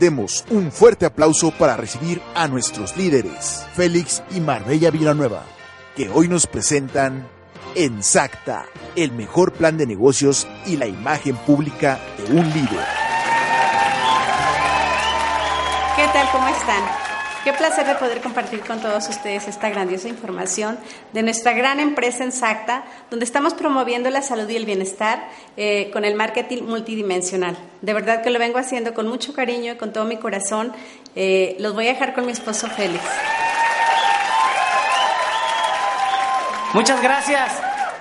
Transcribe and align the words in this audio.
Demos 0.00 0.46
un 0.48 0.72
fuerte 0.72 1.04
aplauso 1.04 1.50
para 1.50 1.76
recibir 1.76 2.22
a 2.34 2.48
nuestros 2.48 2.96
líderes, 2.96 3.66
Félix 3.74 4.22
y 4.30 4.40
Marbella 4.40 4.90
Villanueva, 4.90 5.44
que 5.94 6.08
hoy 6.08 6.26
nos 6.26 6.46
presentan 6.46 7.28
Ensacta, 7.74 8.64
el 8.96 9.12
mejor 9.12 9.52
plan 9.52 9.76
de 9.76 9.86
negocios 9.86 10.48
y 10.64 10.78
la 10.78 10.86
imagen 10.86 11.36
pública 11.36 12.00
de 12.16 12.32
un 12.32 12.48
líder. 12.48 12.86
¿Qué 15.96 16.06
tal? 16.14 16.28
¿Cómo 16.32 16.48
están? 16.48 17.09
Qué 17.42 17.54
placer 17.54 17.86
de 17.86 17.94
poder 17.94 18.20
compartir 18.20 18.60
con 18.60 18.82
todos 18.82 19.08
ustedes 19.08 19.48
esta 19.48 19.70
grandiosa 19.70 20.08
información 20.08 20.78
de 21.14 21.22
nuestra 21.22 21.54
gran 21.54 21.80
empresa 21.80 22.22
Exacta, 22.22 22.84
donde 23.08 23.24
estamos 23.24 23.54
promoviendo 23.54 24.10
la 24.10 24.20
salud 24.20 24.46
y 24.50 24.56
el 24.56 24.66
bienestar 24.66 25.26
eh, 25.56 25.90
con 25.90 26.04
el 26.04 26.16
marketing 26.16 26.64
multidimensional. 26.64 27.56
De 27.80 27.94
verdad 27.94 28.22
que 28.22 28.28
lo 28.28 28.38
vengo 28.38 28.58
haciendo 28.58 28.92
con 28.92 29.08
mucho 29.08 29.32
cariño 29.32 29.72
y 29.72 29.76
con 29.78 29.90
todo 29.90 30.04
mi 30.04 30.18
corazón. 30.18 30.74
Eh, 31.16 31.56
los 31.60 31.72
voy 31.72 31.86
a 31.86 31.94
dejar 31.94 32.12
con 32.12 32.26
mi 32.26 32.32
esposo 32.32 32.68
Félix. 32.68 33.02
Muchas 36.74 37.00
gracias. 37.02 37.52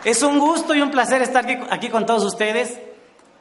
Es 0.03 0.21
un 0.21 0.37
gusto 0.39 0.75
y 0.75 0.81
un 0.81 0.91
placer 0.91 1.21
estar 1.21 1.45
aquí, 1.69 1.87
con 1.87 2.05
todos 2.05 2.25
ustedes. 2.25 2.77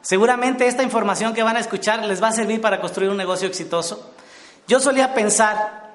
Seguramente 0.01 0.65
esta 0.65 0.81
información 0.81 1.33
que 1.33 1.43
van 1.43 1.57
a 1.57 1.59
escuchar 1.59 2.05
les 2.05 2.23
va 2.23 2.29
a 2.29 2.31
servir 2.31 2.61
para 2.61 2.79
construir 2.79 3.11
un 3.11 3.17
negocio 3.17 3.49
exitoso. 3.49 4.13
Yo 4.65 4.79
solía 4.79 5.13
pensar 5.13 5.88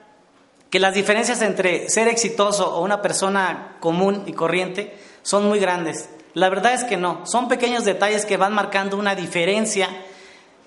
que 0.74 0.80
las 0.80 0.94
diferencias 0.94 1.40
entre 1.40 1.88
ser 1.88 2.08
exitoso 2.08 2.74
o 2.74 2.82
una 2.82 3.00
persona 3.00 3.76
común 3.78 4.24
y 4.26 4.32
corriente 4.32 4.98
son 5.22 5.46
muy 5.46 5.60
grandes. 5.60 6.08
La 6.32 6.48
verdad 6.48 6.74
es 6.74 6.82
que 6.82 6.96
no, 6.96 7.24
son 7.26 7.46
pequeños 7.46 7.84
detalles 7.84 8.26
que 8.26 8.36
van 8.36 8.52
marcando 8.52 8.96
una 8.96 9.14
diferencia 9.14 9.88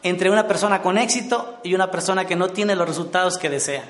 entre 0.04 0.32
una 0.32 0.48
persona 0.48 0.82
con 0.82 0.98
éxito 0.98 1.60
y 1.62 1.74
una 1.74 1.92
persona 1.92 2.24
que 2.24 2.38
no 2.38 2.48
tiene 2.52 2.78
los 2.78 2.88
resultados 2.88 3.38
que 3.38 3.50
desea. 3.50 3.84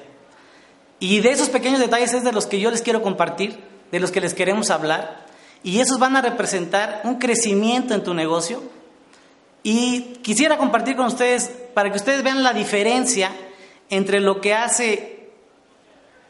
Y 0.99 1.19
de 1.19 1.29
esos 1.29 1.49
pequeños 1.49 1.79
detalles 1.79 2.13
es 2.13 2.23
de 2.23 2.31
los 2.31 2.47
que 2.47 2.59
yo 2.59 2.71
les 2.71 2.81
quiero 2.81 3.03
compartir, 3.03 3.63
de 3.91 3.99
los 3.99 4.09
que 4.09 4.19
les 4.19 4.33
queremos 4.33 4.71
hablar, 4.71 5.23
y 5.61 5.81
esos 5.81 5.99
van 5.99 6.15
a 6.15 6.23
representar 6.23 7.01
un 7.03 7.19
crecimiento 7.19 7.93
en 7.93 8.03
tu 8.03 8.15
negocio. 8.15 8.63
Y 9.61 10.13
quisiera 10.23 10.57
compartir 10.57 10.95
con 10.95 11.05
ustedes 11.05 11.51
para 11.75 11.91
que 11.91 11.97
ustedes 11.97 12.23
vean 12.23 12.41
la 12.41 12.53
diferencia 12.53 13.29
entre 13.91 14.19
lo 14.19 14.41
que 14.41 14.55
hace 14.55 15.16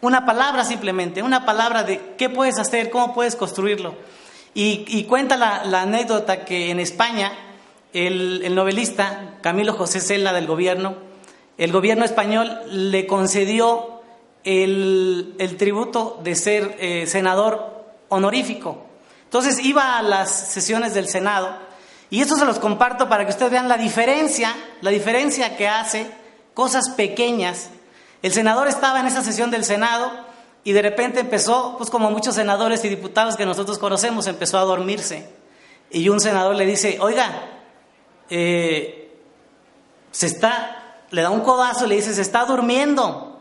una 0.01 0.25
palabra 0.25 0.63
simplemente, 0.63 1.23
una 1.23 1.45
palabra 1.45 1.83
de 1.83 2.15
qué 2.17 2.29
puedes 2.29 2.59
hacer, 2.59 2.89
cómo 2.89 3.13
puedes 3.13 3.35
construirlo. 3.35 3.95
Y, 4.53 5.03
cuenta 5.03 5.37
la, 5.37 5.81
anécdota 5.81 6.43
que 6.43 6.71
en 6.71 6.79
España 6.79 7.31
el, 7.93 8.55
novelista 8.55 9.35
Camilo 9.41 9.73
José 9.73 10.01
Cela 10.01 10.33
del 10.33 10.47
gobierno, 10.47 10.95
el 11.59 11.71
gobierno 11.71 12.05
español 12.05 12.59
le 12.67 13.05
concedió 13.05 14.01
el, 14.43 15.55
tributo 15.59 16.19
de 16.23 16.35
ser 16.35 16.75
eh, 16.79 17.05
senador 17.05 17.85
honorífico. 18.09 18.85
Entonces 19.25 19.63
iba 19.63 19.99
a 19.99 20.01
las 20.01 20.31
sesiones 20.31 20.95
del 20.95 21.07
Senado 21.07 21.55
y 22.09 22.21
esto 22.21 22.35
se 22.35 22.45
los 22.45 22.57
comparto 22.57 23.09
para 23.09 23.25
que 23.25 23.31
ustedes 23.31 23.51
vean 23.51 23.67
la 23.67 23.77
diferencia, 23.77 24.55
la 24.81 24.89
diferencia 24.89 25.55
que 25.55 25.67
hace 25.67 26.09
cosas 26.53 26.89
pequeñas 26.89 27.69
el 28.21 28.31
senador 28.33 28.67
estaba 28.67 28.99
en 28.99 29.07
esa 29.07 29.21
sesión 29.21 29.51
del 29.51 29.63
Senado 29.63 30.11
y 30.63 30.73
de 30.73 30.81
repente 30.81 31.19
empezó, 31.19 31.75
pues 31.77 31.89
como 31.89 32.11
muchos 32.11 32.35
senadores 32.35 32.83
y 32.83 32.89
diputados 32.89 33.37
que 33.37 33.45
nosotros 33.45 33.77
conocemos, 33.77 34.27
empezó 34.27 34.57
a 34.57 34.63
dormirse. 34.63 35.29
Y 35.89 36.09
un 36.09 36.19
senador 36.19 36.55
le 36.55 36.65
dice, 36.65 36.97
oiga, 36.99 37.61
eh, 38.29 39.17
se 40.11 40.27
está, 40.27 41.03
le 41.11 41.21
da 41.21 41.29
un 41.29 41.41
codazo 41.41 41.87
le 41.87 41.95
dice, 41.95 42.13
se 42.13 42.21
está 42.21 42.45
durmiendo. 42.45 43.39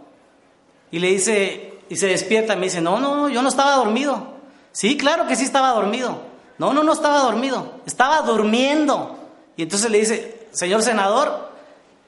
Y 0.91 0.99
le 0.99 1.09
dice, 1.09 1.79
y 1.89 1.97
se 1.97 2.07
despierta 2.07 2.55
me 2.55 2.67
dice, 2.67 2.81
no, 2.81 3.01
no, 3.01 3.29
yo 3.29 3.43
no 3.43 3.49
estaba 3.49 3.75
dormido. 3.77 4.37
Sí, 4.73 4.97
claro 4.97 5.27
que 5.27 5.37
sí 5.37 5.45
estaba 5.45 5.71
dormido. 5.71 6.21
No, 6.59 6.73
no, 6.73 6.83
no 6.83 6.93
estaba 6.93 7.21
dormido, 7.21 7.81
estaba 7.87 8.23
durmiendo. 8.23 9.19
Y 9.57 9.63
entonces 9.63 9.91
le 9.91 9.99
dice, 9.99 10.49
señor 10.53 10.83
senador, 10.83 11.51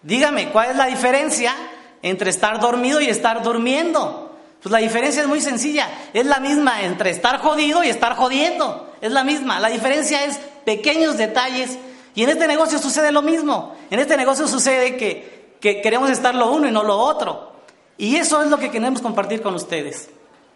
dígame, 0.02 0.50
¿cuál 0.50 0.70
es 0.70 0.76
la 0.76 0.86
diferencia 0.86 1.54
entre 2.02 2.30
estar 2.30 2.60
dormido 2.60 3.00
y 3.00 3.08
estar 3.08 3.42
durmiendo. 3.42 4.36
Pues 4.62 4.72
la 4.72 4.78
diferencia 4.78 5.22
es 5.22 5.28
muy 5.28 5.40
sencilla. 5.40 5.88
Es 6.12 6.26
la 6.26 6.40
misma 6.40 6.82
entre 6.82 7.10
estar 7.10 7.38
jodido 7.40 7.84
y 7.84 7.88
estar 7.88 8.16
jodiendo. 8.16 8.92
Es 9.00 9.12
la 9.12 9.24
misma. 9.24 9.60
La 9.60 9.68
diferencia 9.68 10.24
es 10.24 10.38
pequeños 10.64 11.16
detalles. 11.16 11.78
Y 12.14 12.24
en 12.24 12.30
este 12.30 12.48
negocio 12.48 12.78
sucede 12.78 13.12
lo 13.12 13.22
mismo. 13.22 13.76
En 13.90 14.00
este 14.00 14.16
negocio 14.16 14.48
sucede 14.48 14.96
que, 14.96 15.56
queremos 15.60 16.10
estar 16.10 16.34
lo 16.34 16.52
uno 16.52 16.68
y 16.68 16.72
no 16.72 16.82
lo 16.82 16.98
otro. 16.98 17.52
Y 17.96 18.16
eso 18.16 18.42
es 18.42 18.48
lo 18.48 18.58
que 18.58 18.70
queremos 18.70 19.00
compartir 19.00 19.42
con 19.42 19.54
ustedes. 19.54 20.08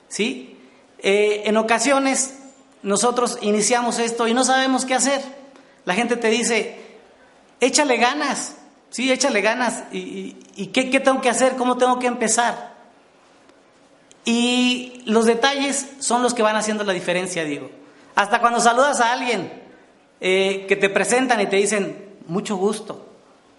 ¿Sí? 0.09 0.59
Eh, 0.99 1.43
en 1.47 1.57
ocasiones 1.57 2.35
nosotros 2.83 3.39
iniciamos 3.43 3.99
esto 3.99 4.27
y 4.27 4.35
no 4.35 4.45
sabemos 4.45 4.85
qué 4.85 4.95
hacer. 4.95 5.23
La 5.85 5.95
gente 5.95 6.17
te 6.17 6.29
dice, 6.29 6.79
échale 7.61 7.97
ganas. 7.97 8.57
Sí, 8.93 9.11
échale 9.11 9.41
ganas. 9.41 9.85
¿Y, 9.91 10.35
qué, 10.67 11.01
tengo 11.01 11.23
que 11.23 11.31
hacer? 11.31 11.57
¿Cómo 11.57 11.79
tengo 11.79 11.99
que 11.99 12.07
empezar? 12.07 12.75
Y 14.27 15.03
los 15.07 15.25
detalles 15.25 15.87
son 15.99 16.23
los 16.23 16.35
que 16.35 16.43
van 16.43 16.57
haciendo 16.57 16.85
la 16.85 16.93
diferencia, 16.93 17.43
digo. 17.45 17.71
Hasta 18.15 18.41
cuando 18.41 18.61
saludas 18.61 19.01
a 19.01 19.13
alguien 19.13 19.51
eh, 20.21 20.67
que 20.69 20.77
te 20.77 20.91
presentan 20.91 21.41
y 21.41 21.47
te 21.47 21.57
dicen, 21.57 22.17
mucho 22.27 22.57
gusto. 22.57 23.09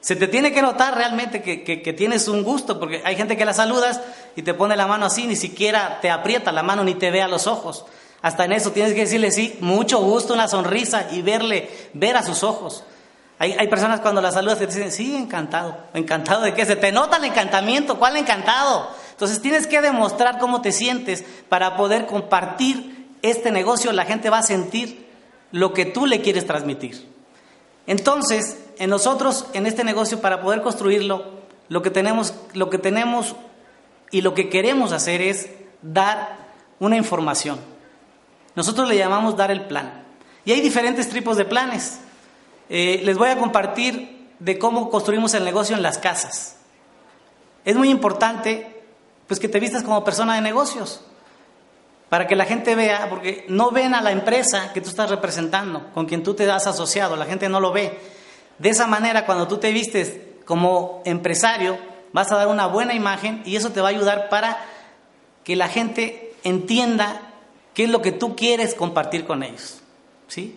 Se 0.02 0.16
te 0.16 0.28
tiene 0.28 0.54
que 0.54 0.62
notar 0.62 0.96
realmente 0.96 1.42
que, 1.42 1.64
que, 1.64 1.94
tienes 1.94 2.28
un 2.28 2.44
gusto, 2.44 2.80
porque 2.80 3.02
hay 3.04 3.16
gente 3.16 3.36
que 3.36 3.46
la 3.46 3.54
saludas 3.54 4.02
y 4.36 4.44
te 4.44 4.54
pone 4.54 4.76
la 4.76 4.86
mano 4.86 5.08
así, 5.08 5.26
ni 5.26 5.36
siquiera 5.36 6.00
te 6.00 6.12
aprieta 6.12 6.52
la 6.52 6.62
mano 6.62 6.84
ni 6.84 6.94
te 6.94 7.10
ve 7.10 7.24
a 7.24 7.28
los 7.28 7.48
ojos. 7.48 7.86
Hasta 8.22 8.46
en 8.46 8.52
eso 8.52 8.72
tienes 8.72 8.94
que 8.94 9.02
decirle 9.02 9.32
sí, 9.32 9.58
mucho 9.62 10.00
gusto, 10.00 10.34
una 10.34 10.48
sonrisa 10.48 11.08
y 11.12 11.24
verle, 11.24 11.70
ver 11.94 12.18
a 12.18 12.24
sus 12.24 12.44
ojos. 12.44 12.84
Hay, 13.44 13.68
personas 13.68 14.00
cuando 14.00 14.22
las 14.22 14.36
saludas 14.36 14.58
te 14.58 14.68
dicen, 14.68 14.90
sí, 14.90 15.18
encantado. 15.18 15.78
¿Encantado 15.94 16.44
de 16.44 16.54
qué? 16.54 16.66
Se 16.66 16.78
te 16.78 16.94
nota 16.94 17.18
el 17.18 17.26
encantamiento. 17.26 18.00
¿Cuál 18.00 18.16
encantado? 18.16 18.90
Entonces 19.12 19.42
tienes 19.42 19.68
que 19.68 19.82
demostrar 19.82 20.40
cómo 20.40 20.62
te 20.62 20.72
sientes 20.72 21.26
para 21.50 21.76
poder 21.76 22.06
compartir 22.06 23.10
este 23.22 23.52
negocio. 23.52 23.92
La 23.92 24.06
gente 24.06 24.30
va 24.30 24.38
a 24.38 24.44
sentir 24.44 25.10
lo 25.52 25.74
que 25.74 25.84
tú 25.84 26.06
le 26.06 26.22
quieres 26.22 26.48
transmitir. 26.48 27.06
Entonces, 27.86 28.58
en 28.80 28.90
nosotros, 28.90 29.48
en 29.52 29.66
este 29.66 29.84
negocio, 29.84 30.22
para 30.22 30.42
poder 30.42 30.62
construirlo, 30.62 31.26
lo 31.68 31.82
que 31.82 31.90
tenemos, 31.90 32.34
lo 32.54 32.70
que 32.70 32.78
tenemos 32.78 33.36
y 34.10 34.22
lo 34.22 34.34
que 34.34 34.48
queremos 34.48 34.94
hacer 34.94 35.22
es 35.22 35.50
dar 35.82 36.38
una 36.80 36.96
información. 36.96 37.60
Nosotros 38.56 38.88
le 38.88 38.96
llamamos 38.96 39.36
dar 39.36 39.52
el 39.52 39.66
plan. 39.66 40.06
Y 40.46 40.54
hay 40.54 40.62
diferentes 40.62 41.10
tipos 41.10 41.36
de 41.36 41.44
planes. 41.44 42.00
Eh, 42.70 43.02
les 43.04 43.18
voy 43.18 43.30
a 43.30 43.38
compartir 43.38 44.30
de 44.40 44.58
cómo 44.58 44.90
construimos 44.90 45.34
el 45.34 45.44
negocio 45.44 45.76
en 45.76 45.82
las 45.82 45.98
casas. 45.98 46.58
Es 47.66 47.76
muy 47.76 47.90
importante 47.90 48.82
pues 49.28 49.40
que 49.40 49.48
te 49.48 49.60
vistas 49.60 49.84
como 49.84 50.04
persona 50.04 50.36
de 50.36 50.42
negocios 50.42 51.02
para 52.10 52.28
que 52.28 52.36
la 52.36 52.46
gente 52.46 52.76
vea, 52.76 53.08
porque 53.10 53.46
no 53.48 53.72
ven 53.72 53.96
a 53.96 54.02
la 54.02 54.12
empresa 54.12 54.72
que 54.74 54.82
tú 54.82 54.90
estás 54.90 55.10
representando, 55.10 55.92
con 55.94 56.06
quien 56.06 56.22
tú 56.22 56.36
te 56.36 56.50
has 56.52 56.68
asociado, 56.68 57.16
la 57.16 57.26
gente 57.26 57.50
no 57.50 57.60
lo 57.60 57.72
ve. 57.72 58.00
De 58.60 58.70
esa 58.70 58.86
manera, 58.86 59.26
cuando 59.26 59.48
tú 59.48 59.58
te 59.58 59.72
vistes 59.72 60.14
como 60.46 61.02
empresario, 61.06 61.78
vas 62.12 62.32
a 62.32 62.36
dar 62.36 62.50
una 62.50 62.68
buena 62.68 62.94
imagen 62.94 63.42
y 63.46 63.56
eso 63.56 63.72
te 63.72 63.82
va 63.82 63.88
a 63.88 63.92
ayudar 63.92 64.30
para 64.30 64.64
que 65.44 65.56
la 65.56 65.70
gente 65.70 66.36
entienda 66.44 67.22
qué 67.74 67.86
es 67.86 67.90
lo 67.90 68.02
que 68.04 68.12
tú 68.12 68.36
quieres 68.36 68.76
compartir 68.76 69.26
con 69.26 69.42
ellos. 69.42 69.82
¿Sí? 70.28 70.56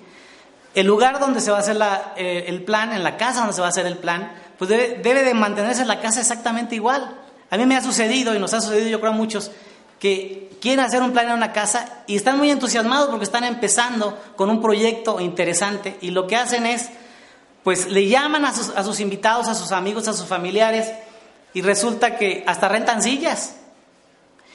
El 0.76 0.86
lugar 0.86 1.18
donde 1.18 1.40
se 1.40 1.50
va 1.50 1.56
a 1.56 1.60
hacer 1.60 1.78
eh, 2.16 2.44
el 2.48 2.62
plan, 2.62 2.92
en 2.92 3.02
la 3.02 3.16
casa 3.16 3.38
donde 3.38 3.54
se 3.54 3.62
va 3.62 3.68
a 3.68 3.70
hacer 3.70 3.86
el 3.86 3.96
plan, 3.96 4.30
pues 4.58 4.68
debe, 4.68 5.22
de 5.24 5.32
mantenerse 5.32 5.86
la 5.86 6.02
casa 6.02 6.20
exactamente 6.20 6.74
igual. 6.74 7.16
A 7.48 7.56
mí 7.56 7.64
me 7.64 7.76
ha 7.76 7.80
sucedido 7.80 8.34
y 8.34 8.38
nos 8.38 8.52
ha 8.52 8.60
sucedido 8.60 8.90
yo 8.90 9.00
creo 9.00 9.12
a 9.12 9.16
muchos 9.16 9.50
que 9.98 10.50
quieren 10.60 10.80
hacer 10.80 11.00
un 11.00 11.12
plan 11.12 11.28
en 11.28 11.32
una 11.32 11.54
casa 11.54 12.02
y 12.06 12.14
están 12.14 12.36
muy 12.36 12.50
entusiasmados 12.50 13.08
porque 13.08 13.24
están 13.24 13.44
empezando 13.44 14.18
con 14.36 14.50
un 14.50 14.60
proyecto 14.60 15.18
interesante 15.18 15.96
y 16.02 16.10
lo 16.10 16.26
que 16.26 16.36
hacen 16.36 16.66
es, 16.66 16.90
pues 17.64 17.86
le 17.86 18.06
llaman 18.06 18.44
a 18.44 18.52
sus 18.52 19.00
invitados, 19.00 19.48
a 19.48 19.54
sus 19.54 19.72
amigos, 19.72 20.08
a 20.08 20.12
sus 20.12 20.26
familiares 20.26 20.92
y 21.54 21.62
resulta 21.62 22.18
que 22.18 22.44
hasta 22.46 22.68
rentan 22.68 23.02
sillas. 23.02 23.54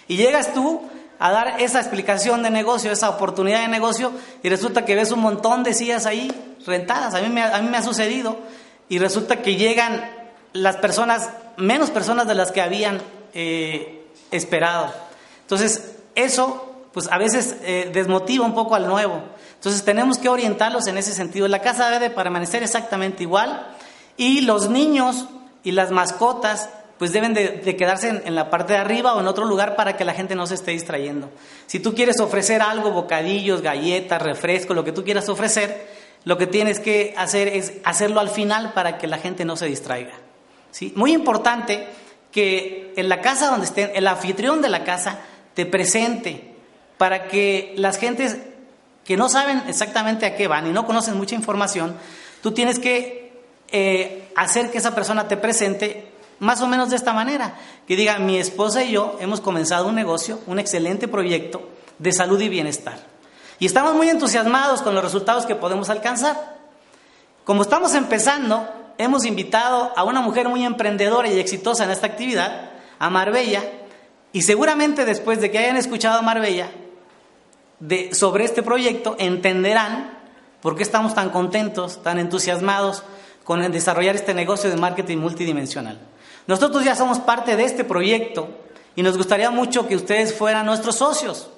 Y 0.07 0.17
llegas 0.17 0.53
tú 0.53 0.87
a 1.21 1.31
dar 1.31 1.61
esa 1.61 1.79
explicación 1.79 2.41
de 2.41 2.49
negocio, 2.49 2.91
esa 2.91 3.07
oportunidad 3.11 3.61
de 3.61 3.67
negocio 3.67 4.11
y 4.41 4.49
resulta 4.49 4.85
que 4.85 4.95
ves 4.95 5.11
un 5.11 5.19
montón 5.19 5.63
de 5.63 5.75
sillas 5.75 6.07
ahí 6.07 6.31
rentadas. 6.65 7.13
A 7.13 7.21
mí 7.21 7.29
me, 7.29 7.43
a 7.43 7.61
mí 7.61 7.69
me 7.69 7.77
ha 7.77 7.83
sucedido 7.83 8.39
y 8.89 8.97
resulta 8.97 9.43
que 9.43 9.55
llegan 9.55 10.03
las 10.53 10.77
personas, 10.77 11.29
menos 11.57 11.91
personas 11.91 12.27
de 12.27 12.33
las 12.33 12.51
que 12.51 12.59
habían 12.59 12.99
eh, 13.35 14.03
esperado. 14.31 14.91
Entonces, 15.41 15.91
eso, 16.15 16.87
pues 16.91 17.07
a 17.11 17.19
veces 17.19 17.55
eh, 17.61 17.91
desmotiva 17.93 18.43
un 18.43 18.55
poco 18.55 18.73
al 18.73 18.87
nuevo. 18.87 19.21
Entonces, 19.53 19.83
tenemos 19.83 20.17
que 20.17 20.27
orientarlos 20.27 20.87
en 20.87 20.97
ese 20.97 21.13
sentido. 21.13 21.47
La 21.47 21.61
casa 21.61 21.91
debe 21.91 22.09
permanecer 22.09 22.63
exactamente 22.63 23.21
igual 23.21 23.67
y 24.17 24.41
los 24.41 24.71
niños 24.71 25.27
y 25.63 25.73
las 25.73 25.91
mascotas 25.91 26.69
pues 27.01 27.13
deben 27.13 27.33
de, 27.33 27.75
quedarse 27.75 28.21
en, 28.25 28.35
la 28.35 28.51
parte 28.51 28.73
de 28.73 28.79
arriba 28.79 29.15
o 29.15 29.21
en 29.21 29.25
otro 29.25 29.45
lugar 29.45 29.75
para 29.75 29.97
que 29.97 30.05
la 30.05 30.13
gente 30.13 30.35
no 30.35 30.45
se 30.45 30.53
esté 30.53 30.69
distrayendo. 30.69 31.31
Si 31.65 31.79
tú 31.79 31.95
quieres 31.95 32.19
ofrecer 32.19 32.61
algo, 32.61 32.91
bocadillos, 32.91 33.63
galletas, 33.63 34.21
refresco, 34.21 34.75
lo 34.75 34.83
que 34.83 34.91
tú 34.91 35.03
quieras 35.03 35.27
ofrecer, 35.27 35.87
lo 36.25 36.37
que 36.37 36.45
tienes 36.45 36.79
que 36.79 37.15
hacer 37.17 37.47
es 37.47 37.73
hacerlo 37.85 38.19
al 38.19 38.29
final 38.29 38.73
para 38.73 38.99
que 38.99 39.07
la 39.07 39.17
gente 39.17 39.45
no 39.45 39.55
se 39.55 39.65
distraiga. 39.65 40.13
¿sí? 40.69 40.93
Muy 40.95 41.13
importante 41.13 41.87
que 42.31 42.93
en 42.95 43.09
la 43.09 43.19
casa 43.19 43.49
donde 43.49 43.65
estén, 43.65 43.89
el 43.95 44.05
anfitrión 44.05 44.61
de 44.61 44.69
la 44.69 44.83
casa 44.83 45.21
te 45.55 45.65
presente 45.65 46.53
para 46.99 47.27
que 47.27 47.73
las 47.77 47.97
gentes 47.97 48.37
que 49.05 49.17
no 49.17 49.27
saben 49.27 49.63
exactamente 49.67 50.27
a 50.27 50.35
qué 50.35 50.47
van 50.47 50.67
y 50.67 50.71
no 50.71 50.85
conocen 50.85 51.17
mucha 51.17 51.33
información, 51.33 51.95
tú 52.43 52.51
tienes 52.51 52.77
que 52.77 53.33
eh, 53.71 54.29
hacer 54.35 54.69
que 54.69 54.77
esa 54.77 54.93
persona 54.93 55.27
te 55.27 55.37
presente 55.37 56.10
más 56.41 56.59
o 56.61 56.67
menos 56.67 56.89
de 56.89 56.95
esta 56.95 57.13
manera, 57.13 57.53
que 57.87 57.95
diga, 57.95 58.17
mi 58.17 58.39
esposa 58.39 58.83
y 58.83 58.93
yo 58.93 59.15
hemos 59.19 59.41
comenzado 59.41 59.87
un 59.87 59.93
negocio, 59.93 60.39
un 60.47 60.57
excelente 60.57 61.07
proyecto 61.07 61.69
de 61.99 62.11
salud 62.11 62.41
y 62.41 62.49
bienestar. 62.49 62.97
Y 63.59 63.67
estamos 63.67 63.93
muy 63.93 64.09
entusiasmados 64.09 64.81
con 64.81 64.95
los 64.95 65.03
resultados 65.03 65.45
que 65.45 65.53
podemos 65.53 65.91
alcanzar. 65.91 66.57
Como 67.43 67.61
estamos 67.61 67.93
empezando, 67.93 68.67
hemos 68.97 69.23
invitado 69.25 69.93
a 69.95 70.03
una 70.03 70.21
mujer 70.21 70.49
muy 70.49 70.65
emprendedora 70.65 71.27
y 71.29 71.39
exitosa 71.39 71.83
en 71.83 71.91
esta 71.91 72.07
actividad, 72.07 72.71
a 72.97 73.11
Marbella, 73.11 73.61
y 74.33 74.41
seguramente 74.41 75.05
después 75.05 75.41
de 75.41 75.51
que 75.51 75.59
hayan 75.59 75.77
escuchado 75.77 76.17
a 76.17 76.23
Marbella 76.23 76.71
sobre 78.13 78.45
este 78.45 78.63
proyecto, 78.63 79.15
entenderán 79.19 80.17
por 80.59 80.75
qué 80.75 80.81
estamos 80.81 81.13
tan 81.13 81.29
contentos, 81.29 82.01
tan 82.01 82.17
entusiasmados 82.17 83.03
con 83.43 83.71
desarrollar 83.71 84.15
este 84.15 84.33
negocio 84.33 84.71
de 84.71 84.77
marketing 84.77 85.17
multidimensional. 85.17 85.99
Nosotros 86.51 86.83
ya 86.83 86.97
somos 86.97 87.19
parte 87.19 87.55
de 87.55 87.63
este 87.63 87.85
proyecto 87.85 88.49
y 88.97 89.03
nos 89.03 89.15
gustaría 89.15 89.51
mucho 89.51 89.87
que 89.87 89.95
ustedes 89.95 90.37
fueran 90.37 90.65
nuestros 90.65 90.97
socios. 90.97 91.49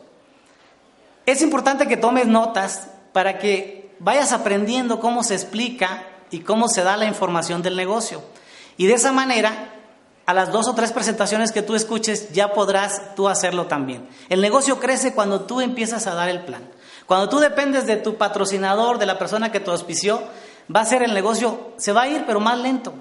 Es 1.26 1.42
importante 1.42 1.88
que 1.88 1.98
tomes 1.98 2.28
notas 2.28 2.90
para 3.12 3.40
que 3.40 3.96
vayas 3.98 4.34
aprendiendo 4.34 5.00
cómo 5.00 5.24
se 5.24 5.34
explica 5.34 6.04
y 6.30 6.42
cómo 6.42 6.68
se 6.68 6.84
da 6.84 6.96
la 6.96 7.06
información 7.06 7.64
del 7.64 7.76
negocio. 7.76 8.22
Y 8.78 8.86
de 8.86 8.94
esa 8.94 9.12
manera 9.12 9.74
a 10.28 10.34
las 10.36 10.52
dos 10.52 10.68
o 10.68 10.76
tres 10.76 10.92
presentaciones 10.92 11.52
que 11.52 11.64
tú 11.64 11.74
escuches 11.74 12.32
ya 12.32 12.54
podrás 12.54 13.16
tú 13.16 13.28
hacerlo 13.28 13.66
también. 13.66 14.08
El 14.30 14.42
negocio 14.42 14.80
crece 14.80 15.16
cuando 15.16 15.42
tú 15.42 15.60
empiezas 15.60 16.06
a 16.06 16.14
dar 16.14 16.30
el 16.30 16.46
plan. 16.46 16.70
Cuando 17.08 17.30
tú 17.30 17.40
dependes 17.40 17.88
de 17.88 17.96
tu 17.96 18.18
patrocinador, 18.18 19.00
de 19.00 19.08
la 19.08 19.18
persona 19.18 19.52
que 19.52 19.60
te 19.60 19.72
auspició, 19.72 20.22
va 20.74 20.82
a 20.82 20.86
ser 20.86 21.02
el 21.02 21.16
negocio, 21.16 21.72
se 21.78 21.94
va 21.94 22.04
a 22.04 22.08
ir, 22.10 22.26
pero 22.28 22.40
más 22.40 22.60
lento. 22.60 22.94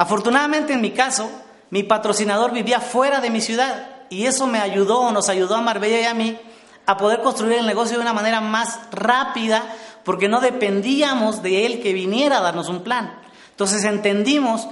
Afortunadamente 0.00 0.72
en 0.72 0.80
mi 0.80 0.92
caso, 0.92 1.30
mi 1.68 1.82
patrocinador 1.82 2.52
vivía 2.52 2.80
fuera 2.80 3.20
de 3.20 3.28
mi 3.28 3.42
ciudad 3.42 3.86
y 4.08 4.24
eso 4.24 4.46
me 4.46 4.58
ayudó, 4.58 5.12
nos 5.12 5.28
ayudó 5.28 5.56
a 5.56 5.60
Marbella 5.60 6.00
y 6.00 6.04
a 6.04 6.14
mí 6.14 6.38
a 6.86 6.96
poder 6.96 7.20
construir 7.20 7.58
el 7.58 7.66
negocio 7.66 7.98
de 7.98 8.02
una 8.02 8.14
manera 8.14 8.40
más 8.40 8.78
rápida 8.92 9.62
porque 10.02 10.26
no 10.26 10.40
dependíamos 10.40 11.42
de 11.42 11.66
él 11.66 11.82
que 11.82 11.92
viniera 11.92 12.38
a 12.38 12.40
darnos 12.40 12.70
un 12.70 12.82
plan. 12.82 13.12
Entonces 13.50 13.84
entendimos 13.84 14.68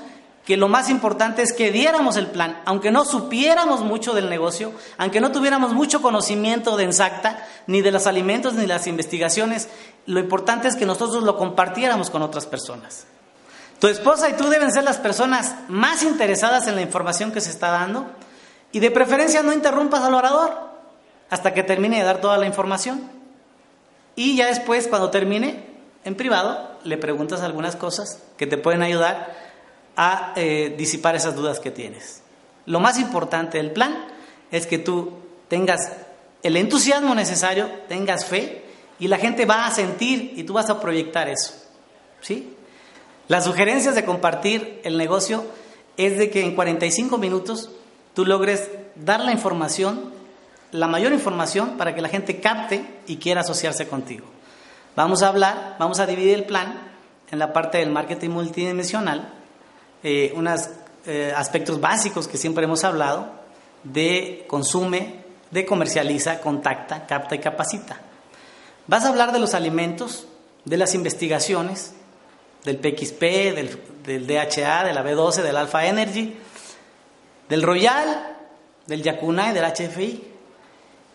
que 0.46 0.56
lo 0.56 0.68
más 0.68 0.88
importante 0.88 1.42
es 1.42 1.52
que 1.52 1.72
diéramos 1.72 2.16
el 2.16 2.28
plan, 2.28 2.62
aunque 2.64 2.90
no 2.90 3.04
supiéramos 3.04 3.82
mucho 3.82 4.14
del 4.14 4.30
negocio, 4.30 4.72
aunque 4.96 5.20
no 5.20 5.30
tuviéramos 5.30 5.74
mucho 5.74 6.00
conocimiento 6.00 6.74
de 6.78 6.84
Ensacta, 6.84 7.46
ni 7.66 7.82
de 7.82 7.90
los 7.90 8.06
alimentos, 8.06 8.54
ni 8.54 8.62
de 8.62 8.68
las 8.68 8.86
investigaciones, 8.86 9.68
lo 10.06 10.20
importante 10.20 10.68
es 10.68 10.74
que 10.74 10.86
nosotros 10.86 11.22
lo 11.22 11.36
compartiéramos 11.36 12.08
con 12.08 12.22
otras 12.22 12.46
personas. 12.46 13.06
Tu 13.80 13.86
esposa 13.86 14.28
y 14.28 14.32
tú 14.34 14.48
deben 14.48 14.72
ser 14.72 14.84
las 14.84 14.98
personas 14.98 15.54
más 15.68 16.02
interesadas 16.02 16.66
en 16.66 16.74
la 16.74 16.82
información 16.82 17.32
que 17.32 17.40
se 17.40 17.50
está 17.50 17.70
dando 17.70 18.06
y 18.72 18.80
de 18.80 18.90
preferencia 18.90 19.42
no 19.42 19.52
interrumpas 19.52 20.02
al 20.02 20.14
orador 20.14 20.68
hasta 21.30 21.54
que 21.54 21.62
termine 21.62 21.98
de 21.98 22.04
dar 22.04 22.20
toda 22.20 22.38
la 22.38 22.46
información. 22.46 23.08
Y 24.16 24.36
ya 24.36 24.46
después, 24.46 24.88
cuando 24.88 25.10
termine, 25.10 25.64
en 26.04 26.16
privado, 26.16 26.78
le 26.82 26.96
preguntas 26.96 27.42
algunas 27.42 27.76
cosas 27.76 28.20
que 28.36 28.46
te 28.46 28.58
pueden 28.58 28.82
ayudar 28.82 29.36
a 29.96 30.32
eh, 30.36 30.74
disipar 30.76 31.14
esas 31.14 31.36
dudas 31.36 31.60
que 31.60 31.70
tienes. 31.70 32.22
Lo 32.66 32.80
más 32.80 32.98
importante 32.98 33.58
del 33.58 33.70
plan 33.70 34.06
es 34.50 34.66
que 34.66 34.78
tú 34.78 35.12
tengas 35.48 35.92
el 36.42 36.56
entusiasmo 36.56 37.14
necesario, 37.14 37.70
tengas 37.88 38.24
fe 38.24 38.64
y 38.98 39.08
la 39.08 39.18
gente 39.18 39.44
va 39.44 39.66
a 39.66 39.70
sentir 39.70 40.32
y 40.36 40.42
tú 40.42 40.54
vas 40.54 40.68
a 40.68 40.80
proyectar 40.80 41.28
eso. 41.28 41.54
¿Sí? 42.20 42.56
Las 43.28 43.44
sugerencias 43.44 43.94
de 43.94 44.06
compartir 44.06 44.80
el 44.84 44.96
negocio 44.96 45.44
es 45.98 46.18
de 46.18 46.30
que 46.30 46.42
en 46.42 46.54
45 46.54 47.18
minutos 47.18 47.70
tú 48.14 48.24
logres 48.24 48.70
dar 48.96 49.20
la 49.20 49.32
información, 49.32 50.12
la 50.72 50.88
mayor 50.88 51.12
información 51.12 51.76
para 51.76 51.94
que 51.94 52.00
la 52.00 52.08
gente 52.08 52.40
capte 52.40 52.84
y 53.06 53.18
quiera 53.18 53.42
asociarse 53.42 53.86
contigo. 53.86 54.24
Vamos 54.96 55.22
a 55.22 55.28
hablar, 55.28 55.76
vamos 55.78 56.00
a 56.00 56.06
dividir 56.06 56.34
el 56.34 56.44
plan 56.44 56.80
en 57.30 57.38
la 57.38 57.52
parte 57.52 57.78
del 57.78 57.90
marketing 57.90 58.30
multidimensional, 58.30 59.34
eh, 60.02 60.32
unos 60.34 60.70
eh, 61.06 61.32
aspectos 61.36 61.80
básicos 61.80 62.26
que 62.26 62.38
siempre 62.38 62.64
hemos 62.64 62.82
hablado 62.82 63.30
de 63.84 64.46
consume, 64.48 65.24
de 65.50 65.66
comercializa, 65.66 66.40
contacta, 66.40 67.06
capta 67.06 67.34
y 67.34 67.40
capacita. 67.40 68.00
Vas 68.86 69.04
a 69.04 69.08
hablar 69.08 69.32
de 69.32 69.38
los 69.38 69.52
alimentos, 69.52 70.26
de 70.64 70.78
las 70.78 70.94
investigaciones, 70.94 71.94
del 72.68 72.78
PXP, 72.78 73.20
del, 73.54 73.78
del 74.04 74.26
DHA, 74.26 74.84
de 74.84 74.92
la 74.92 75.04
B12, 75.04 75.42
del 75.42 75.56
Alpha 75.56 75.86
Energy, 75.86 76.36
del 77.48 77.62
Royal, 77.62 78.36
del 78.86 79.02
Yacuna 79.02 79.50
y 79.50 79.54
del 79.54 79.64
HFI. 79.64 80.24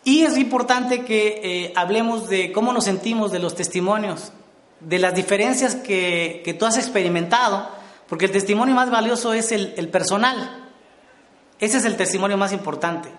Y 0.06 0.24
es 0.24 0.38
importante 0.38 1.06
que 1.06 1.42
eh, 1.44 1.74
hablemos 1.75 2.27
de 2.27 2.51
cómo 2.51 2.74
nos 2.74 2.86
sentimos, 2.86 3.32
de 3.32 3.39
los 3.39 3.56
testimonios, 3.56 4.32
de 4.80 5.00
las 5.00 5.16
diferencias 5.16 5.75
que, 5.75 6.42
que 6.44 6.54
tú 6.54 6.66
has 6.66 6.77
experimentado 6.77 7.70
porque 8.08 8.25
el 8.25 8.32
testimonio 8.32 8.75
más 8.75 8.92
valioso 8.92 9.34
es 9.34 9.51
el, 9.51 9.89
personal. 9.89 10.70
Ese 11.60 11.77
es 11.77 11.86
el 11.86 11.96
testimonio 11.96 12.38
más 12.38 12.54
importante. 12.54 13.10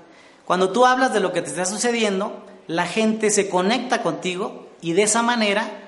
Cuando 0.45 0.71
tú 0.71 0.87
hablas 0.87 1.13
de 1.13 1.21
lo 1.21 1.33
que 1.33 1.43
te 1.43 1.51
está 1.51 1.65
sucediendo, 1.65 2.45
la 2.67 2.87
gente 2.87 3.31
se 3.31 3.49
conecta 3.49 4.03
contigo 4.03 4.69
y 4.81 4.93
de 4.93 5.03
esa 5.03 5.23
manera 5.23 5.84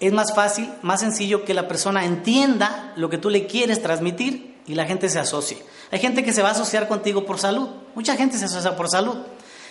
es 0.00 0.12
más 0.12 0.34
fácil, 0.34 0.72
más 0.82 1.00
sencillo 1.00 1.44
que 1.44 1.54
la 1.54 1.68
persona 1.68 2.04
entienda 2.04 2.92
lo 2.96 3.10
que 3.10 3.18
tú 3.18 3.28
le 3.28 3.46
quieres 3.46 3.82
transmitir 3.82 4.58
y 4.66 4.74
la 4.74 4.86
gente 4.86 5.08
se 5.08 5.18
asocie. 5.18 5.58
Hay 5.90 5.98
gente 5.98 6.24
que 6.24 6.32
se 6.32 6.42
va 6.42 6.48
a 6.48 6.52
asociar 6.52 6.88
contigo 6.88 7.26
por 7.26 7.38
salud, 7.38 7.68
mucha 7.94 8.16
gente 8.16 8.38
se 8.38 8.46
asocia 8.46 8.76
por 8.76 8.88
salud. 8.88 9.18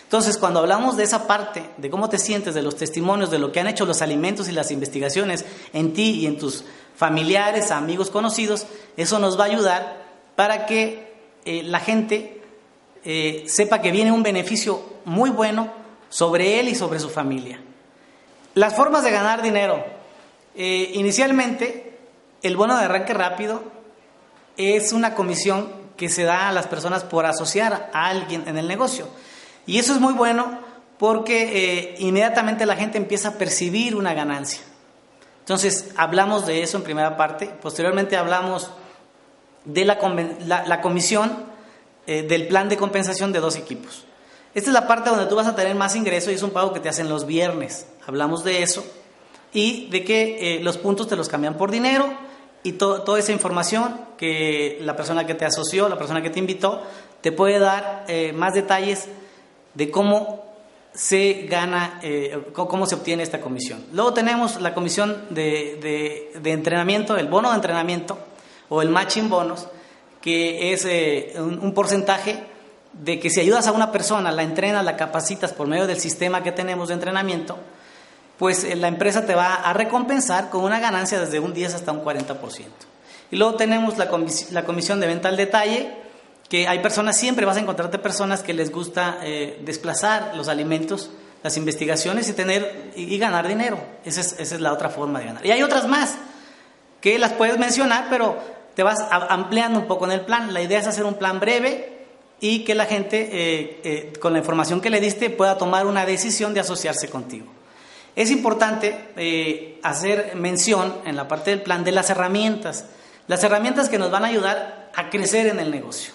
Entonces, 0.03 0.37
cuando 0.37 0.59
hablamos 0.59 0.97
de 0.97 1.03
esa 1.03 1.27
parte, 1.27 1.69
de 1.77 1.89
cómo 1.89 2.09
te 2.09 2.17
sientes, 2.17 2.55
de 2.55 2.63
los 2.63 2.75
testimonios, 2.75 3.29
de 3.29 3.37
lo 3.37 3.51
que 3.51 3.59
han 3.59 3.67
hecho 3.67 3.85
los 3.85 4.01
alimentos 4.01 4.49
y 4.49 4.51
las 4.51 4.71
investigaciones 4.71 5.45
en 5.71 5.93
ti 5.93 6.11
y 6.21 6.25
en 6.25 6.37
tus 6.37 6.63
familiares, 6.95 7.71
amigos, 7.71 8.09
conocidos, 8.09 8.65
eso 8.97 9.19
nos 9.19 9.39
va 9.39 9.43
a 9.43 9.47
ayudar 9.47 10.05
para 10.35 10.65
que 10.65 11.13
eh, 11.45 11.63
la 11.63 11.79
gente 11.79 12.41
eh, 13.03 13.43
sepa 13.47 13.81
que 13.81 13.91
viene 13.91 14.11
un 14.11 14.23
beneficio 14.23 14.81
muy 15.05 15.29
bueno 15.29 15.71
sobre 16.09 16.59
él 16.59 16.69
y 16.69 16.75
sobre 16.75 16.99
su 16.99 17.09
familia. 17.09 17.61
Las 18.55 18.75
formas 18.75 19.03
de 19.03 19.11
ganar 19.11 19.41
dinero. 19.41 19.98
Eh, 20.61 20.91
inicialmente, 20.95 21.97
el 22.41 22.57
bono 22.57 22.77
de 22.77 22.83
arranque 22.83 23.13
rápido 23.13 23.63
es 24.57 24.91
una 24.91 25.15
comisión 25.15 25.71
que 25.95 26.09
se 26.09 26.23
da 26.23 26.49
a 26.49 26.51
las 26.51 26.67
personas 26.67 27.05
por 27.05 27.25
asociar 27.25 27.89
a 27.93 28.07
alguien 28.09 28.45
en 28.45 28.57
el 28.57 28.67
negocio. 28.67 29.07
Y 29.65 29.79
eso 29.79 29.93
es 29.93 30.01
muy 30.01 30.11
bueno 30.11 30.59
porque 30.97 31.95
inmediatamente 31.99 32.65
la 32.65 32.75
gente 32.75 32.97
empieza 32.97 33.29
a 33.29 33.33
percibir 33.35 33.95
una 33.95 34.13
ganancia. 34.13 34.59
Entonces, 35.39 35.91
hablamos 35.95 36.45
de 36.45 36.61
eso 36.61 36.75
en 36.75 36.83
primera 36.83 37.15
parte. 37.15 37.45
Posteriormente 37.61 38.17
hablamos 38.17 38.69
de 39.63 39.85
la, 39.85 40.81
comisión 40.81 41.45
eh, 42.05 42.23
del 42.23 42.49
plan 42.49 42.67
de 42.67 42.75
compensación 42.75 43.31
de 43.31 43.39
dos 43.39 43.55
equipos. 43.55 44.03
Esta 44.53 44.71
es 44.71 44.73
la 44.73 44.87
parte 44.87 45.09
donde 45.09 45.27
tú 45.27 45.37
vas 45.37 45.47
a 45.47 45.55
tener 45.55 45.73
más 45.75 45.95
ingreso 45.95 46.31
y 46.31 46.33
es 46.33 46.43
un 46.43 46.51
pago 46.51 46.73
que 46.73 46.81
te 46.81 46.89
hacen 46.89 47.07
los 47.07 47.25
viernes. 47.25 47.85
Hablamos 48.05 48.43
de 48.43 48.61
eso 48.61 48.83
y 49.53 49.87
de 49.87 50.03
que 50.03 50.57
eh, 50.57 50.59
los 50.61 50.77
puntos 50.77 51.07
te 51.07 51.15
los 51.15 51.29
cambian 51.29 51.55
por 51.55 51.71
dinero 51.71 52.07
y 52.61 52.73
toda 52.73 53.17
esa 53.17 53.31
información 53.31 53.99
que 54.17 54.79
la 54.81 54.95
persona 54.95 55.25
que 55.25 55.33
te 55.33 55.45
asoció, 55.45 55.87
la 55.87 55.97
persona 55.97 56.21
que 56.21 56.29
te 56.29 56.39
invitó, 56.39 56.81
te 57.21 57.31
puede 57.31 57.57
dar 57.57 58.05
eh, 58.07 58.33
más 58.33 58.53
detalles 58.53 59.07
de 59.73 59.89
cómo 59.89 60.43
se 60.93 61.45
gana, 61.49 61.99
eh, 62.03 62.37
cómo 62.53 62.85
se 62.85 62.95
obtiene 62.95 63.23
esta 63.23 63.39
comisión. 63.39 63.85
Luego 63.93 64.13
tenemos 64.13 64.59
la 64.59 64.73
comisión 64.73 65.25
de, 65.29 66.31
entrenamiento, 66.43 67.15
el 67.15 67.27
bono 67.27 67.49
de 67.49 67.55
entrenamiento 67.55 68.17
o 68.67 68.81
el 68.81 68.89
matching 68.89 69.29
bonus, 69.29 69.65
que 70.19 70.73
es 70.73 70.85
un 71.37 71.73
porcentaje 71.73 72.43
de 72.91 73.19
que 73.19 73.29
si 73.29 73.39
ayudas 73.39 73.67
a 73.67 73.71
una 73.71 73.91
persona, 73.91 74.31
la 74.31 74.43
entrenas, 74.43 74.83
la 74.83 74.97
capacitas 74.97 75.53
por 75.53 75.67
medio 75.67 75.87
del 75.87 75.99
sistema 75.99 76.43
que 76.43 76.51
tenemos 76.51 76.89
de 76.89 76.95
entrenamiento, 76.95 77.57
pues 78.39 78.63
eh, 78.63 78.75
la 78.77 78.87
empresa 78.87 79.25
te 79.25 79.35
va 79.35 79.55
a 79.55 79.73
recompensar 79.73 80.49
con 80.49 80.63
una 80.63 80.79
ganancia 80.79 81.19
desde 81.19 81.39
un 81.39 81.53
10 81.53 81.75
hasta 81.75 81.91
un 81.91 82.03
40%. 82.03 82.65
Y 83.31 83.35
luego 83.35 83.55
tenemos 83.55 83.97
la, 83.97 84.07
comisión 84.07 84.99
de 84.99 85.07
venta 85.07 85.27
al 85.27 85.37
detalle, 85.37 85.93
que 86.47 86.67
hay 86.67 86.79
personas, 86.79 87.17
siempre 87.17 87.45
vas 87.45 87.57
a 87.57 87.59
encontrarte 87.59 87.99
personas 87.99 88.41
que 88.41 88.53
les 88.53 88.71
gusta 88.71 89.19
eh, 89.21 89.61
desplazar 89.63 90.31
los 90.35 90.47
alimentos, 90.47 91.11
las 91.43 91.57
investigaciones 91.57 92.27
y 92.29 92.33
tener 92.33 92.93
y, 92.95 93.15
ganar 93.19 93.47
dinero. 93.47 93.77
Esa 94.03 94.21
es, 94.21 94.59
la 94.59 94.73
otra 94.73 94.89
forma 94.89 95.19
de 95.19 95.25
ganar. 95.25 95.45
Y 95.45 95.51
hay 95.51 95.61
otras 95.61 95.85
más 95.87 96.15
que 97.01 97.19
las 97.19 97.33
puedes 97.33 97.59
mencionar, 97.59 98.07
pero 98.09 98.37
te 98.73 98.83
vas 98.83 99.05
ampliando 99.11 99.79
un 99.79 99.85
poco 99.85 100.05
en 100.05 100.11
el 100.11 100.21
plan. 100.21 100.53
La 100.53 100.61
idea 100.61 100.79
es 100.79 100.87
hacer 100.87 101.05
un 101.05 101.15
plan 101.15 101.39
breve, 101.39 101.97
y 102.41 102.63
que 102.63 102.73
la 102.73 102.85
gente, 102.85 103.29
eh, 103.31 104.13
con 104.21 104.31
la 104.31 104.39
información 104.39 104.79
que 104.79 104.89
le 104.89 105.01
diste, 105.01 105.29
pueda 105.29 105.57
tomar 105.57 105.85
una 105.85 106.05
decisión 106.05 106.53
de 106.53 106.61
asociarse 106.61 107.09
contigo. 107.09 107.58
Es 108.15 108.31
importante 108.31 109.09
eh, 109.15 109.79
hacer 109.83 110.35
mención 110.35 110.95
en 111.05 111.15
la 111.15 111.27
parte 111.27 111.51
del 111.51 111.61
plan 111.61 111.83
de 111.83 111.91
las 111.91 112.09
herramientas, 112.09 112.85
las 113.27 113.43
herramientas 113.43 113.89
que 113.89 113.99
nos 113.99 114.11
van 114.11 114.25
a 114.25 114.27
ayudar 114.27 114.91
a 114.95 115.09
crecer 115.09 115.47
en 115.47 115.59
el 115.59 115.71
negocio, 115.71 116.13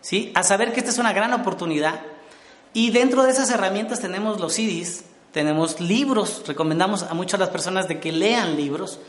¿sí? 0.00 0.32
a 0.34 0.42
saber 0.42 0.72
que 0.72 0.80
esta 0.80 0.90
es 0.90 0.98
una 0.98 1.12
gran 1.12 1.32
oportunidad 1.32 2.00
y 2.72 2.90
dentro 2.90 3.24
de 3.24 3.30
esas 3.30 3.50
herramientas 3.50 4.00
tenemos 4.00 4.40
los 4.40 4.54
CDs, 4.54 5.04
tenemos 5.32 5.80
libros, 5.80 6.42
recomendamos 6.46 7.02
a 7.02 7.14
muchas 7.14 7.40
las 7.40 7.50
personas 7.50 7.88
de 7.88 7.98
que 7.98 8.12
lean 8.12 8.56
libros, 8.56 9.00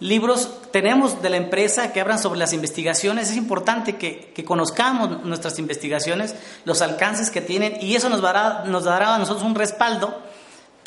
libros 0.00 0.50
tenemos 0.70 1.22
de 1.22 1.30
la 1.30 1.38
empresa 1.38 1.92
que 1.92 2.00
hablan 2.00 2.18
sobre 2.18 2.38
las 2.38 2.52
investigaciones. 2.52 3.30
Es 3.30 3.36
importante 3.36 3.96
que, 3.96 4.32
conozcamos 4.44 5.24
nuestras 5.24 5.58
investigaciones, 5.58 6.34
los 6.64 6.82
alcances 6.82 7.30
que 7.30 7.40
tienen 7.40 7.78
y 7.80 7.96
eso 7.96 8.08
nos 8.08 8.20
dará, 8.20 8.64
nos 8.64 8.84
dará 8.84 9.14
a 9.14 9.18
nosotros 9.18 9.44
un 9.44 9.54
respaldo 9.54 10.22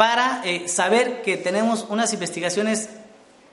para 0.01 0.41
eh, 0.45 0.67
saber 0.67 1.21
que 1.21 1.37
tenemos 1.37 1.85
unas 1.87 2.11
investigaciones 2.11 2.89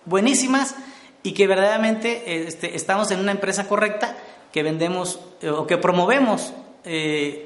buenísimas 0.07 0.77
y 1.23 1.33
que 1.33 1.47
verdaderamente 1.47 2.23
eh, 2.25 2.45
este, 2.49 2.75
estamos 2.75 3.11
en 3.11 3.21
una 3.21 3.33
empresa 3.33 3.69
correcta, 3.69 4.17
que 4.51 4.63
vendemos 4.63 5.21
eh, 5.43 5.51
o 5.51 5.67
que 5.67 5.77
promovemos 5.77 6.55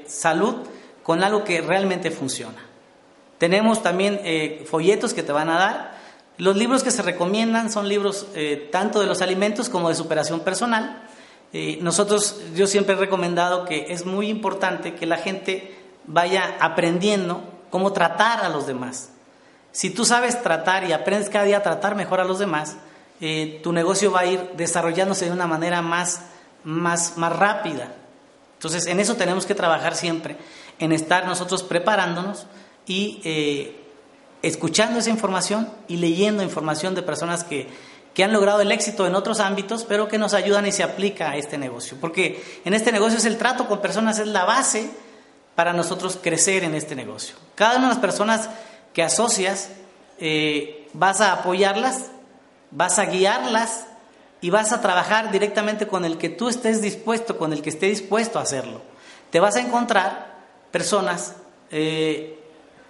salud 0.07 0.55
con 1.03 1.21
algo 1.21 1.43
que 1.43 1.59
realmente 1.59 2.11
funciona. 2.11 2.65
Tenemos 3.39 3.83
también 3.83 4.21
folletos 4.65 5.13
que 5.13 5.21
te 5.21 5.33
van 5.33 5.49
a 5.49 5.59
dar 5.59 5.97
los 6.37 6.55
libros 6.55 6.81
que 6.81 6.91
se 6.91 7.01
recomiendan 7.01 7.69
son 7.69 7.89
libros 7.89 8.27
tanto 8.71 9.01
de 9.01 9.05
los 9.05 9.21
alimentos 9.21 9.67
como 9.67 9.89
de 9.89 9.95
superación 9.95 10.39
personal. 10.45 11.03
Nosotros, 11.81 12.39
yo 12.55 12.67
siempre 12.67 12.95
he 12.95 12.97
recomendado 12.97 13.65
que 13.65 13.87
es 13.89 14.05
muy 14.05 14.29
importante 14.29 14.95
que 14.95 15.05
la 15.05 15.17
gente 15.17 15.75
vaya 16.05 16.55
aprendiendo 16.61 17.52
cómo 17.73 17.91
tratar 17.91 18.45
a 18.45 18.49
los 18.49 18.67
demás. 18.67 19.09
Si 19.71 19.89
tú 19.89 20.05
sabes 20.05 20.43
tratar 20.43 20.83
y 20.83 20.91
aprendes 20.91 21.27
cada 21.27 21.45
día 21.45 21.57
a 21.57 21.63
tratar 21.63 21.95
mejor 21.95 22.19
a 22.19 22.23
los 22.23 22.37
demás, 22.37 22.77
eh, 23.19 23.61
tu 23.63 23.73
negocio 23.73 24.11
va 24.11 24.19
a 24.19 24.25
ir 24.27 24.51
desarrollándose 24.55 25.25
de 25.25 25.31
una 25.31 25.47
manera 25.47 25.81
más, 25.81 26.21
más, 26.63 27.17
más 27.17 27.35
rápida. 27.35 27.91
Entonces, 28.57 28.85
en 28.85 28.99
eso 28.99 29.15
tenemos 29.15 29.47
que 29.47 29.55
trabajar 29.55 29.95
siempre, 29.95 30.37
en 30.77 30.91
estar 30.91 31.25
nosotros 31.25 31.63
preparándonos 31.63 32.45
y 32.85 33.73
escuchando 34.43 34.99
esa 34.99 35.09
información 35.09 35.67
y 35.87 35.97
leyendo 35.97 36.43
información 36.43 36.93
de 36.93 37.01
personas 37.01 37.43
que, 37.43 37.69
que, 38.13 38.23
han 38.23 38.33
logrado 38.33 38.61
el 38.61 38.71
éxito 38.71 39.07
en 39.07 39.15
otros 39.15 39.39
ámbitos, 39.39 39.83
pero 39.83 40.07
que 40.07 40.19
nos 40.19 40.35
ayudan 40.35 40.67
y 40.67 40.71
se 40.71 40.83
aplica 40.83 41.31
a 41.31 41.37
este 41.37 41.57
negocio. 41.57 41.97
Porque 41.99 42.61
en 42.65 42.75
este 42.75 42.91
negocio 42.91 43.17
es 43.17 43.25
el 43.25 43.39
trato 43.39 43.67
con 43.67 43.81
personas, 43.81 44.19
es 44.19 44.27
la 44.27 44.45
base 44.45 44.91
para 45.55 45.73
nosotros 45.73 46.17
crecer 46.21 46.63
en 46.63 46.75
este 46.75 46.95
negocio. 46.95 47.35
Cada 47.55 47.77
una 47.77 47.87
de 47.87 47.93
las 47.93 48.01
personas 48.01 48.49
que 48.93 49.03
asocias, 49.03 49.69
eh, 50.19 50.87
vas 50.93 51.21
a 51.21 51.33
apoyarlas, 51.33 52.11
vas 52.71 52.99
a 52.99 53.05
guiarlas 53.05 53.85
y 54.41 54.49
vas 54.49 54.71
a 54.71 54.81
trabajar 54.81 55.31
directamente 55.31 55.87
con 55.87 56.05
el 56.05 56.17
que 56.17 56.29
tú 56.29 56.49
estés 56.49 56.81
dispuesto, 56.81 57.37
con 57.37 57.53
el 57.53 57.61
que 57.61 57.69
esté 57.69 57.87
dispuesto 57.87 58.39
a 58.39 58.43
hacerlo. 58.43 58.81
Te 59.31 59.39
vas 59.39 59.55
a 59.55 59.61
encontrar 59.61 60.33
personas 60.71 61.35
eh, 61.71 62.39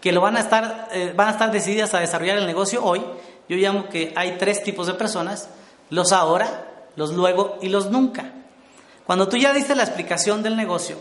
que 0.02 0.12
lo 0.12 0.22
van 0.22 0.36
a 0.36 0.40
estar, 0.40 0.90
eh, 0.92 1.14
van 1.16 1.30
a 1.30 1.32
estar 1.32 1.52
decididas 1.52 1.94
a 1.94 2.00
desarrollar 2.00 2.38
el 2.38 2.48
negocio 2.48 2.84
hoy. 2.84 3.04
Yo 3.48 3.56
llamo 3.58 3.88
que 3.90 4.14
hay 4.16 4.38
tres 4.38 4.64
tipos 4.64 4.88
de 4.88 4.94
personas, 4.94 5.50
los 5.90 6.12
ahora, 6.12 6.68
los 6.96 7.14
luego 7.14 7.58
y 7.62 7.70
los 7.70 7.90
nunca. 7.92 8.32
Cuando 9.06 9.28
tú 9.28 9.38
ya 9.38 9.54
diste 9.54 9.76
la 9.76 9.84
explicación 9.84 10.44
del 10.44 10.56
negocio, 10.56 10.98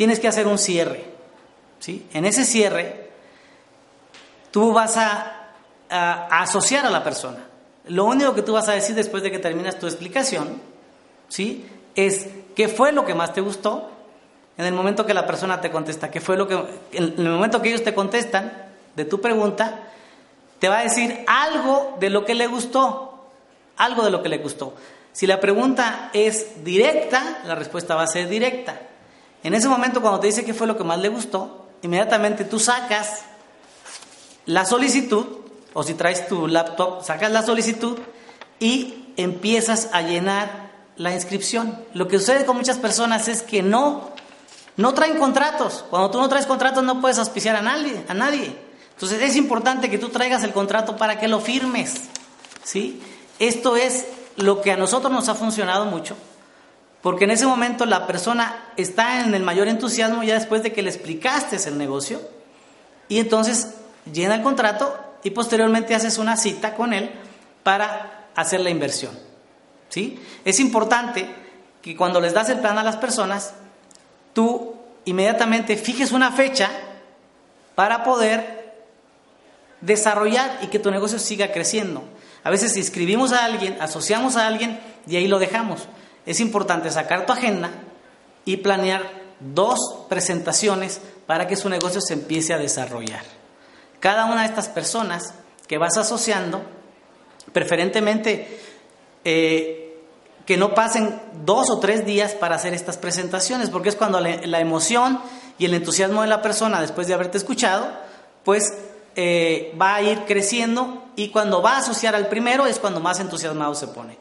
tienes 0.00 0.18
que 0.18 0.28
hacer 0.28 0.46
un 0.46 0.56
cierre. 0.56 1.04
¿sí? 1.78 2.06
En 2.14 2.24
ese 2.24 2.46
cierre, 2.46 3.10
tú 4.50 4.72
vas 4.72 4.96
a, 4.96 5.50
asociar 5.90 6.86
a 6.86 6.90
la 6.90 7.04
persona. 7.04 7.40
Lo 7.84 8.06
único 8.06 8.34
que 8.34 8.40
tú 8.40 8.54
vas 8.54 8.66
a 8.70 8.72
decir 8.72 8.96
después 8.96 9.22
de 9.22 9.30
que 9.30 9.38
terminas 9.38 9.78
tu 9.78 9.86
explicación, 9.86 10.58
¿sí? 11.28 11.68
Es 11.94 12.28
qué 12.56 12.68
fue 12.68 12.92
lo 12.92 13.04
que 13.04 13.14
más 13.14 13.34
te 13.34 13.42
gustó, 13.42 13.90
en 14.56 14.64
el 14.64 14.72
momento 14.72 15.04
que 15.04 15.12
la 15.12 15.26
persona 15.26 15.60
te 15.60 15.70
contesta, 15.70 16.10
que 16.10 16.22
fue 16.22 16.38
lo 16.38 16.48
que, 16.48 16.54
en 16.92 17.14
el 17.18 17.28
momento 17.28 17.60
que 17.60 17.68
ellos 17.68 17.84
te 17.84 17.92
contestan 17.92 18.50
de 18.96 19.04
tu 19.04 19.20
pregunta, 19.20 19.80
te 20.60 20.70
va 20.70 20.78
a 20.78 20.82
decir 20.82 21.26
algo 21.26 21.98
de 22.00 22.08
lo 22.08 22.24
que 22.24 22.34
le 22.34 22.46
gustó, 22.46 23.28
algo 23.76 24.02
de 24.02 24.10
lo 24.10 24.22
que 24.22 24.30
le 24.30 24.38
gustó. 24.38 24.72
Si 25.12 25.26
la 25.26 25.40
pregunta 25.40 26.08
es 26.14 26.64
directa, 26.64 27.42
la 27.44 27.54
respuesta 27.54 27.96
va 27.96 28.04
a 28.04 28.06
ser 28.06 28.30
directa. 28.30 28.80
En 29.42 29.54
ese 29.54 29.68
momento 29.68 30.00
cuando 30.00 30.20
te 30.20 30.26
dice 30.26 30.44
qué 30.44 30.54
fue 30.54 30.66
lo 30.66 30.76
que 30.76 30.84
más 30.84 30.98
le 30.98 31.08
gustó, 31.08 31.66
inmediatamente 31.82 32.44
tú 32.44 32.58
sacas 32.58 33.22
la 34.46 34.64
solicitud, 34.64 35.26
o 35.72 35.82
si 35.82 35.94
traes 35.94 36.26
tu 36.26 36.46
laptop, 36.46 37.02
sacas 37.02 37.30
la 37.30 37.42
solicitud 37.42 37.98
y 38.58 39.12
empiezas 39.16 39.88
a 39.92 40.02
llenar 40.02 40.70
la 40.96 41.14
inscripción. 41.14 41.82
Lo 41.94 42.08
que 42.08 42.18
sucede 42.18 42.44
con 42.44 42.56
muchas 42.56 42.78
personas 42.78 43.28
es 43.28 43.42
que 43.42 43.62
no 43.62 44.10
no 44.76 44.94
traen 44.94 45.18
contratos. 45.18 45.84
Cuando 45.90 46.10
tú 46.10 46.18
no 46.18 46.28
traes 46.28 46.46
contratos 46.46 46.82
no 46.82 47.00
puedes 47.00 47.18
auspiciar 47.18 47.54
a 47.56 47.62
nadie, 47.62 48.02
a 48.08 48.14
nadie. 48.14 48.56
Entonces 48.92 49.20
es 49.22 49.36
importante 49.36 49.90
que 49.90 49.98
tú 49.98 50.08
traigas 50.08 50.42
el 50.42 50.52
contrato 50.52 50.96
para 50.96 51.18
que 51.18 51.28
lo 51.28 51.40
firmes. 51.40 52.02
¿sí? 52.64 53.00
Esto 53.38 53.76
es 53.76 54.06
lo 54.36 54.62
que 54.62 54.72
a 54.72 54.76
nosotros 54.76 55.12
nos 55.12 55.28
ha 55.28 55.34
funcionado 55.34 55.84
mucho, 55.84 56.16
porque 57.02 57.24
en 57.24 57.30
ese 57.30 57.46
momento 57.46 57.86
la 57.86 58.06
persona 58.06 58.72
está 58.76 59.24
en 59.24 59.34
el 59.34 59.42
mayor 59.42 59.68
entusiasmo 59.68 60.22
ya 60.22 60.34
después 60.34 60.62
de 60.62 60.72
que 60.72 60.82
le 60.82 60.90
explicaste 60.90 61.56
el 61.68 61.78
negocio 61.78 62.20
y 63.08 63.18
entonces 63.18 63.74
llena 64.12 64.34
el 64.34 64.42
contrato 64.42 64.98
y 65.22 65.30
posteriormente 65.30 65.94
haces 65.94 66.18
una 66.18 66.36
cita 66.36 66.74
con 66.74 66.92
él 66.92 67.10
para 67.62 68.28
hacer 68.34 68.60
la 68.60 68.70
inversión. 68.70 69.18
¿sí? 69.88 70.20
Es 70.44 70.60
importante 70.60 71.28
que 71.82 71.96
cuando 71.96 72.20
les 72.20 72.34
das 72.34 72.50
el 72.50 72.58
plan 72.58 72.78
a 72.78 72.82
las 72.82 72.96
personas, 72.96 73.54
tú 74.34 74.74
inmediatamente 75.06 75.76
fijes 75.76 76.12
una 76.12 76.32
fecha 76.32 76.70
para 77.74 78.04
poder 78.04 78.74
desarrollar 79.80 80.58
y 80.62 80.66
que 80.66 80.78
tu 80.78 80.90
negocio 80.90 81.18
siga 81.18 81.52
creciendo. 81.52 82.04
A 82.44 82.50
veces 82.50 82.76
inscribimos 82.76 83.32
a 83.32 83.44
alguien, 83.44 83.76
asociamos 83.80 84.36
a 84.36 84.46
alguien 84.46 84.78
y 85.06 85.16
ahí 85.16 85.28
lo 85.28 85.38
dejamos. 85.38 85.88
Es 86.26 86.40
importante 86.40 86.90
sacar 86.90 87.26
tu 87.26 87.32
agenda 87.32 87.70
y 88.44 88.58
planear 88.58 89.20
dos 89.40 89.78
presentaciones 90.08 91.00
para 91.26 91.46
que 91.46 91.56
su 91.56 91.68
negocio 91.68 92.00
se 92.00 92.14
empiece 92.14 92.52
a 92.52 92.58
desarrollar. 92.58 93.22
Cada 94.00 94.26
una 94.26 94.42
de 94.42 94.48
estas 94.48 94.68
personas 94.68 95.34
que 95.66 95.78
vas 95.78 95.96
asociando, 95.96 96.62
preferentemente 97.52 98.60
eh, 99.24 99.90
que 100.46 100.56
no 100.56 100.74
pasen 100.74 101.20
dos 101.44 101.70
o 101.70 101.78
tres 101.78 102.04
días 102.04 102.32
para 102.32 102.56
hacer 102.56 102.74
estas 102.74 102.96
presentaciones, 102.96 103.70
porque 103.70 103.88
es 103.88 103.96
cuando 103.96 104.20
la, 104.20 104.60
emoción 104.60 105.20
y 105.58 105.66
el 105.66 105.74
entusiasmo 105.74 106.22
de 106.22 106.28
la 106.28 106.42
persona 106.42 106.80
después 106.80 107.06
de 107.06 107.14
haberte 107.14 107.38
escuchado, 107.38 107.88
pues 108.44 108.64
eh, 109.14 109.72
va 109.80 109.94
a 109.94 110.02
ir 110.02 110.24
creciendo 110.26 111.04
y 111.14 111.28
cuando 111.28 111.62
va 111.62 111.74
a 111.74 111.78
asociar 111.78 112.14
al 112.14 112.28
primero 112.28 112.66
es 112.66 112.78
cuando 112.78 112.98
más 112.98 113.20
entusiasmado 113.20 113.74
se 113.74 113.86
pone. 113.88 114.18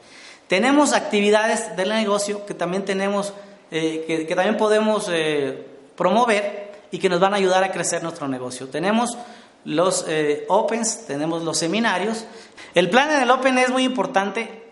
Tenemos 0.50 0.94
actividades 0.94 1.76
del 1.78 1.90
negocio 1.90 2.44
que 2.48 2.56
también 2.56 2.84
tenemos, 2.84 3.36
eh, 3.70 4.26
que, 4.28 4.36
también 4.36 4.58
podemos 4.58 5.08
eh, 5.08 5.64
promover 5.96 6.72
y 6.90 6.98
que 6.98 7.08
nos 7.08 7.20
van 7.20 7.34
a 7.34 7.36
ayudar 7.36 7.64
a 7.64 7.72
crecer 7.72 8.02
nuestro 8.02 8.28
negocio. 8.28 8.68
Tenemos 8.68 9.16
los 9.64 10.06
eh, 10.08 10.46
Opens, 10.48 11.06
tenemos 11.06 11.44
los 11.44 11.56
seminarios. 11.56 12.26
El 12.74 12.90
plan 12.90 13.12
en 13.12 13.22
el 13.22 13.30
Open 13.30 13.60
es 13.60 13.70
muy 13.70 13.84
importante, 13.84 14.64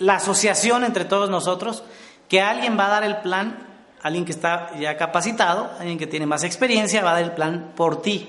la 0.00 0.16
asociación 0.16 0.82
entre 0.82 1.04
todos 1.04 1.30
nosotros, 1.30 1.84
que 2.28 2.40
alguien 2.40 2.76
va 2.76 2.86
a 2.86 2.90
dar 2.90 3.04
el 3.04 3.18
plan, 3.18 3.68
alguien 4.02 4.24
que 4.24 4.32
está 4.32 4.72
ya 4.80 4.96
capacitado, 4.96 5.70
alguien 5.78 5.98
que 5.98 6.08
tiene 6.08 6.26
más 6.26 6.42
experiencia, 6.42 7.04
va 7.04 7.10
a 7.10 7.14
dar 7.14 7.22
el 7.22 7.32
plan 7.32 7.74
por 7.76 8.02
ti. 8.02 8.28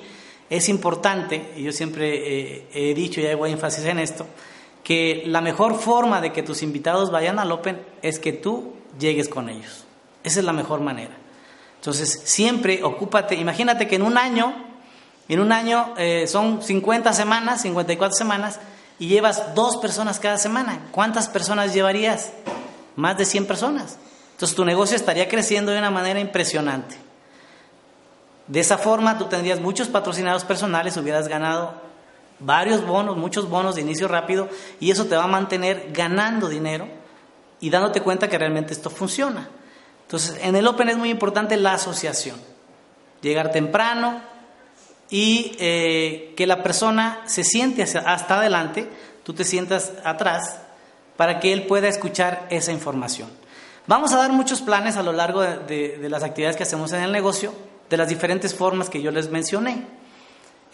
Es 0.49 0.69
importante, 0.69 1.53
y 1.55 1.63
yo 1.63 1.71
siempre 1.71 2.67
he 2.71 2.93
dicho 2.93 3.19
y 3.19 3.25
hago 3.25 3.47
énfasis 3.47 3.85
en 3.85 3.97
esto, 3.97 4.27
que 4.85 5.23
la 5.25 5.41
mejor 5.41 5.73
forma 5.79 6.21
de 6.21 6.31
que 6.31 6.43
tus 6.43 6.61
invitados 6.61 7.09
vayan 7.09 7.39
al 7.39 7.51
Open 7.51 7.83
es 8.03 8.19
que 8.19 8.31
tú 8.31 8.75
llegues 8.99 9.27
con 9.27 9.49
ellos. 9.49 9.83
Esa 10.23 10.39
es 10.39 10.45
la 10.45 10.53
mejor 10.53 10.79
manera. 10.79 11.15
Entonces, 11.77 12.21
siempre 12.23 12.83
ocúpate, 12.83 13.33
imagínate 13.33 13.87
que 13.87 13.95
en 13.95 14.03
un 14.03 14.15
año, 14.15 14.53
en 15.27 15.39
un 15.39 15.51
año 15.51 15.95
eh, 15.97 16.27
son 16.27 16.61
50 16.61 17.13
semanas, 17.13 17.63
54 17.63 18.15
semanas, 18.15 18.59
y 18.99 19.07
llevas 19.07 19.55
dos 19.55 19.77
personas 19.77 20.19
cada 20.19 20.37
semana. 20.37 20.87
¿Cuántas 20.91 21.29
personas 21.29 21.73
llevarías? 21.73 22.31
Más 22.95 23.17
de 23.17 23.25
100 23.25 23.47
personas. 23.47 23.97
Entonces 24.33 24.55
tu 24.55 24.65
negocio 24.65 24.95
estaría 24.95 25.27
creciendo 25.27 25.71
de 25.71 25.79
una 25.79 25.89
manera 25.89 26.19
impresionante. 26.19 26.95
De 28.45 28.59
esa 28.59 28.77
forma 28.77 29.17
tú 29.17 29.25
tendrías 29.25 29.59
muchos 29.59 29.87
patrocinados 29.87 30.45
personales, 30.45 30.95
hubieras 30.95 31.27
ganado 31.27 31.73
varios 32.39 32.85
bonos, 32.85 33.17
muchos 33.17 33.49
bonos 33.49 33.75
de 33.75 33.81
inicio 33.81 34.07
rápido, 34.07 34.49
y 34.79 34.91
eso 34.91 35.05
te 35.05 35.15
va 35.15 35.23
a 35.23 35.27
mantener 35.27 35.91
ganando 35.91 36.49
dinero 36.49 36.87
y 37.59 37.69
dándote 37.69 38.01
cuenta 38.01 38.29
que 38.29 38.37
realmente 38.37 38.73
esto 38.73 38.89
funciona. 38.89 39.49
Entonces, 40.03 40.37
en 40.41 40.55
el 40.55 40.67
Open 40.67 40.89
es 40.89 40.97
muy 40.97 41.09
importante 41.09 41.57
la 41.57 41.73
asociación. 41.73 42.37
Llegar 43.21 43.51
temprano 43.51 44.21
y 45.09 45.55
eh, 45.59 46.33
que 46.37 46.45
la 46.45 46.61
persona 46.61 47.21
se 47.25 47.43
siente 47.43 47.83
hasta 47.83 48.37
adelante, 48.37 48.87
tú 49.23 49.33
te 49.33 49.43
sientas 49.43 49.93
atrás, 50.03 50.59
para 51.17 51.39
que 51.39 51.53
él 51.53 51.65
pueda 51.65 51.87
escuchar 51.87 52.45
esa 52.49 52.71
información. 52.71 53.29
Vamos 53.87 54.13
a 54.13 54.17
dar 54.17 54.31
muchos 54.31 54.61
planes 54.61 54.97
a 54.97 55.03
lo 55.03 55.13
largo 55.13 55.41
de, 55.41 56.07
las 56.09 56.23
actividades 56.23 56.57
que 56.57 56.63
hacemos 56.63 56.91
en 56.93 57.01
el 57.01 57.11
negocio, 57.11 57.53
de 57.89 57.97
las 57.97 58.09
diferentes 58.09 58.55
formas 58.55 58.89
que 58.89 59.01
yo 59.01 59.11
les 59.11 59.29
mencioné. 59.29 59.85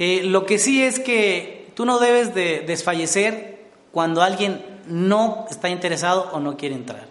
Eh, 0.03 0.23
lo 0.23 0.47
que 0.47 0.57
sí 0.57 0.81
es 0.81 0.99
que 0.99 1.69
tú 1.75 1.85
no 1.85 1.99
debes 1.99 2.33
de 2.33 2.61
desfallecer 2.61 3.67
cuando 3.91 4.23
alguien 4.23 4.65
no 4.87 5.45
está 5.47 5.69
interesado 5.69 6.31
o 6.33 6.39
no 6.39 6.57
quiere 6.57 6.73
entrar. 6.73 7.05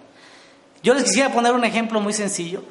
Yo 0.82 0.92
les 0.94 1.04
quisiera 1.04 1.32
poner 1.32 1.52
un 1.52 1.64
ejemplo 1.64 2.00
muy 2.00 2.12
sencillo. 2.12 2.64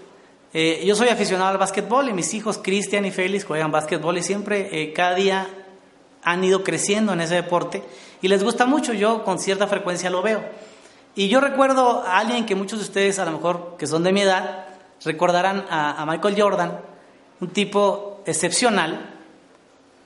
Eh, 0.53 0.83
yo 0.85 0.97
soy 0.97 1.07
aficionado 1.07 1.51
al 1.51 1.57
básquetbol 1.57 2.09
y 2.09 2.11
mis 2.11 2.33
hijos 2.33 2.57
Cristian 2.57 3.05
y 3.05 3.11
Félix 3.11 3.45
juegan 3.45 3.71
básquetbol 3.71 4.17
y 4.17 4.21
siempre, 4.21 4.67
eh, 4.81 4.91
cada 4.91 5.15
día 5.15 5.47
han 6.21 6.43
ido 6.43 6.65
creciendo 6.65 7.13
en 7.13 7.21
ese 7.21 7.35
deporte 7.35 7.81
y 8.21 8.27
les 8.27 8.43
gusta 8.43 8.65
mucho, 8.65 8.91
yo 8.91 9.23
con 9.23 9.39
cierta 9.39 9.67
frecuencia 9.67 10.09
lo 10.09 10.21
veo. 10.21 10.43
Y 11.15 11.29
yo 11.29 11.39
recuerdo 11.39 12.03
a 12.05 12.17
alguien 12.17 12.45
que 12.45 12.55
muchos 12.55 12.79
de 12.79 12.83
ustedes, 12.83 13.19
a 13.19 13.25
lo 13.25 13.31
mejor 13.31 13.77
que 13.79 13.88
son 13.88 14.03
de 14.03 14.11
mi 14.11 14.19
edad, 14.19 14.65
recordarán 15.05 15.65
a, 15.69 16.05
Michael 16.05 16.35
Jordan, 16.38 16.81
un 17.39 17.49
tipo 17.51 18.21
excepcional, 18.25 19.18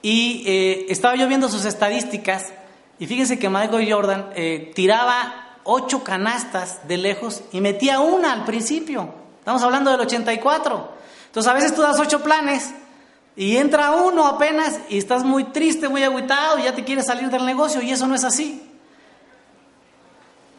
y 0.04 0.44
eh, 0.46 0.86
estaba 0.90 1.16
yo 1.16 1.28
viendo 1.28 1.50
sus 1.50 1.66
estadísticas 1.66 2.54
y 3.00 3.08
fíjense 3.08 3.40
que 3.40 3.50
Michael 3.50 3.92
Jordan 3.92 4.30
tiraba 4.76 5.58
ocho 5.64 6.04
canastas 6.04 6.88
de 6.88 6.98
lejos 6.98 7.42
y 7.52 7.60
metía 7.60 8.00
una 8.00 8.34
al 8.34 8.46
principio. 8.46 9.10
Estamos 9.40 9.64
hablando 9.64 9.92
del 9.92 10.02
84. 10.02 10.90
Entonces 11.26 11.52
a 11.52 11.56
veces 11.56 11.76
tú 11.76 11.82
das 11.82 12.00
ocho 12.00 12.22
planes 12.22 12.74
y 13.36 13.58
entra 13.58 13.92
uno 13.92 14.26
apenas 14.26 14.80
y 14.90 14.98
estás 14.98 15.24
muy 15.24 15.46
triste, 15.46 15.90
muy 15.90 16.04
agüitado 16.04 16.60
y 16.60 16.64
ya 16.64 16.76
te 16.76 16.84
quieres 16.84 17.08
salir 17.08 17.30
del 17.30 17.46
negocio 17.46 17.82
y 17.82 17.92
eso 17.92 18.08
no 18.08 18.16
es 18.16 18.24
así. 18.24 18.70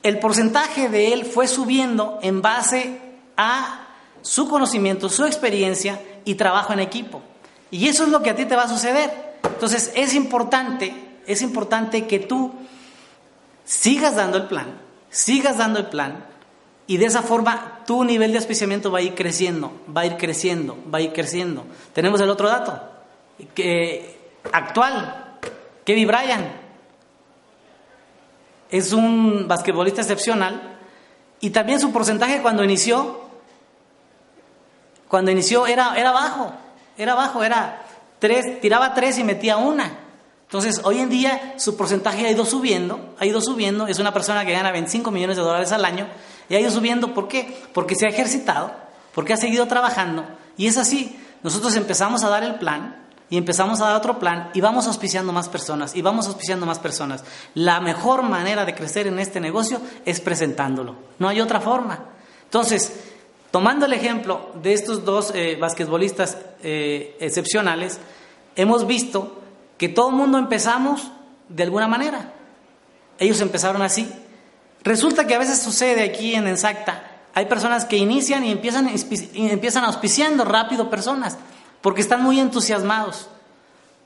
El 0.03 0.19
porcentaje 0.19 0.89
de 0.89 1.13
él 1.13 1.25
fue 1.25 1.47
subiendo 1.49 2.19
en 2.21 2.43
base 2.43 3.01
a 3.37 3.87
su 4.21 4.49
conocimiento, 4.49 5.09
su 5.09 5.25
experiencia 5.25 6.01
y 6.25 6.35
trabajo 6.35 6.73
en 6.73 6.81
equipo. 6.81 7.23
Y 7.71 7.89
eso 7.89 8.05
es 8.05 8.11
lo 8.11 8.23
que 8.23 8.31
a 8.31 8.37
ti 8.37 8.45
te 8.45 8.57
va 8.57 8.65
a 8.65 8.69
suceder. 8.69 9.34
Entonces 9.45 9.93
es 9.95 10.15
importante, 10.15 10.95
es 11.27 11.43
importante 11.43 12.07
que 12.07 12.19
tú 12.19 12.53
sigas 13.65 14.17
dando 14.17 14.39
el 14.39 14.47
plan, 14.47 14.79
sigas 15.11 15.59
dando 15.59 15.79
el 15.79 15.87
plan 15.87 16.27
y 16.87 16.97
de 16.97 17.07
esa 17.07 17.23
forma 17.23 17.81
tu 17.87 18.05
nivel 18.05 18.33
de 18.33 18.39
auspiciamiento 18.39 18.91
va 18.91 18.99
a 18.99 19.03
ir 19.03 19.15
creciendo, 19.15 19.73
va 19.95 20.03
a 20.03 20.07
ir 20.07 20.17
creciendo, 20.17 20.77
va 20.93 20.99
a 20.99 21.03
ir 21.03 21.13
creciendo. 21.13 21.65
Tenemos 21.93 22.21
el 22.21 22.31
otro 22.31 22.49
dato, 22.49 22.81
que 23.55 24.33
actual, 24.53 25.39
Kevin 25.85 26.07
Bryan 26.07 26.53
es 28.71 28.93
un 28.93 29.47
basquetbolista 29.47 30.01
excepcional 30.01 30.79
y 31.41 31.51
también 31.51 31.81
su 31.81 31.93
porcentaje 31.93 32.43
cuando 32.43 32.65
inició, 32.65 33.21
cuando 35.09 35.31
inició 35.31 35.67
era, 35.67 35.95
era 35.97 36.11
bajo, 36.11 36.53
era 36.97 37.15
bajo, 37.15 37.45
era 37.45 37.84
tres, 38.25 38.59
tiraba 38.63 38.95
tres 38.95 39.19
y 39.19 39.25
metía 39.25 39.59
una. 39.59 39.99
Entonces, 40.45 40.81
hoy 40.85 40.99
en 40.99 41.11
día 41.11 41.57
su 41.59 41.77
porcentaje 41.77 42.27
ha 42.27 42.31
ido 42.31 42.47
subiendo, 42.47 43.15
ha 43.19 43.27
ido 43.27 43.43
subiendo, 43.43 43.87
es 43.87 43.99
una 43.99 44.15
persona 44.15 44.47
que 44.47 44.53
gana 44.53 44.73
25 44.73 45.11
millones 45.11 45.37
de 45.37 45.43
dólares 45.43 45.73
al 45.73 45.85
año 45.85 46.09
y 46.49 46.55
ha 46.55 46.61
ido 46.61 46.71
subiendo, 46.71 47.13
¿por 47.13 47.29
qué? 47.29 47.55
Porque 47.75 47.95
se 47.95 48.07
ha 48.07 48.09
ejercitado, 48.09 48.73
porque 49.15 49.35
ha 49.35 49.37
seguido 49.37 49.69
trabajando 49.69 50.25
y 50.57 50.69
es 50.69 50.79
así. 50.79 51.21
Nosotros 51.43 51.77
empezamos 51.77 52.25
a 52.25 52.31
dar 52.31 52.45
el 52.45 52.55
plan 52.55 52.97
y 53.29 53.37
empezamos 53.37 53.83
a 53.83 53.89
dar 53.89 53.97
otro 53.97 54.19
plan 54.19 54.49
y 54.55 54.63
vamos 54.63 54.87
auspiciando 54.87 55.31
más 55.31 55.51
personas 55.51 55.95
y 55.95 56.01
vamos 56.01 56.27
auspiciando 56.27 56.65
más 56.65 56.79
personas. 56.79 57.25
La 57.53 57.83
mejor 57.83 58.23
manera 58.23 58.65
de 58.65 58.75
crecer 58.75 59.07
en 59.07 59.19
este 59.19 59.39
negocio 59.39 59.83
es 60.07 60.23
presentándolo, 60.23 60.97
no 61.19 61.29
hay 61.29 61.43
otra 61.43 61.61
forma. 61.61 62.07
Entonces, 62.45 62.91
tomando 63.55 63.87
el 63.87 63.93
ejemplo 63.93 64.51
de 64.61 64.73
estos 64.73 65.05
dos 65.05 65.31
eh, 65.33 65.57
basquetbolistas 65.61 66.37
eh, 66.65 67.17
excepcionales, 67.21 68.01
hemos 68.57 68.85
visto 68.85 69.41
que 69.79 69.89
todo 69.89 70.09
el 70.09 70.17
mundo 70.17 70.39
empezamos 70.39 71.13
de 71.49 71.63
alguna 71.63 71.87
manera. 71.87 72.33
Ellos 73.17 73.41
empezaron 73.41 73.81
así. 73.83 74.11
Resulta 74.83 75.29
que 75.29 75.37
a 75.37 75.39
veces 75.39 75.63
sucede 75.63 76.03
aquí 76.03 76.35
en 76.35 76.49
Ensacta, 76.49 77.21
hay 77.33 77.47
personas 77.47 77.85
que 77.85 77.97
inician 77.97 78.45
y 78.45 78.51
empiezan, 78.51 78.91
y 79.35 79.49
empiezan 79.49 79.85
auspiciando 79.85 80.45
rápido 80.45 80.91
personas, 80.91 81.39
porque 81.81 82.01
están 82.01 82.25
muy 82.25 82.41
entusiasmados, 82.41 83.29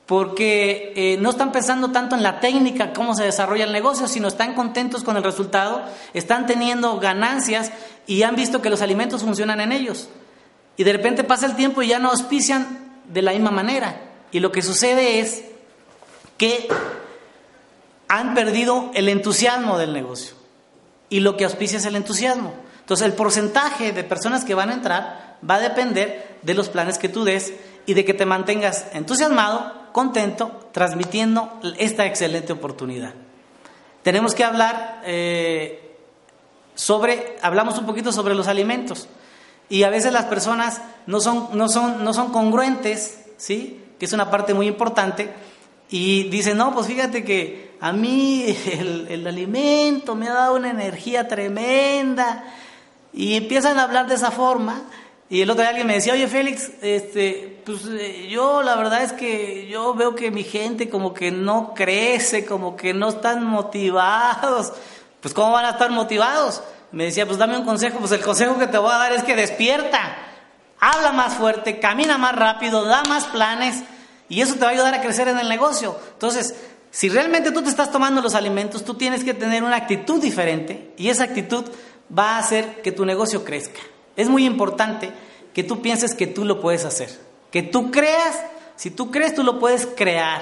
porque 0.09 0.91
eh, 0.95 1.17
no 1.19 1.29
están 1.29 1.51
pensando 1.51 1.91
tanto 1.91 2.15
en 2.15 2.23
la 2.23 2.39
técnica, 2.39 2.93
cómo 2.93 3.13
se 3.13 3.25
desarrolla 3.25 3.65
el 3.65 3.71
negocio, 3.71 4.07
sino 4.07 4.27
están 4.27 4.55
contentos 4.55 5.03
con 5.03 5.17
el 5.17 5.23
resultado, 5.23 5.83
están 6.15 6.47
teniendo 6.47 6.99
ganancias 6.99 7.71
y 8.07 8.23
han 8.23 8.35
visto 8.35 8.59
que 8.59 8.71
los 8.71 8.81
alimentos 8.81 9.21
funcionan 9.21 9.61
en 9.61 9.71
ellos. 9.71 10.09
Y 10.77 10.83
de 10.83 10.93
repente 10.93 11.23
pasa 11.23 11.45
el 11.45 11.55
tiempo 11.55 11.83
y 11.83 11.89
ya 11.89 11.99
no 11.99 12.09
auspician 12.09 13.01
de 13.07 13.21
la 13.21 13.33
misma 13.33 13.51
manera. 13.51 14.01
Y 14.31 14.39
lo 14.39 14.51
que 14.51 14.63
sucede 14.63 15.19
es 15.19 15.43
que 16.37 16.67
han 18.07 18.33
perdido 18.33 18.89
el 18.95 19.09
entusiasmo 19.09 19.77
del 19.77 19.93
negocio. 19.93 20.33
Y 21.09 21.19
lo 21.19 21.37
que 21.37 21.45
auspicia 21.45 21.77
es 21.77 21.85
el 21.85 21.95
entusiasmo. 21.95 22.55
Entonces 22.79 23.05
el 23.05 23.13
porcentaje 23.13 23.91
de 23.91 24.03
personas 24.03 24.43
que 24.43 24.55
van 24.55 24.71
a 24.71 24.73
entrar 24.73 25.37
va 25.47 25.55
a 25.57 25.59
depender 25.59 26.39
de 26.41 26.55
los 26.55 26.69
planes 26.69 26.97
que 26.97 27.09
tú 27.09 27.25
des 27.25 27.53
y 27.85 27.93
de 27.93 28.05
que 28.05 28.15
te 28.15 28.25
mantengas 28.25 28.87
entusiasmado, 28.93 29.78
contento, 29.91 30.69
transmitiendo 30.71 31.59
esta 31.77 32.05
excelente 32.05 32.53
oportunidad. 32.53 33.13
Tenemos 34.03 34.33
que 34.33 34.43
hablar 34.43 35.01
eh, 35.05 35.97
sobre, 36.75 37.37
hablamos 37.41 37.77
un 37.77 37.85
poquito 37.85 38.11
sobre 38.11 38.35
los 38.35 38.47
alimentos. 38.47 39.07
Y 39.69 39.83
a 39.83 39.89
veces 39.89 40.11
las 40.13 40.25
personas 40.25 40.81
no 41.05 41.19
son, 41.19 41.49
no 41.53 41.69
son, 41.69 42.03
no 42.03 42.13
son 42.13 42.31
congruentes, 42.31 43.19
¿sí? 43.37 43.83
que 43.99 44.05
es 44.05 44.13
una 44.13 44.31
parte 44.31 44.53
muy 44.53 44.67
importante 44.67 45.29
y 45.89 46.23
dice, 46.29 46.53
no, 46.53 46.73
pues 46.73 46.87
fíjate 46.87 47.23
que 47.23 47.75
a 47.81 47.91
mí 47.91 48.45
el, 49.09 49.25
alimento 49.25 50.15
me 50.15 50.27
ha 50.27 50.33
dado 50.33 50.55
una 50.55 50.69
energía 50.69 51.27
tremenda. 51.27 52.43
Y 53.11 53.35
empiezan 53.35 53.79
a 53.79 53.83
hablar 53.83 54.07
de 54.07 54.15
esa 54.15 54.29
forma. 54.29 54.83
Y 55.31 55.41
el 55.43 55.49
otro 55.49 55.61
día 55.61 55.69
alguien 55.69 55.85
me 55.85 55.93
decía, 55.93 56.13
oye 56.13 56.27
Félix, 56.27 56.71
este, 56.81 57.61
pues 57.63 57.85
eh, 57.85 58.27
yo 58.31 58.63
la 58.63 58.75
verdad 58.75 59.03
es 59.03 59.13
que 59.13 59.67
yo 59.67 59.93
veo 59.93 60.15
que 60.15 60.31
mi 60.31 60.43
gente 60.43 60.89
como 60.89 61.13
que 61.13 61.29
no 61.29 61.73
crece, 61.75 62.45
como 62.45 62.75
que 62.75 62.95
no 62.95 63.09
están 63.09 63.45
motivados. 63.45 64.73
Pues 65.21 65.33
¿cómo 65.35 65.51
van 65.51 65.65
a 65.65 65.71
estar 65.71 65.91
motivados? 65.91 66.63
Me 66.91 67.05
decía, 67.05 67.27
pues 67.27 67.37
dame 67.37 67.57
un 67.57 67.63
consejo. 67.63 67.99
Pues 67.99 68.11
el 68.11 68.21
consejo 68.21 68.57
que 68.57 68.65
te 68.65 68.79
voy 68.79 68.91
a 68.91 68.97
dar 68.97 69.13
es 69.13 69.23
que 69.23 69.35
despierta, 69.35 70.17
habla 70.79 71.11
más 71.11 71.35
fuerte, 71.35 71.79
camina 71.79 72.17
más 72.17 72.35
rápido, 72.35 72.85
da 72.85 73.03
más 73.03 73.25
planes 73.25 73.83
y 74.29 74.41
eso 74.41 74.55
te 74.55 74.61
va 74.61 74.67
a 74.67 74.71
ayudar 74.71 74.95
a 74.95 75.01
crecer 75.01 75.27
en 75.27 75.37
el 75.37 75.47
negocio. 75.47 75.95
Entonces, 76.13 76.55
si 76.89 77.07
realmente 77.07 77.51
tú 77.51 77.61
te 77.61 77.69
estás 77.69 77.91
tomando 77.91 78.19
los 78.23 78.33
alimentos, 78.33 78.83
tú 78.83 78.95
tienes 78.95 79.23
que 79.23 79.35
tener 79.35 79.63
una 79.63 79.75
actitud 79.75 80.19
diferente 80.19 80.91
y 80.97 81.09
esa 81.09 81.25
actitud 81.25 81.65
va 82.17 82.37
a 82.37 82.39
hacer 82.39 82.81
que 82.81 82.91
tu 82.91 83.05
negocio 83.05 83.43
crezca. 83.43 83.79
Es 84.19 84.27
muy 84.27 84.45
importante 84.45 85.13
que 85.53 85.63
tú 85.63 85.81
pienses 85.81 86.13
que 86.13 86.27
tú 86.27 86.43
lo 86.43 86.59
puedes 86.59 86.83
hacer. 86.83 87.09
Que 87.51 87.63
tú 87.63 87.89
creas, 87.89 88.37
si 88.75 88.91
tú 88.91 89.11
crees, 89.11 89.33
tú 89.33 89.43
lo 89.43 89.59
puedes 89.59 89.87
crear. 89.95 90.41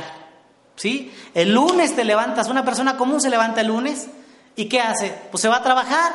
¿Sí? 0.75 1.13
El 1.35 1.53
lunes 1.53 1.95
te 1.95 2.03
levantas, 2.03 2.49
una 2.49 2.65
persona 2.65 2.97
común 2.97 3.21
se 3.21 3.29
levanta 3.29 3.61
el 3.61 3.67
lunes 3.67 4.07
y 4.55 4.65
¿qué 4.65 4.79
hace? 4.79 5.13
Pues 5.29 5.43
se 5.43 5.47
va 5.47 5.57
a 5.57 5.61
trabajar. 5.61 6.11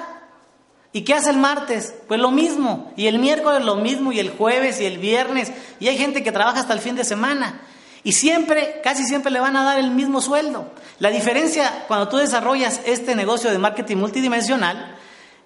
¿Y 0.92 1.02
qué 1.02 1.14
hace 1.14 1.30
el 1.30 1.36
martes? 1.36 1.94
Pues 2.08 2.18
lo 2.18 2.32
mismo. 2.32 2.92
Y 2.96 3.06
el 3.06 3.20
miércoles 3.20 3.64
lo 3.64 3.76
mismo, 3.76 4.10
y 4.10 4.18
el 4.18 4.30
jueves, 4.30 4.80
y 4.80 4.86
el 4.86 4.98
viernes. 4.98 5.52
Y 5.78 5.86
hay 5.86 5.96
gente 5.96 6.24
que 6.24 6.32
trabaja 6.32 6.58
hasta 6.58 6.74
el 6.74 6.80
fin 6.80 6.96
de 6.96 7.04
semana. 7.04 7.60
Y 8.02 8.10
siempre, 8.10 8.80
casi 8.82 9.04
siempre 9.04 9.30
le 9.30 9.38
van 9.38 9.56
a 9.56 9.62
dar 9.62 9.78
el 9.78 9.92
mismo 9.92 10.20
sueldo. 10.20 10.72
La 10.98 11.10
diferencia 11.10 11.84
cuando 11.86 12.08
tú 12.08 12.16
desarrollas 12.16 12.80
este 12.86 13.14
negocio 13.14 13.52
de 13.52 13.58
marketing 13.58 13.98
multidimensional 13.98 14.96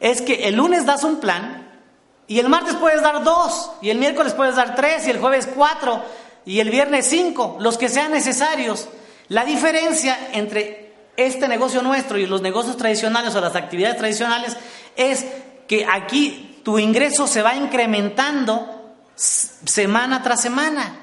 es 0.00 0.22
que 0.22 0.48
el 0.48 0.56
lunes 0.56 0.86
das 0.86 1.04
un 1.04 1.20
plan 1.20 1.65
y 2.28 2.38
el 2.38 2.48
martes 2.48 2.74
puedes 2.74 3.02
dar 3.02 3.22
dos, 3.22 3.70
y 3.80 3.90
el 3.90 3.98
miércoles 3.98 4.34
puedes 4.34 4.56
dar 4.56 4.74
tres, 4.74 5.06
y 5.06 5.10
el 5.10 5.20
jueves 5.20 5.48
cuatro, 5.54 6.02
y 6.44 6.60
el 6.60 6.70
viernes 6.70 7.06
cinco, 7.06 7.56
los 7.60 7.78
que 7.78 7.88
sean 7.88 8.12
necesarios. 8.12 8.88
La 9.28 9.44
diferencia 9.44 10.16
entre 10.32 10.94
este 11.16 11.48
negocio 11.48 11.82
nuestro 11.82 12.18
y 12.18 12.26
los 12.26 12.42
negocios 12.42 12.76
tradicionales 12.76 13.34
o 13.34 13.40
las 13.40 13.56
actividades 13.56 13.96
tradicionales 13.96 14.56
es 14.96 15.26
que 15.66 15.86
aquí 15.90 16.60
tu 16.64 16.78
ingreso 16.78 17.26
se 17.26 17.42
va 17.42 17.54
incrementando 17.54 18.94
semana 19.14 20.22
tras 20.22 20.42
semana. 20.42 21.00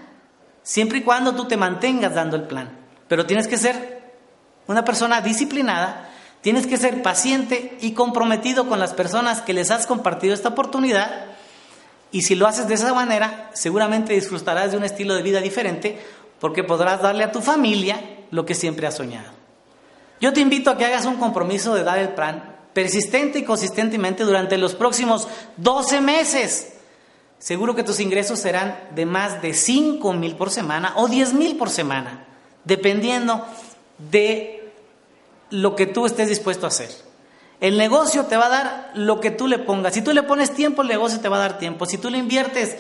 Siempre 0.61 0.99
y 0.99 1.01
cuando 1.01 1.35
tú 1.35 1.45
te 1.45 1.57
mantengas 1.57 2.13
dando 2.13 2.37
el 2.37 2.43
plan. 2.43 2.77
Pero 3.07 3.25
tienes 3.25 3.47
que 3.47 3.57
ser 3.57 4.13
una 4.67 4.85
persona 4.85 5.19
disciplinada, 5.19 6.09
tienes 6.43 6.67
que 6.67 6.77
ser 6.77 7.01
paciente 7.01 7.77
y 7.79 7.93
comprometido 7.93 8.67
con 8.67 8.77
las 8.77 8.93
personas 8.93 9.41
que 9.41 9.53
les 9.53 9.71
has 9.71 9.87
compartido 9.87 10.33
esta 10.33 10.49
oportunidad. 10.49 11.27
Y 12.11 12.23
si 12.23 12.35
lo 12.35 12.45
haces 12.45 12.67
de 12.67 12.73
esa 12.75 12.93
manera, 12.93 13.49
seguramente 13.53 14.13
disfrutarás 14.13 14.71
de 14.71 14.77
un 14.77 14.83
estilo 14.83 15.15
de 15.15 15.23
vida 15.23 15.39
diferente 15.39 15.97
porque 16.39 16.65
podrás 16.65 17.01
darle 17.01 17.23
a 17.23 17.31
tu 17.31 17.41
familia 17.41 17.99
lo 18.29 18.45
que 18.45 18.55
siempre 18.55 18.85
has 18.85 18.95
soñado. 18.95 19.31
Yo 20.19 20.33
te 20.33 20.41
invito 20.41 20.69
a 20.69 20.77
que 20.77 20.85
hagas 20.85 21.05
un 21.05 21.15
compromiso 21.15 21.73
de 21.73 21.85
dar 21.85 21.97
el 21.97 22.09
plan 22.09 22.57
persistente 22.73 23.39
y 23.39 23.43
consistentemente 23.43 24.25
durante 24.25 24.57
los 24.57 24.75
próximos 24.75 25.29
12 25.57 26.01
meses. 26.01 26.73
Seguro 27.39 27.73
que 27.73 27.83
tus 27.83 28.01
ingresos 28.01 28.39
serán 28.39 28.77
de 28.93 29.05
más 29.05 29.41
de 29.41 29.53
5 29.53 30.11
mil 30.13 30.35
por 30.35 30.49
semana 30.49 30.91
o 30.97 31.07
10 31.07 31.35
mil 31.35 31.55
por 31.55 31.69
semana, 31.69 32.25
dependiendo 32.65 33.45
de 34.11 34.62
lo 35.53 35.75
que 35.75 35.85
tú 35.85 36.07
estés 36.07 36.29
dispuesto 36.29 36.65
a 36.65 36.69
hacer. 36.69 36.89
El 37.61 37.77
negocio 37.77 38.25
te 38.25 38.37
va 38.37 38.47
a 38.47 38.49
dar 38.49 38.91
lo 38.95 39.19
que 39.19 39.29
tú 39.29 39.47
le 39.47 39.59
pongas. 39.59 39.93
Si 39.93 40.01
tú 40.01 40.11
le 40.11 40.23
pones 40.23 40.51
tiempo, 40.51 40.81
el 40.81 40.87
negocio 40.87 41.19
te 41.19 41.29
va 41.29 41.35
a 41.35 41.41
dar 41.41 41.59
tiempo. 41.59 41.85
Si 41.85 41.99
tú 41.99 42.09
le 42.09 42.17
inviertes 42.17 42.75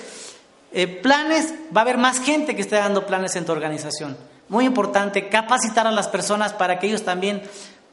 eh, 0.71 0.87
planes, 0.87 1.53
va 1.65 1.81
a 1.81 1.83
haber 1.83 1.99
más 1.99 2.19
gente 2.19 2.55
que 2.55 2.63
esté 2.63 2.77
dando 2.77 3.05
planes 3.05 3.35
en 3.35 3.45
tu 3.45 3.51
organización. 3.51 4.17
Muy 4.49 4.65
importante, 4.65 5.29
capacitar 5.29 5.85
a 5.85 5.91
las 5.91 6.07
personas 6.07 6.53
para 6.53 6.79
que 6.79 6.87
ellos 6.87 7.03
también 7.03 7.43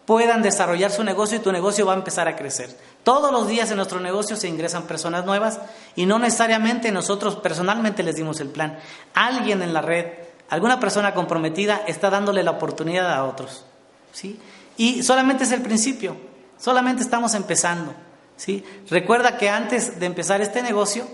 puedan 0.06 0.40
desarrollar 0.40 0.90
su 0.90 1.04
negocio 1.04 1.36
y 1.36 1.40
tu 1.40 1.52
negocio 1.52 1.84
va 1.84 1.92
a 1.92 1.96
empezar 1.96 2.26
a 2.26 2.36
crecer. 2.36 2.74
Todos 3.02 3.30
los 3.30 3.48
días 3.48 3.70
en 3.70 3.76
nuestro 3.76 4.00
negocio 4.00 4.34
se 4.34 4.48
ingresan 4.48 4.84
personas 4.84 5.26
nuevas 5.26 5.60
y 5.94 6.06
no 6.06 6.18
necesariamente 6.18 6.90
nosotros 6.90 7.36
personalmente 7.36 8.02
les 8.02 8.16
dimos 8.16 8.40
el 8.40 8.48
plan. 8.48 8.78
Alguien 9.12 9.60
en 9.60 9.74
la 9.74 9.82
red, 9.82 10.06
alguna 10.48 10.80
persona 10.80 11.12
comprometida 11.12 11.82
está 11.86 12.08
dándole 12.08 12.42
la 12.42 12.52
oportunidad 12.52 13.12
a 13.12 13.24
otros. 13.24 13.66
¿Sí? 14.12 14.38
Y 14.76 15.02
solamente 15.02 15.44
es 15.44 15.52
el 15.52 15.62
principio, 15.62 16.16
solamente 16.58 17.02
estamos 17.02 17.34
empezando. 17.34 17.94
¿sí? 18.36 18.64
Recuerda 18.88 19.36
que 19.36 19.50
antes 19.50 20.00
de 20.00 20.06
empezar 20.06 20.40
este 20.40 20.62
negocio, 20.62 21.06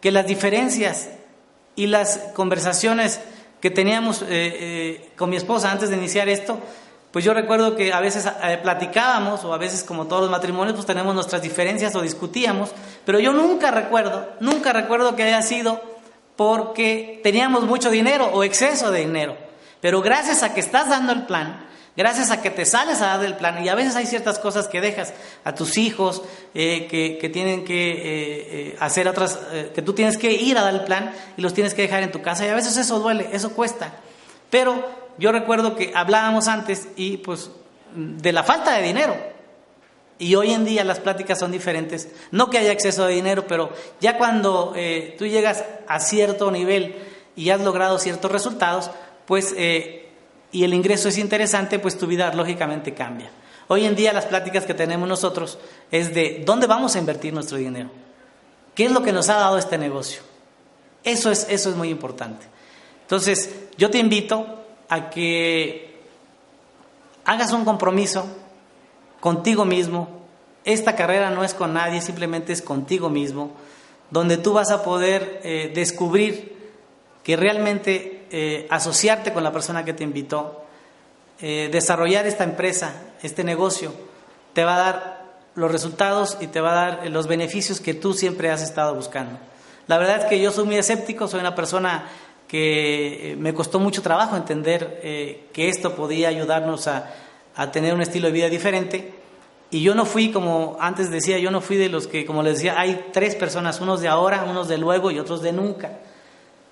que 0.00 0.10
las 0.10 0.26
diferencias 0.26 1.08
y 1.76 1.86
las 1.86 2.18
conversaciones 2.34 3.20
que 3.60 3.70
teníamos 3.70 4.22
eh, 4.22 4.26
eh, 4.30 5.10
con 5.16 5.30
mi 5.30 5.36
esposa 5.36 5.72
antes 5.72 5.90
de 5.90 5.96
iniciar 5.96 6.28
esto, 6.28 6.58
pues 7.14 7.24
yo 7.24 7.32
recuerdo 7.32 7.76
que 7.76 7.92
a 7.92 8.00
veces 8.00 8.26
eh, 8.26 8.58
platicábamos 8.60 9.44
o 9.44 9.54
a 9.54 9.56
veces 9.56 9.84
como 9.84 10.06
todos 10.06 10.22
los 10.22 10.30
matrimonios 10.30 10.74
pues 10.74 10.84
tenemos 10.84 11.14
nuestras 11.14 11.40
diferencias 11.40 11.94
o 11.94 12.02
discutíamos, 12.02 12.72
pero 13.06 13.20
yo 13.20 13.32
nunca 13.32 13.70
recuerdo, 13.70 14.30
nunca 14.40 14.72
recuerdo 14.72 15.14
que 15.14 15.22
haya 15.22 15.40
sido 15.40 15.80
porque 16.36 17.20
teníamos 17.22 17.64
mucho 17.64 17.88
dinero 17.90 18.30
o 18.32 18.42
exceso 18.42 18.90
de 18.90 19.00
dinero. 19.00 19.36
Pero 19.80 20.02
gracias 20.02 20.42
a 20.42 20.54
que 20.54 20.60
estás 20.60 20.88
dando 20.88 21.12
el 21.12 21.22
plan, 21.22 21.63
gracias 21.96 22.30
a 22.30 22.42
que 22.42 22.50
te 22.50 22.66
sales 22.66 23.00
a 23.00 23.06
dar 23.06 23.24
el 23.24 23.36
plan, 23.36 23.64
y 23.64 23.68
a 23.68 23.74
veces 23.74 23.96
hay 23.96 24.06
ciertas 24.06 24.38
cosas 24.38 24.68
que 24.68 24.80
dejas 24.80 25.12
a 25.44 25.54
tus 25.54 25.78
hijos, 25.78 26.22
eh, 26.54 26.86
que, 26.88 27.28
tienen 27.28 27.64
que 27.64 28.70
eh, 28.70 28.76
hacer 28.80 29.08
otras, 29.08 29.38
que 29.74 29.82
tú 29.82 29.92
tienes 29.92 30.18
que 30.18 30.32
ir 30.32 30.58
a 30.58 30.62
dar 30.62 30.74
el 30.74 30.84
plan 30.84 31.12
y 31.36 31.42
los 31.42 31.54
tienes 31.54 31.74
que 31.74 31.82
dejar 31.82 32.02
en 32.02 32.12
tu 32.12 32.22
casa, 32.22 32.46
y 32.46 32.48
a 32.48 32.54
veces 32.54 32.76
eso 32.76 32.98
duele, 33.00 33.28
eso 33.32 33.52
cuesta. 33.52 33.92
Pero 34.50 35.04
yo 35.18 35.32
recuerdo 35.32 35.76
que 35.76 35.92
hablábamos 35.94 36.48
antes 36.48 36.88
y 36.96 37.18
pues 37.18 37.50
de 37.94 38.32
la 38.32 38.42
falta 38.42 38.72
de 38.76 38.82
dinero. 38.82 39.16
Y 40.18 40.34
hoy 40.36 40.52
en 40.52 40.64
día 40.64 40.84
las 40.84 41.00
pláticas 41.00 41.38
son 41.38 41.50
diferentes. 41.50 42.08
No 42.30 42.50
que 42.50 42.58
haya 42.58 42.72
exceso 42.72 43.06
de 43.06 43.14
dinero, 43.14 43.46
pero 43.48 43.72
ya 44.00 44.16
cuando 44.16 44.72
eh, 44.76 45.16
tú 45.18 45.26
llegas 45.26 45.64
a 45.88 46.00
cierto 46.00 46.50
nivel 46.50 46.94
y 47.36 47.50
has 47.50 47.60
logrado 47.60 47.98
ciertos 47.98 48.30
resultados, 48.30 48.90
pues 49.26 49.52
eh, 49.56 50.03
y 50.54 50.62
el 50.62 50.72
ingreso 50.72 51.08
es 51.08 51.18
interesante, 51.18 51.80
pues 51.80 51.98
tu 51.98 52.06
vida 52.06 52.32
lógicamente 52.32 52.94
cambia. 52.94 53.28
Hoy 53.66 53.86
en 53.86 53.96
día 53.96 54.12
las 54.12 54.26
pláticas 54.26 54.64
que 54.64 54.72
tenemos 54.72 55.08
nosotros 55.08 55.58
es 55.90 56.14
de 56.14 56.44
dónde 56.46 56.68
vamos 56.68 56.94
a 56.94 57.00
invertir 57.00 57.34
nuestro 57.34 57.58
dinero. 57.58 57.90
¿Qué 58.72 58.84
es 58.84 58.92
lo 58.92 59.02
que 59.02 59.12
nos 59.12 59.28
ha 59.30 59.34
dado 59.34 59.58
este 59.58 59.78
negocio? 59.78 60.22
Eso 61.02 61.32
es, 61.32 61.48
eso 61.50 61.70
es 61.70 61.74
muy 61.74 61.88
importante. 61.88 62.46
Entonces, 63.02 63.52
yo 63.76 63.90
te 63.90 63.98
invito 63.98 64.64
a 64.88 65.10
que 65.10 65.98
hagas 67.24 67.52
un 67.52 67.64
compromiso 67.64 68.24
contigo 69.18 69.64
mismo. 69.64 70.08
Esta 70.64 70.94
carrera 70.94 71.30
no 71.30 71.42
es 71.42 71.52
con 71.52 71.74
nadie, 71.74 72.00
simplemente 72.00 72.52
es 72.52 72.62
contigo 72.62 73.10
mismo, 73.10 73.50
donde 74.08 74.36
tú 74.36 74.52
vas 74.52 74.70
a 74.70 74.84
poder 74.84 75.40
eh, 75.42 75.72
descubrir 75.74 76.54
que 77.24 77.34
realmente 77.34 78.13
eh, 78.36 78.66
asociarte 78.68 79.32
con 79.32 79.44
la 79.44 79.52
persona 79.52 79.84
que 79.84 79.92
te 79.92 80.02
invitó, 80.02 80.64
eh, 81.40 81.68
desarrollar 81.70 82.26
esta 82.26 82.42
empresa, 82.42 83.00
este 83.22 83.44
negocio, 83.44 83.92
te 84.54 84.64
va 84.64 84.74
a 84.74 84.78
dar 84.80 85.24
los 85.54 85.70
resultados 85.70 86.36
y 86.40 86.48
te 86.48 86.60
va 86.60 86.72
a 86.72 86.74
dar 86.74 87.10
los 87.10 87.28
beneficios 87.28 87.80
que 87.80 87.94
tú 87.94 88.12
siempre 88.12 88.50
has 88.50 88.60
estado 88.60 88.92
buscando. 88.92 89.38
La 89.86 89.98
verdad 89.98 90.22
es 90.22 90.24
que 90.24 90.40
yo 90.40 90.50
soy 90.50 90.64
muy 90.64 90.74
escéptico, 90.74 91.28
soy 91.28 91.38
una 91.38 91.54
persona 91.54 92.08
que 92.48 93.34
eh, 93.34 93.36
me 93.36 93.54
costó 93.54 93.78
mucho 93.78 94.02
trabajo 94.02 94.34
entender 94.36 94.98
que 95.52 95.68
esto 95.68 95.94
podía 95.94 96.26
ayudarnos 96.26 96.88
a, 96.88 97.14
tener 97.70 97.94
un 97.94 98.02
estilo 98.02 98.26
de 98.26 98.32
vida 98.32 98.48
diferente. 98.48 99.14
Y 99.70 99.82
yo 99.82 99.94
no 99.94 100.06
fui, 100.06 100.32
como 100.32 100.76
antes 100.80 101.08
decía, 101.08 101.38
yo 101.38 101.52
no 101.52 101.60
fui 101.60 101.76
de 101.76 101.88
los 101.88 102.08
que, 102.08 102.26
como 102.26 102.42
les 102.42 102.54
decía, 102.54 102.80
hay 102.80 103.10
tres 103.12 103.36
personas, 103.36 103.80
unos 103.80 104.00
de 104.00 104.08
ahora, 104.08 104.42
unos 104.42 104.66
de 104.66 104.76
luego 104.76 105.12
y 105.12 105.20
otros 105.20 105.40
de 105.40 105.52
nunca. 105.52 106.00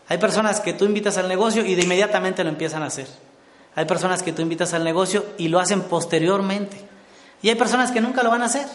Hay 0.08 0.18
personas 0.18 0.60
que 0.60 0.72
tú 0.72 0.84
invitas 0.84 1.16
al 1.18 1.28
negocio 1.28 1.64
y 1.64 1.74
de 1.74 1.82
inmediatamente 1.82 2.44
lo 2.44 2.50
empiezan 2.50 2.82
a 2.82 2.86
hacer. 2.86 3.06
Hay 3.74 3.86
personas 3.86 4.22
que 4.22 4.32
tú 4.32 4.42
invitas 4.42 4.74
al 4.74 4.84
negocio 4.84 5.24
y 5.38 5.48
lo 5.48 5.58
hacen 5.58 5.82
posteriormente. 5.82 6.76
Y 7.40 7.48
hay 7.48 7.54
personas 7.54 7.90
que 7.90 8.00
nunca 8.00 8.22
lo 8.22 8.30
van 8.30 8.42
a 8.42 8.46
hacer. 8.46 8.66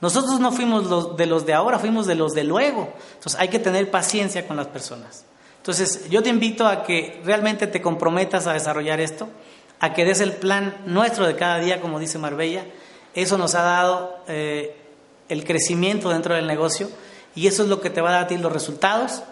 Nosotros 0.00 0.40
no 0.40 0.52
fuimos 0.52 1.16
de 1.16 1.26
los 1.26 1.46
de 1.46 1.54
ahora, 1.54 1.78
fuimos 1.78 2.06
de 2.06 2.14
los 2.14 2.32
de 2.32 2.44
luego. 2.44 2.92
Entonces 3.14 3.40
hay 3.40 3.48
que 3.48 3.58
tener 3.58 3.90
paciencia 3.90 4.46
con 4.46 4.56
las 4.56 4.66
personas. 4.66 5.24
Entonces, 5.58 6.10
yo 6.10 6.22
te 6.22 6.28
invito 6.28 6.66
a 6.66 6.82
que 6.82 7.22
realmente 7.24 7.66
te 7.66 7.80
comprometas 7.80 8.46
a 8.46 8.52
desarrollar 8.52 9.00
esto, 9.00 9.28
a 9.80 9.94
que 9.94 10.04
des 10.04 10.20
el 10.20 10.32
plan 10.32 10.76
nuestro 10.84 11.26
de 11.26 11.36
cada 11.36 11.58
día, 11.58 11.80
como 11.80 11.98
dice 11.98 12.18
Marbella. 12.18 12.66
Eso 13.14 13.38
nos 13.38 13.54
ha 13.54 13.62
dado 13.62 14.18
eh, 14.28 14.76
el 15.30 15.44
crecimiento 15.44 16.10
dentro 16.10 16.34
del 16.34 16.46
negocio 16.46 16.90
y 17.34 17.46
eso 17.46 17.62
es 17.62 17.70
lo 17.70 17.80
que 17.80 17.88
te 17.88 18.02
va 18.02 18.10
a 18.10 18.12
dar 18.12 18.24
a 18.24 18.26
ti 18.26 18.36
los 18.36 18.52
resultados 18.52 19.22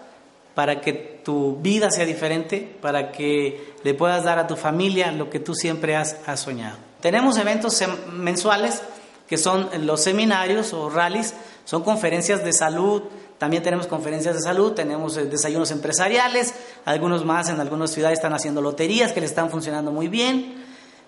para 0.55 0.81
que 0.81 0.93
tu 1.25 1.57
vida 1.57 1.91
sea 1.91 2.05
diferente, 2.05 2.77
para 2.81 3.13
que 3.13 3.75
le 3.83 3.95
puedas 3.95 4.25
dar 4.25 4.39
a 4.39 4.47
tu 4.47 4.57
familia 4.57 5.13
lo 5.13 5.31
que 5.31 5.41
tú 5.41 5.55
siempre 5.55 5.97
has, 5.97 6.17
soñado. 6.37 6.77
Tenemos 7.01 7.37
eventos 7.39 7.83
mensuales 8.13 8.83
que 9.27 9.39
son 9.39 9.71
los 9.87 10.03
seminarios 10.03 10.73
o 10.73 10.91
rallies, 10.91 11.35
son 11.65 11.83
conferencias 11.83 12.45
de 12.45 12.53
salud, 12.53 13.03
también 13.39 13.63
tenemos 13.63 13.87
conferencias 13.87 14.35
de 14.35 14.41
salud, 14.41 14.73
tenemos 14.73 15.17
eh, 15.17 15.25
desayunos 15.25 15.71
empresariales, 15.71 16.55
algunos 16.85 17.25
más 17.25 17.49
en 17.49 17.59
algunas 17.59 17.91
ciudades 17.91 18.19
están 18.19 18.35
haciendo 18.35 18.61
loterías 18.61 19.13
que 19.13 19.21
le 19.21 19.27
están 19.27 19.51
funcionando 19.51 19.91
muy 19.91 20.09
bien. 20.09 20.63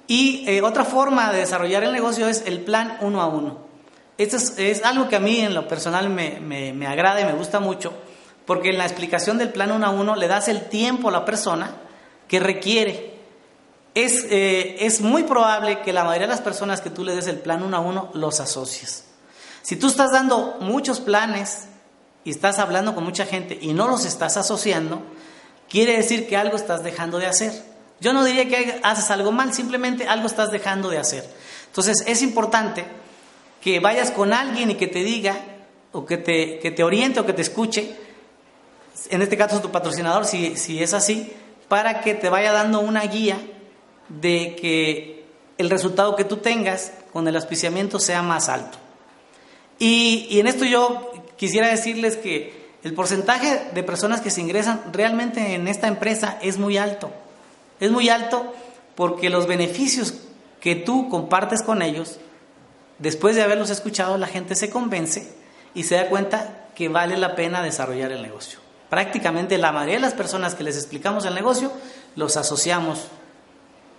Y 0.07 0.45
eh, 0.49 0.63
otra 0.63 0.85
forma 0.85 1.33
de 1.33 1.41
desarrollar 1.41 1.85
el 1.85 1.93
negocio 1.93 2.29
es 2.29 2.43
el 2.47 2.61
plan 2.61 2.99
uno 3.01 3.23
a 3.23 3.27
uno. 3.27 3.59
Esto 4.17 4.37
es, 4.37 4.85
algo 4.85 5.09
que 5.09 5.17
a 5.17 5.21
mí 5.21 5.41
en 5.41 5.55
lo 5.55 5.67
personal 5.67 6.09
me, 6.09 6.87
agrada 6.87 7.21
y 7.21 7.25
me 7.25 7.33
gusta 7.33 7.59
mucho, 7.59 7.93
porque 8.47 8.71
en 8.71 8.79
la 8.79 8.85
explicación 8.85 9.39
del 9.39 9.51
plan 9.51 9.73
uno 9.73 9.87
a 9.87 9.91
uno 9.91 10.17
le 10.17 10.29
das 10.29 10.49
el 10.49 10.69
tiempo 10.69 11.09
a 11.09 11.13
la 11.13 11.25
persona 11.25 11.77
que 12.29 12.41
requiere. 12.41 13.15
Es, 13.95 14.25
eh, 14.31 14.77
es 14.81 15.01
muy 15.01 15.23
probable 15.23 15.81
que 15.81 15.93
la 15.93 16.05
mayoría 16.05 16.27
de 16.27 16.33
las 16.33 16.41
personas 16.41 16.81
que 16.81 16.91
tú 16.91 17.05
le 17.05 17.15
des 17.15 17.27
el 17.27 17.39
plan 17.39 17.63
uno 17.63 17.77
a 17.77 17.81
uno 17.81 18.11
los 18.15 18.41
asocies. 18.41 19.05
Si 19.63 19.77
tú 19.77 19.87
estás 19.87 20.13
dando 20.13 20.57
muchos 20.61 21.01
planes 21.01 21.69
y 22.25 22.31
estás 22.31 22.59
hablando 22.59 22.95
con 22.95 23.05
mucha 23.05 23.25
gente 23.25 23.57
y 23.61 23.73
no 23.73 23.89
los 23.89 24.05
estás 24.05 24.37
asociando, 24.37 25.03
quiere 25.69 25.97
decir 25.97 26.29
que 26.29 26.37
algo 26.37 26.57
estás 26.57 26.83
dejando 26.83 27.19
de 27.19 27.27
hacer. 27.27 27.53
Yo 28.01 28.13
no 28.13 28.25
diría 28.25 28.49
que 28.49 28.81
haces 28.83 29.11
algo 29.11 29.33
mal, 29.33 29.55
simplemente 29.55 30.07
algo 30.07 30.27
estás 30.27 30.51
dejando 30.51 30.91
de 30.91 30.99
hacer. 30.99 31.25
Entonces 31.67 32.05
es 32.07 32.21
importante 32.21 32.85
que 33.63 33.81
vayas 33.81 34.11
con 34.11 34.33
alguien 34.33 34.71
y 34.73 34.75
que 34.75 34.87
te 34.87 35.03
diga, 35.03 35.37
o 35.93 36.05
que 36.05 36.19
te, 36.19 36.59
que 36.59 36.71
te 36.71 36.83
oriente 36.83 37.21
o 37.21 37.27
que 37.27 37.33
te 37.33 37.43
escuche, 37.43 37.97
en 39.11 39.23
este 39.23 39.37
caso 39.37 39.61
tu 39.61 39.71
patrocinador, 39.71 40.25
si, 40.25 40.57
si 40.57 40.83
es 40.83 40.95
así, 40.95 41.33
para 41.69 42.01
que 42.01 42.15
te 42.15 42.29
vaya 42.29 42.53
dando 42.53 42.81
una 42.81 43.03
guía 43.03 43.39
de 44.09 44.57
que 44.61 45.25
el 45.59 45.71
resultado 45.71 46.17
que 46.17 46.25
tú 46.25 46.39
tengas 46.39 46.93
con 47.13 47.27
el 47.29 47.37
auspiciamiento 47.37 47.99
sea 47.99 48.23
más 48.23 48.49
alto. 48.49 48.79
Y, 49.79 50.27
y 50.31 50.41
en 50.41 50.47
esto 50.47 50.65
yo 50.65 51.13
quisiera 51.37 51.69
decirles 51.69 52.17
que 52.17 52.65
el 52.83 52.95
porcentaje 52.95 53.71
de 53.73 53.83
personas 53.83 54.21
que 54.21 54.31
se 54.31 54.41
ingresan 54.41 54.83
realmente 54.93 55.55
en 55.55 55.69
esta 55.69 55.89
empresa 55.89 56.39
es 56.43 56.59
muy 56.59 56.77
alto. 56.77 57.11
Es 57.81 57.91
muy 57.91 58.09
alto 58.09 58.53
porque 58.95 59.31
los 59.31 59.47
beneficios 59.47 60.15
que 60.61 60.77
tú 60.77 61.09
compartes 61.09 61.63
con 61.63 61.83
ellos, 61.83 62.19
después 62.99 63.37
de 63.37 63.43
haberlos 63.43 63.71
escuchado, 63.71 64.19
la 64.19 64.27
gente 64.27 64.55
se 64.55 64.71
convence 64.71 65.35
y 65.75 65.85
se 65.85 65.97
da 65.97 66.09
cuenta 66.09 66.69
que 66.75 66.89
vale 66.89 67.17
la 67.17 67.35
pena 67.35 67.63
desarrollar 67.63 68.13
el 68.13 68.23
negocio. 68.23 68.64
Prácticamente 68.95 69.59
la 69.59 69.73
mayoría 69.73 69.97
de 69.97 70.03
las 70.03 70.15
personas 70.15 70.55
que 70.55 70.63
les 70.63 70.77
explicamos 70.77 71.25
el 71.25 71.35
negocio 71.35 71.73
los 72.15 72.37
asociamos. 72.37 73.09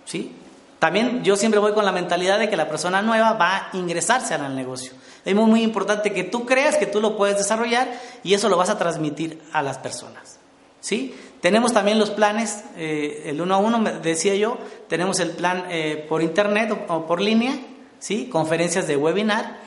¿sí? 0.06 0.34
También 0.78 1.22
yo 1.22 1.36
siempre 1.36 1.60
voy 1.60 1.74
con 1.74 1.84
la 1.84 1.92
mentalidad 1.92 2.38
de 2.38 2.48
que 2.48 2.56
la 2.56 2.66
persona 2.66 3.02
nueva 3.02 3.34
va 3.34 3.56
a 3.56 3.76
ingresarse 3.76 4.32
al 4.32 4.56
negocio. 4.56 4.92
Es 5.22 5.34
muy, 5.34 5.44
muy 5.44 5.62
importante 5.62 6.14
que 6.14 6.24
tú 6.24 6.46
creas 6.46 6.78
que 6.78 6.86
tú 6.86 7.02
lo 7.02 7.14
puedes 7.14 7.36
desarrollar 7.36 7.92
y 8.22 8.32
eso 8.32 8.48
lo 8.48 8.56
vas 8.56 8.70
a 8.70 8.78
transmitir 8.78 9.38
a 9.52 9.60
las 9.60 9.76
personas. 9.76 10.38
¿sí? 10.80 11.14
Tenemos 11.42 11.74
también 11.74 11.98
los 11.98 12.08
planes, 12.08 12.64
eh, 12.78 13.24
el 13.26 13.42
uno 13.42 13.54
a 13.54 13.58
uno, 13.58 13.78
decía 14.00 14.34
yo, 14.34 14.56
tenemos 14.88 15.20
el 15.20 15.32
plan 15.32 15.66
eh, 15.68 16.06
por 16.08 16.22
internet 16.22 16.86
o, 16.88 17.04
por 17.04 17.20
línea, 17.20 17.52
¿sí? 17.98 18.30
conferencias 18.32 18.86
de 18.86 18.96
webinar 18.96 19.58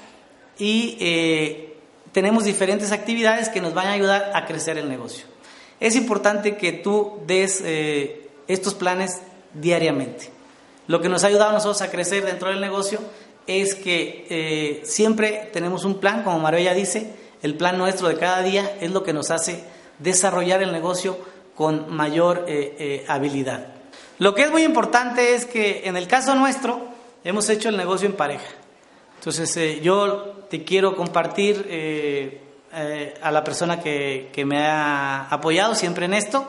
y 0.58 0.98
eh, 1.00 1.69
tenemos 2.20 2.44
diferentes 2.44 2.92
actividades 2.92 3.48
que 3.48 3.62
nos 3.62 3.74
van 3.74 3.88
a 3.88 3.94
ayudar 3.94 4.32
a 4.36 4.46
crecer 4.46 4.78
el 4.78 4.90
negocio. 4.90 5.26
Es 5.80 5.96
importante 5.96 6.58
que 6.58 6.74
tú 6.74 7.22
des 7.26 7.64
estos 8.48 8.74
planes 8.74 9.22
diariamente. 9.54 10.30
Lo 10.88 11.00
que 11.00 11.08
nos 11.08 11.24
ha 11.24 11.28
ayudado 11.28 11.52
a 11.52 11.54
nosotros 11.54 11.82
a 11.82 11.90
crecer 11.90 12.26
dentro 12.26 12.50
del 12.50 12.60
negocio 12.60 13.00
es 13.48 13.74
que 13.74 14.82
siempre 14.84 15.50
tenemos 15.54 15.86
un 15.86 16.02
plan, 16.02 16.24
como 16.24 16.40
María 16.40 16.74
dice, 16.74 17.14
el 17.42 17.56
plan 17.56 17.78
nuestro 17.78 18.10
de 18.10 18.18
cada 18.18 18.42
día 18.42 18.76
es 18.82 18.92
lo 18.92 19.04
que 19.04 19.14
nos 19.14 19.32
hace 19.32 19.64
desarrollar 20.00 20.62
el 20.62 20.74
negocio 20.74 21.18
con 21.60 21.94
mayor 21.94 22.46
eh, 22.48 22.76
eh, 22.80 23.06
habilidad. 23.10 23.68
Lo 24.18 24.34
que 24.34 24.44
es 24.44 24.50
muy 24.50 24.64
importante 24.64 25.36
es 25.36 25.46
que 25.46 25.82
en 25.84 25.98
el 25.98 26.08
caso 26.08 26.34
nuestro 26.34 26.88
hemos 27.26 27.50
hecho 27.50 27.68
el 27.68 27.76
negocio 27.76 28.08
en 28.08 28.16
pareja. 28.16 28.48
Entonces 29.18 29.56
eh, 29.58 29.82
yo 29.82 30.39
te 30.50 30.64
quiero 30.64 30.96
compartir 30.96 32.40
a 33.22 33.32
la 33.32 33.44
persona 33.44 33.80
que, 33.82 34.30
que, 34.32 34.46
me 34.46 34.66
ha 34.66 35.28
apoyado 35.30 35.76
siempre 35.76 36.06
en 36.06 36.14
esto 36.14 36.48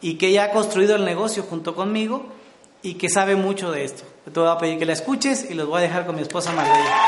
y 0.00 0.14
que 0.14 0.32
ya 0.32 0.44
ha 0.44 0.50
construido 0.50 0.96
el 0.96 1.04
negocio 1.04 1.42
junto 1.44 1.74
conmigo 1.74 2.26
y 2.82 2.94
que 2.94 3.08
sabe 3.08 3.34
mucho 3.34 3.72
de 3.72 3.84
esto. 3.84 4.04
Te 4.24 4.38
voy 4.38 4.48
a 4.48 4.58
pedir 4.58 4.78
que 4.78 4.84
la 4.84 4.92
escuches 4.92 5.50
y 5.50 5.54
los 5.54 5.66
voy 5.66 5.78
a 5.78 5.82
dejar 5.82 6.06
con 6.06 6.16
mi 6.16 6.22
esposa 6.22 6.52
Marbella. 6.52 6.98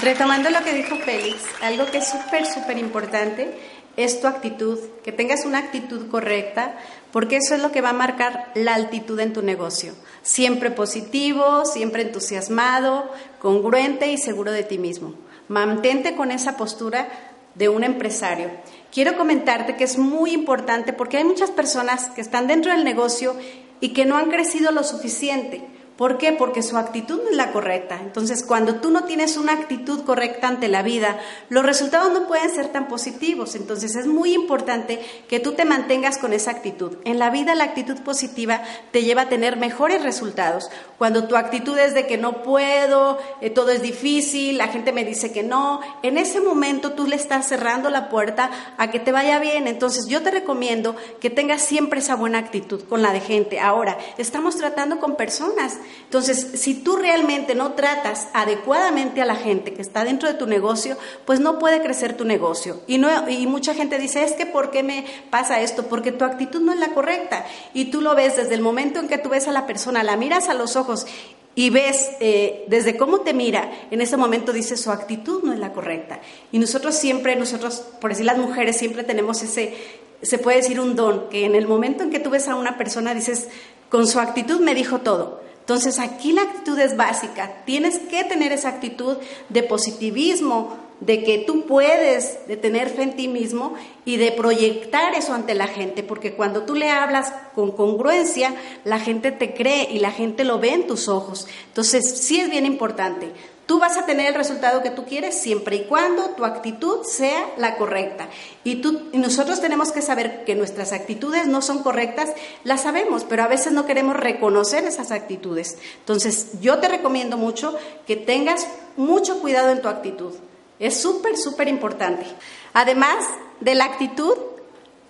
Retomando 0.00 0.50
lo 0.50 0.62
que 0.62 0.74
dijo 0.74 0.96
Félix, 0.96 1.42
algo 1.60 1.86
que 1.86 1.98
es 1.98 2.08
súper, 2.08 2.46
súper 2.46 2.78
importante 2.78 3.58
es 3.98 4.20
tu 4.20 4.28
actitud, 4.28 4.78
que 5.02 5.10
tengas 5.10 5.44
una 5.44 5.58
actitud 5.58 6.08
correcta, 6.08 6.78
porque 7.10 7.36
eso 7.38 7.56
es 7.56 7.60
lo 7.60 7.72
que 7.72 7.80
va 7.80 7.90
a 7.90 7.94
marcar 7.94 8.52
la 8.54 8.74
altitud 8.74 9.18
en 9.18 9.32
tu 9.32 9.42
negocio. 9.42 9.92
Siempre 10.22 10.70
positivo, 10.70 11.64
siempre 11.64 12.02
entusiasmado, 12.02 13.10
congruente 13.40 14.12
y 14.12 14.16
seguro 14.16 14.52
de 14.52 14.62
ti 14.62 14.78
mismo. 14.78 15.14
Mantente 15.48 16.14
con 16.14 16.30
esa 16.30 16.56
postura 16.56 17.08
de 17.56 17.68
un 17.68 17.82
empresario. 17.82 18.52
Quiero 18.92 19.16
comentarte 19.16 19.74
que 19.74 19.82
es 19.82 19.98
muy 19.98 20.30
importante 20.30 20.92
porque 20.92 21.16
hay 21.16 21.24
muchas 21.24 21.50
personas 21.50 22.04
que 22.10 22.20
están 22.20 22.46
dentro 22.46 22.70
del 22.70 22.84
negocio 22.84 23.34
y 23.80 23.88
que 23.94 24.04
no 24.04 24.16
han 24.16 24.30
crecido 24.30 24.70
lo 24.70 24.84
suficiente 24.84 25.66
¿Por 25.98 26.16
qué? 26.16 26.30
Porque 26.30 26.62
su 26.62 26.76
actitud 26.76 27.20
no 27.24 27.30
es 27.30 27.36
la 27.36 27.50
correcta. 27.50 27.98
Entonces, 28.00 28.44
cuando 28.44 28.76
tú 28.76 28.92
no 28.92 29.02
tienes 29.02 29.36
una 29.36 29.54
actitud 29.54 30.04
correcta 30.04 30.46
ante 30.46 30.68
la 30.68 30.82
vida, 30.82 31.18
los 31.48 31.66
resultados 31.66 32.12
no 32.12 32.28
pueden 32.28 32.54
ser 32.54 32.68
tan 32.68 32.86
positivos. 32.86 33.56
Entonces, 33.56 33.96
es 33.96 34.06
muy 34.06 34.32
importante 34.32 35.00
que 35.28 35.40
tú 35.40 35.54
te 35.54 35.64
mantengas 35.64 36.16
con 36.16 36.32
esa 36.32 36.52
actitud. 36.52 36.98
En 37.04 37.18
la 37.18 37.30
vida, 37.30 37.56
la 37.56 37.64
actitud 37.64 37.96
positiva 38.02 38.62
te 38.92 39.02
lleva 39.02 39.22
a 39.22 39.28
tener 39.28 39.56
mejores 39.56 40.04
resultados. 40.04 40.70
Cuando 40.98 41.26
tu 41.26 41.34
actitud 41.34 41.76
es 41.76 41.94
de 41.94 42.06
que 42.06 42.16
no 42.16 42.44
puedo, 42.44 43.18
eh, 43.40 43.50
todo 43.50 43.72
es 43.72 43.82
difícil, 43.82 44.56
la 44.56 44.68
gente 44.68 44.92
me 44.92 45.04
dice 45.04 45.32
que 45.32 45.42
no, 45.42 45.80
en 46.04 46.16
ese 46.16 46.40
momento 46.40 46.92
tú 46.92 47.08
le 47.08 47.16
estás 47.16 47.48
cerrando 47.48 47.90
la 47.90 48.08
puerta 48.08 48.52
a 48.76 48.92
que 48.92 49.00
te 49.00 49.10
vaya 49.10 49.40
bien. 49.40 49.66
Entonces, 49.66 50.06
yo 50.06 50.22
te 50.22 50.30
recomiendo 50.30 50.94
que 51.18 51.28
tengas 51.28 51.62
siempre 51.62 51.98
esa 51.98 52.14
buena 52.14 52.38
actitud 52.38 52.84
con 52.84 53.02
la 53.02 53.12
de 53.12 53.20
gente. 53.20 53.58
Ahora, 53.58 53.98
estamos 54.16 54.56
tratando 54.56 55.00
con 55.00 55.16
personas 55.16 55.80
entonces, 56.04 56.52
si 56.54 56.74
tú 56.74 56.96
realmente 56.96 57.54
no 57.54 57.74
tratas 57.74 58.28
adecuadamente 58.32 59.20
a 59.20 59.26
la 59.26 59.36
gente 59.36 59.74
que 59.74 59.82
está 59.82 60.04
dentro 60.04 60.26
de 60.26 60.34
tu 60.34 60.46
negocio, 60.46 60.96
pues 61.26 61.38
no 61.38 61.58
puede 61.58 61.82
crecer 61.82 62.16
tu 62.16 62.24
negocio. 62.24 62.80
Y, 62.86 62.96
no, 62.96 63.28
y 63.28 63.46
mucha 63.46 63.74
gente 63.74 63.98
dice, 63.98 64.24
es 64.24 64.32
que 64.32 64.46
¿por 64.46 64.70
qué 64.70 64.82
me 64.82 65.04
pasa 65.30 65.60
esto? 65.60 65.86
Porque 65.86 66.12
tu 66.12 66.24
actitud 66.24 66.62
no 66.62 66.72
es 66.72 66.78
la 66.78 66.94
correcta. 66.94 67.44
Y 67.74 67.86
tú 67.86 68.00
lo 68.00 68.14
ves 68.14 68.36
desde 68.36 68.54
el 68.54 68.62
momento 68.62 69.00
en 69.00 69.08
que 69.08 69.18
tú 69.18 69.28
ves 69.28 69.48
a 69.48 69.52
la 69.52 69.66
persona, 69.66 70.02
la 70.02 70.16
miras 70.16 70.48
a 70.48 70.54
los 70.54 70.76
ojos 70.76 71.06
y 71.54 71.70
ves 71.70 72.10
eh, 72.20 72.64
desde 72.68 72.96
cómo 72.96 73.22
te 73.22 73.34
mira, 73.34 73.70
en 73.90 74.00
ese 74.00 74.16
momento 74.16 74.52
dices 74.52 74.80
su 74.80 74.92
actitud 74.92 75.42
no 75.42 75.52
es 75.52 75.58
la 75.58 75.72
correcta. 75.72 76.20
Y 76.52 76.58
nosotros 76.60 76.94
siempre, 76.94 77.34
nosotros, 77.34 77.82
por 78.00 78.10
decir 78.10 78.26
las 78.26 78.38
mujeres, 78.38 78.76
siempre 78.76 79.02
tenemos 79.02 79.42
ese, 79.42 79.74
se 80.22 80.38
puede 80.38 80.58
decir 80.58 80.78
un 80.78 80.94
don, 80.94 81.28
que 81.28 81.44
en 81.44 81.56
el 81.56 81.66
momento 81.66 82.04
en 82.04 82.10
que 82.10 82.20
tú 82.20 82.30
ves 82.30 82.46
a 82.46 82.54
una 82.54 82.78
persona 82.78 83.12
dices, 83.12 83.48
con 83.88 84.06
su 84.06 84.20
actitud 84.20 84.60
me 84.60 84.74
dijo 84.74 85.00
todo. 85.00 85.47
Entonces 85.68 85.98
aquí 85.98 86.32
la 86.32 86.40
actitud 86.40 86.78
es 86.78 86.96
básica. 86.96 87.62
Tienes 87.66 87.98
que 87.98 88.24
tener 88.24 88.52
esa 88.52 88.70
actitud 88.70 89.18
de 89.50 89.62
positivismo, 89.62 90.74
de 91.00 91.22
que 91.22 91.44
tú 91.46 91.66
puedes, 91.66 92.38
de 92.48 92.56
tener 92.56 92.88
fe 92.88 93.02
en 93.02 93.16
ti 93.16 93.28
mismo 93.28 93.74
y 94.06 94.16
de 94.16 94.32
proyectar 94.32 95.14
eso 95.14 95.34
ante 95.34 95.54
la 95.54 95.66
gente, 95.66 96.02
porque 96.02 96.32
cuando 96.32 96.62
tú 96.62 96.74
le 96.74 96.88
hablas 96.88 97.34
con 97.54 97.72
congruencia, 97.72 98.54
la 98.84 98.98
gente 98.98 99.30
te 99.30 99.52
cree 99.52 99.88
y 99.90 99.98
la 99.98 100.10
gente 100.10 100.42
lo 100.44 100.58
ve 100.58 100.70
en 100.72 100.86
tus 100.86 101.06
ojos. 101.06 101.46
Entonces 101.66 102.18
sí 102.18 102.40
es 102.40 102.48
bien 102.48 102.64
importante. 102.64 103.30
Tú 103.68 103.78
vas 103.78 103.98
a 103.98 104.06
tener 104.06 104.28
el 104.28 104.34
resultado 104.34 104.82
que 104.82 104.88
tú 104.88 105.04
quieres 105.04 105.38
siempre 105.38 105.76
y 105.76 105.84
cuando 105.84 106.30
tu 106.30 106.46
actitud 106.46 107.02
sea 107.02 107.50
la 107.58 107.76
correcta. 107.76 108.30
Y, 108.64 108.76
nosotros 109.12 109.60
tenemos 109.60 109.92
que 109.92 110.00
saber 110.00 110.46
que 110.46 110.54
nuestras 110.54 110.94
actitudes 110.94 111.46
no 111.46 111.60
son 111.60 111.82
correctas, 111.82 112.30
las 112.64 112.84
sabemos, 112.84 113.24
pero 113.24 113.42
a 113.42 113.46
veces 113.46 113.72
no 113.72 113.84
queremos 113.84 114.16
reconocer 114.16 114.84
esas 114.84 115.10
actitudes. 115.10 115.76
Entonces, 115.98 116.58
yo 116.62 116.78
te 116.78 116.88
recomiendo 116.88 117.36
mucho 117.36 117.76
que 118.06 118.16
tengas 118.16 118.66
mucho 118.96 119.38
cuidado 119.38 119.68
en 119.68 119.82
tu 119.82 119.88
actitud. 119.88 120.32
Es 120.78 120.98
súper, 120.98 121.36
súper 121.36 121.68
importante. 121.68 122.24
Además 122.72 123.22
de 123.60 123.74
la 123.74 123.84
actitud, 123.84 124.32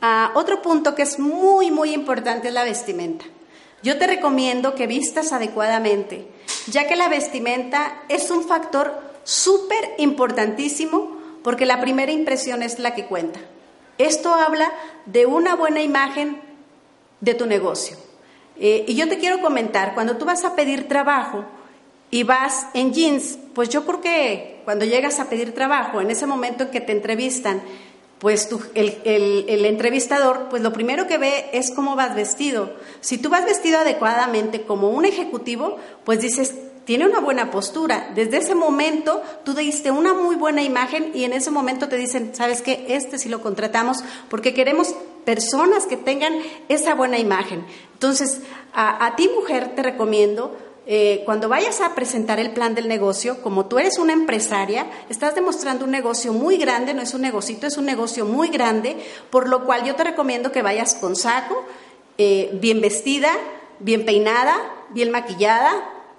ah, 0.00 0.32
otro 0.34 0.62
punto 0.62 0.96
que 0.96 1.02
es 1.02 1.20
muy, 1.20 1.70
muy 1.70 1.94
importante 1.94 2.48
es 2.48 2.54
la 2.54 2.64
vestimenta. 2.64 3.24
Yo 3.84 3.98
te 3.98 4.08
recomiendo 4.08 4.74
que 4.74 4.88
vistas 4.88 5.32
adecuadamente, 5.32 6.26
ya 6.70 6.86
que 6.86 6.96
la 6.96 7.08
vestimenta 7.08 8.02
es 8.08 8.30
un 8.30 8.44
factor 8.44 9.00
súper 9.24 9.94
importantísimo 9.98 11.16
porque 11.42 11.66
la 11.66 11.80
primera 11.80 12.12
impresión 12.12 12.62
es 12.62 12.78
la 12.78 12.94
que 12.94 13.06
cuenta. 13.06 13.40
Esto 13.98 14.34
habla 14.34 14.72
de 15.06 15.26
una 15.26 15.54
buena 15.54 15.82
imagen 15.82 16.40
de 17.20 17.34
tu 17.34 17.46
negocio. 17.46 17.96
Eh, 18.60 18.84
y 18.88 18.94
yo 18.94 19.08
te 19.08 19.18
quiero 19.18 19.40
comentar, 19.40 19.94
cuando 19.94 20.16
tú 20.16 20.24
vas 20.24 20.44
a 20.44 20.54
pedir 20.54 20.88
trabajo 20.88 21.44
y 22.10 22.22
vas 22.22 22.66
en 22.74 22.92
jeans, 22.92 23.38
pues 23.54 23.68
yo 23.68 23.84
creo 23.84 24.00
que 24.00 24.60
cuando 24.64 24.84
llegas 24.84 25.20
a 25.20 25.28
pedir 25.28 25.54
trabajo, 25.54 26.00
en 26.00 26.10
ese 26.10 26.26
momento 26.26 26.64
en 26.64 26.70
que 26.70 26.80
te 26.80 26.92
entrevistan, 26.92 27.62
pues 28.18 28.48
el, 28.74 29.64
entrevistador, 29.64 30.48
pues 30.50 30.62
lo 30.62 30.72
primero 30.72 31.06
que 31.06 31.18
ve 31.18 31.50
es 31.52 31.70
cómo 31.70 31.94
vas 31.94 32.14
vestido. 32.14 32.72
Si 33.00 33.18
tú 33.18 33.28
vas 33.28 33.44
vestido 33.44 33.78
adecuadamente 33.78 34.62
como 34.62 34.90
un 34.90 35.04
ejecutivo, 35.04 35.76
pues 36.04 36.20
dices, 36.20 36.54
tiene 36.84 37.06
una 37.06 37.20
buena 37.20 37.50
postura. 37.50 38.10
Desde 38.14 38.38
ese 38.38 38.54
momento 38.54 39.22
tú 39.44 39.54
diste 39.54 39.90
una 39.90 40.14
muy 40.14 40.36
buena 40.36 40.62
imagen 40.62 41.12
y 41.14 41.24
en 41.24 41.32
ese 41.32 41.50
momento 41.50 41.88
te 41.88 41.96
dicen, 41.96 42.34
¿sabes 42.34 42.62
qué? 42.62 42.86
Este 42.88 43.18
sí 43.18 43.28
lo 43.28 43.40
contratamos 43.40 43.98
porque 44.28 44.54
queremos 44.54 44.94
personas 45.24 45.86
que 45.86 45.98
tengan 45.98 46.32
esa 46.68 46.94
buena 46.94 47.18
imagen. 47.18 47.64
Entonces, 47.92 48.40
a, 48.72 49.14
ti 49.16 49.28
mujer 49.28 49.74
te 49.74 49.82
recomiendo 49.82 50.56
eh, 50.90 51.20
cuando 51.26 51.50
vayas 51.50 51.82
a 51.82 51.94
presentar 51.94 52.40
el 52.40 52.52
plan 52.52 52.74
del 52.74 52.88
negocio, 52.88 53.42
como 53.42 53.66
tú 53.66 53.78
eres 53.78 53.98
una 53.98 54.14
empresaria, 54.14 54.86
estás 55.10 55.34
demostrando 55.34 55.84
un 55.84 55.90
negocio 55.90 56.32
muy 56.32 56.56
grande, 56.56 56.94
no 56.94 57.02
es 57.02 57.12
un 57.12 57.20
negocito, 57.20 57.66
es 57.66 57.76
un 57.76 57.84
negocio 57.84 58.24
muy 58.24 58.48
grande, 58.48 58.96
por 59.28 59.50
lo 59.50 59.66
cual 59.66 59.84
yo 59.84 59.96
te 59.96 60.04
recomiendo 60.04 60.50
que 60.50 60.62
vayas 60.62 60.94
con 60.94 61.14
saco, 61.14 61.62
eh, 62.16 62.48
bien 62.54 62.80
vestida, 62.80 63.28
bien 63.80 64.06
peinada, 64.06 64.56
bien 64.88 65.10
maquillada, 65.10 65.70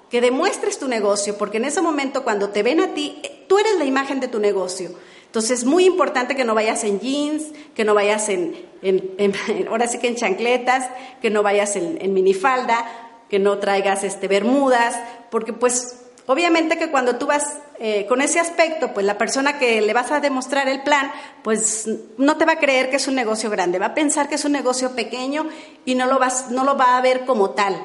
que 0.08 0.22
demuestres 0.22 0.78
tu 0.78 0.88
negocio, 0.88 1.36
porque 1.40 1.58
en 1.58 1.66
ese 1.66 1.82
momento 1.82 2.24
cuando 2.24 2.50
te 2.50 2.62
ven 2.62 2.80
a 2.80 2.94
ti, 2.94 3.24
tú 3.48 3.58
eres 3.58 3.76
la 3.80 3.86
imagen 3.86 4.20
de 4.20 4.28
tu 4.28 4.38
negocio. 4.38 4.92
Entonces 5.26 5.62
es 5.62 5.66
muy 5.66 5.86
importante 5.86 6.36
que 6.36 6.46
no 6.46 6.54
vayas 6.54 6.84
en 6.84 7.00
jeans, 7.00 7.46
que 7.74 7.86
no 7.86 7.96
vayas 7.96 8.30
en, 8.30 8.56
ahora 9.68 9.88
sí 9.88 9.98
que 9.98 10.10
en 10.10 10.16
chancletas, 10.16 10.88
que 11.24 11.32
no 11.32 11.42
vayas 11.42 11.76
en, 11.76 11.98
en 12.00 12.14
minifalda, 12.14 12.86
que 13.30 13.40
no 13.40 13.60
traigas 13.60 14.04
este, 14.04 14.28
bermudas, 14.28 15.00
porque 15.30 15.54
pues 15.54 16.00
obviamente 16.26 16.78
que 16.78 16.92
cuando 16.92 17.16
tú 17.18 17.28
vas 17.28 17.58
eh, 17.80 18.06
con 18.08 18.22
ese 18.22 18.40
aspecto, 18.40 18.94
pues 18.94 19.06
la 19.06 19.18
persona 19.18 19.58
que 19.58 19.82
le 19.82 19.94
vas 19.94 20.12
a 20.12 20.20
demostrar 20.20 20.68
el 20.68 20.84
plan, 20.84 21.12
pues 21.44 21.88
no 22.18 22.38
te 22.38 22.46
va 22.46 22.54
a 22.54 22.60
creer 22.60 22.90
que 22.90 22.98
es 22.98 23.08
un 23.08 23.16
negocio 23.16 23.50
grande, 23.50 23.80
va 23.80 23.88
a 23.88 23.94
pensar 23.94 24.28
que 24.28 24.36
es 24.36 24.46
un 24.46 24.52
negocio 24.52 24.96
pequeño 24.96 25.48
y 25.86 25.96
no 25.96 26.08
lo, 26.08 26.20
vas, 26.20 26.52
no 26.52 26.64
lo 26.64 26.76
va 26.76 26.98
a 26.98 27.02
ver 27.02 27.26
como 27.26 27.52
tal. 27.52 27.82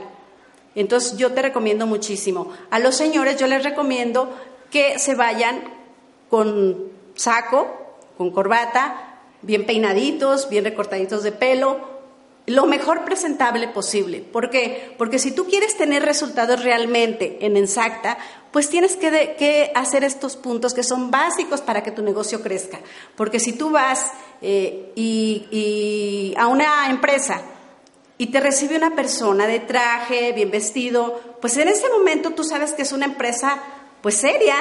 Entonces 0.74 1.16
yo 1.16 1.32
te 1.32 1.42
recomiendo 1.42 1.86
muchísimo. 1.86 2.50
A 2.70 2.80
los 2.80 2.96
señores 2.96 3.36
yo 3.36 3.46
les 3.46 3.62
recomiendo 3.62 4.34
que 4.70 4.98
se 4.98 5.14
vayan 5.14 5.62
con 6.28 6.90
saco, 7.14 7.68
con 8.16 8.32
corbata, 8.32 9.20
bien 9.42 9.66
peinaditos, 9.66 10.48
bien 10.48 10.64
recortaditos 10.64 11.22
de 11.22 11.32
pelo, 11.32 11.93
lo 12.46 12.66
mejor 12.66 13.04
presentable 13.04 13.68
posible. 13.68 14.20
¿Por 14.20 14.50
qué? 14.50 14.94
Porque 14.98 15.18
si 15.18 15.32
tú 15.32 15.46
quieres 15.46 15.76
tener 15.76 16.02
resultados 16.02 16.62
realmente 16.62 17.38
en 17.40 17.56
Exacta, 17.56 18.18
pues 18.52 18.68
tienes 18.68 18.96
que, 18.96 19.72
hacer 19.74 20.04
estos 20.04 20.36
puntos 20.36 20.74
que 20.74 20.82
son 20.82 21.10
básicos 21.10 21.60
para 21.60 21.82
que 21.82 21.90
tu 21.90 22.02
negocio 22.02 22.42
crezca. 22.42 22.80
Porque 23.16 23.40
si 23.40 23.54
tú 23.54 23.70
vas 23.70 24.12
eh, 24.42 24.92
y, 24.94 26.34
a 26.36 26.46
una 26.48 26.90
empresa 26.90 27.42
y 28.18 28.26
te 28.26 28.40
recibe 28.40 28.76
una 28.76 28.94
persona 28.94 29.46
de 29.46 29.60
traje, 29.60 30.32
bien 30.32 30.50
vestido, 30.50 31.20
pues 31.40 31.56
en 31.56 31.68
ese 31.68 31.88
momento 31.88 32.30
tú 32.30 32.44
sabes 32.44 32.72
que 32.72 32.82
es 32.82 32.92
una 32.92 33.06
empresa 33.06 33.60
pues 34.02 34.16
seria, 34.16 34.56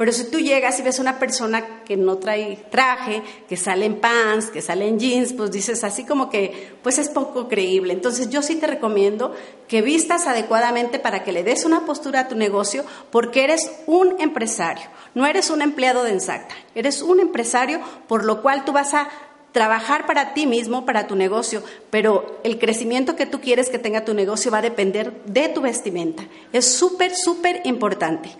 pero 0.00 0.12
si 0.12 0.30
tú 0.30 0.40
llegas 0.40 0.78
y 0.78 0.82
ves 0.82 0.98
una 0.98 1.18
persona 1.18 1.82
que 1.84 1.94
no 1.94 2.16
trae 2.16 2.56
traje, 2.70 3.22
que 3.46 3.58
sale 3.58 3.84
en 3.84 4.00
pants, 4.00 4.46
que 4.46 4.62
sale 4.62 4.88
en 4.88 4.98
jeans, 4.98 5.34
pues 5.34 5.50
dices 5.50 5.84
así 5.84 6.06
como 6.06 6.30
que, 6.30 6.72
pues 6.82 6.96
es 6.96 7.10
poco 7.10 7.48
creíble. 7.48 7.92
Entonces 7.92 8.30
yo 8.30 8.40
sí 8.40 8.56
te 8.56 8.66
recomiendo 8.66 9.34
que 9.68 9.82
vistas 9.82 10.26
adecuadamente 10.26 11.00
para 11.00 11.22
que 11.22 11.32
le 11.32 11.44
des 11.44 11.66
una 11.66 11.84
postura 11.84 12.20
a 12.20 12.28
tu 12.28 12.34
negocio, 12.34 12.82
porque 13.10 13.44
eres 13.44 13.70
un 13.84 14.18
empresario, 14.20 14.88
no 15.14 15.26
eres 15.26 15.50
un 15.50 15.60
empleado 15.60 16.02
de 16.02 16.12
Ensacta, 16.12 16.54
eres 16.74 17.02
un 17.02 17.20
empresario, 17.20 17.80
por 18.08 18.24
lo 18.24 18.40
cual 18.40 18.64
tú 18.64 18.72
vas 18.72 18.94
a 18.94 19.10
trabajar 19.52 20.06
para 20.06 20.32
ti 20.32 20.46
mismo, 20.46 20.86
para 20.86 21.08
tu 21.08 21.14
negocio, 21.14 21.62
pero 21.90 22.40
el 22.42 22.58
crecimiento 22.58 23.16
que 23.16 23.26
tú 23.26 23.42
quieres 23.42 23.68
que 23.68 23.78
tenga 23.78 24.06
tu 24.06 24.14
negocio 24.14 24.50
va 24.50 24.60
a 24.60 24.62
depender 24.62 25.12
de 25.26 25.50
tu 25.50 25.60
vestimenta. 25.60 26.22
Es 26.54 26.72
súper, 26.72 27.14
súper 27.14 27.60
importante. 27.64 28.30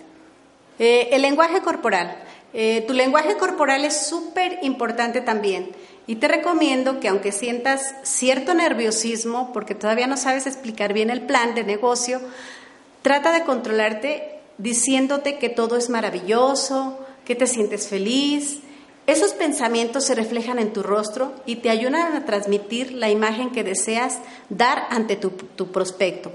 Eh, 0.81 1.15
el 1.15 1.21
lenguaje 1.21 1.61
corporal. 1.61 2.17
Eh, 2.55 2.85
tu 2.89 2.95
lenguaje 2.95 3.37
corporal 3.37 3.85
es 3.85 4.07
súper 4.07 4.59
importante 4.63 5.21
también. 5.21 5.71
Y 6.07 6.17
te 6.17 6.27
recomiendo 6.27 7.01
que 7.01 7.09
aunque 7.09 7.33
sientas 7.33 7.95
cierto 8.03 8.55
nerviosismo, 8.55 9.53
porque 9.53 9.75
todavía 9.75 10.07
no 10.07 10.17
sabes 10.17 10.47
explicar 10.47 10.95
bien 10.95 11.11
el 11.11 11.21
plan 11.21 11.55
de 11.55 11.65
negocio, 11.65 12.19
trata 13.03 13.31
de 13.31 13.45
controlarte 13.45 14.41
diciéndote 14.57 15.39
que 15.39 15.51
todo 15.51 15.77
es 15.77 15.91
maravilloso, 15.91 16.99
que 17.27 17.35
te 17.35 17.47
sientes 17.47 17.87
feliz. 17.87 18.61
Esos 19.07 19.33
pensamientos 19.35 20.07
se 20.07 20.15
reflejan 20.15 20.59
en 20.59 20.73
tu 20.73 20.83
rostro 20.83 21.35
y 21.45 21.57
te 21.57 21.69
ayudan 21.69 22.17
a 22.17 22.25
transmitir 22.25 22.93
la 22.93 23.11
imagen 23.11 23.51
que 23.51 23.65
deseas 23.65 24.21
dar 24.49 24.87
ante 24.89 25.17
tu 25.17 25.71
prospecto. 25.73 26.33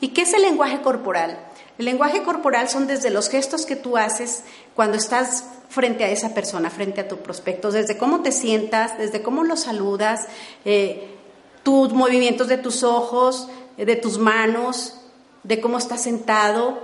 ¿Y 0.00 0.08
qué 0.08 0.22
es 0.22 0.32
el 0.34 0.42
lenguaje 0.42 0.82
corporal? 0.82 1.48
El 1.78 1.84
lenguaje 1.84 2.24
corporal 2.24 2.68
son 2.68 2.88
desde 2.88 3.10
los 3.10 3.28
gestos 3.28 3.64
que 3.64 3.76
tú 3.76 3.96
haces 3.96 4.42
cuando 4.74 4.96
estás 4.96 5.44
frente 5.68 6.02
a 6.04 6.10
esa 6.10 6.34
persona, 6.34 6.70
frente 6.70 7.00
a 7.00 7.08
tu 7.08 7.18
prospecto, 7.18 7.70
desde 7.70 7.96
cómo 7.96 8.22
te 8.22 8.32
sientas, 8.32 8.98
desde 8.98 9.22
cómo 9.22 9.44
lo 9.44 9.56
saludas, 9.56 10.26
eh, 10.64 11.14
tus 11.62 11.92
movimientos 11.92 12.48
de 12.48 12.58
tus 12.58 12.82
ojos, 12.82 13.48
eh, 13.76 13.84
de 13.84 13.94
tus 13.94 14.18
manos, 14.18 15.00
de 15.44 15.60
cómo 15.60 15.78
estás 15.78 16.02
sentado. 16.02 16.80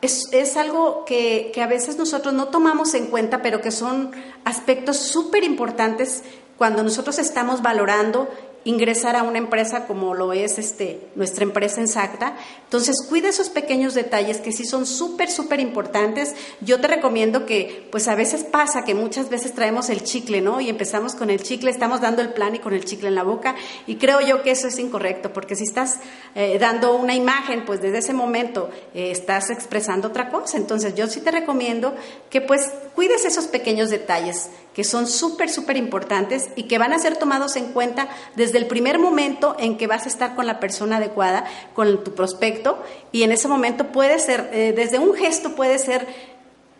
Es, 0.00 0.32
es 0.32 0.56
algo 0.56 1.04
que, 1.04 1.50
que 1.52 1.60
a 1.60 1.66
veces 1.66 1.98
nosotros 1.98 2.32
no 2.32 2.48
tomamos 2.48 2.94
en 2.94 3.06
cuenta, 3.06 3.42
pero 3.42 3.60
que 3.60 3.70
son 3.70 4.12
aspectos 4.44 4.96
súper 4.96 5.44
importantes 5.44 6.22
cuando 6.56 6.82
nosotros 6.82 7.18
estamos 7.18 7.60
valorando 7.60 8.28
ingresar 8.64 9.16
a 9.16 9.22
una 9.22 9.38
empresa 9.38 9.86
como 9.86 10.14
lo 10.14 10.32
es 10.32 10.58
este, 10.58 11.00
nuestra 11.14 11.44
empresa 11.44 11.80
en 11.80 11.88
SACTA. 11.88 12.36
Entonces, 12.64 12.96
cuida 13.08 13.28
esos 13.28 13.48
pequeños 13.48 13.94
detalles 13.94 14.38
que 14.38 14.52
sí 14.52 14.64
son 14.64 14.84
súper, 14.84 15.30
súper 15.30 15.60
importantes. 15.60 16.34
Yo 16.60 16.80
te 16.80 16.88
recomiendo 16.88 17.46
que, 17.46 17.88
pues 17.90 18.08
a 18.08 18.14
veces 18.14 18.44
pasa 18.44 18.84
que 18.84 18.94
muchas 18.94 19.30
veces 19.30 19.54
traemos 19.54 19.88
el 19.88 20.02
chicle, 20.02 20.40
¿no? 20.40 20.60
Y 20.60 20.68
empezamos 20.68 21.14
con 21.14 21.30
el 21.30 21.42
chicle, 21.42 21.70
estamos 21.70 22.00
dando 22.00 22.20
el 22.20 22.32
plan 22.32 22.54
y 22.54 22.58
con 22.58 22.74
el 22.74 22.84
chicle 22.84 23.08
en 23.08 23.14
la 23.14 23.22
boca. 23.22 23.54
Y 23.86 23.96
creo 23.96 24.20
yo 24.20 24.42
que 24.42 24.50
eso 24.50 24.68
es 24.68 24.78
incorrecto, 24.78 25.32
porque 25.32 25.56
si 25.56 25.64
estás 25.64 25.98
eh, 26.34 26.58
dando 26.58 26.96
una 26.96 27.14
imagen, 27.14 27.64
pues 27.64 27.80
desde 27.80 27.98
ese 27.98 28.12
momento 28.12 28.70
eh, 28.94 29.10
estás 29.10 29.50
expresando 29.50 30.08
otra 30.08 30.28
cosa. 30.28 30.56
Entonces, 30.56 30.94
yo 30.94 31.06
sí 31.06 31.20
te 31.20 31.30
recomiendo 31.30 31.94
que 32.28 32.40
pues 32.40 32.70
cuides 32.94 33.24
esos 33.24 33.46
pequeños 33.46 33.90
detalles 33.90 34.50
que 34.78 34.84
son 34.84 35.08
súper, 35.08 35.50
súper 35.50 35.76
importantes 35.76 36.50
y 36.54 36.68
que 36.68 36.78
van 36.78 36.92
a 36.92 37.00
ser 37.00 37.16
tomados 37.16 37.56
en 37.56 37.72
cuenta 37.72 38.08
desde 38.36 38.58
el 38.58 38.68
primer 38.68 39.00
momento 39.00 39.56
en 39.58 39.76
que 39.76 39.88
vas 39.88 40.06
a 40.06 40.08
estar 40.08 40.36
con 40.36 40.46
la 40.46 40.60
persona 40.60 40.98
adecuada, 40.98 41.46
con 41.74 42.04
tu 42.04 42.14
prospecto, 42.14 42.80
y 43.10 43.24
en 43.24 43.32
ese 43.32 43.48
momento 43.48 43.88
puede 43.88 44.20
ser, 44.20 44.48
eh, 44.52 44.72
desde 44.76 45.00
un 45.00 45.14
gesto 45.14 45.56
puede 45.56 45.80
ser 45.80 46.06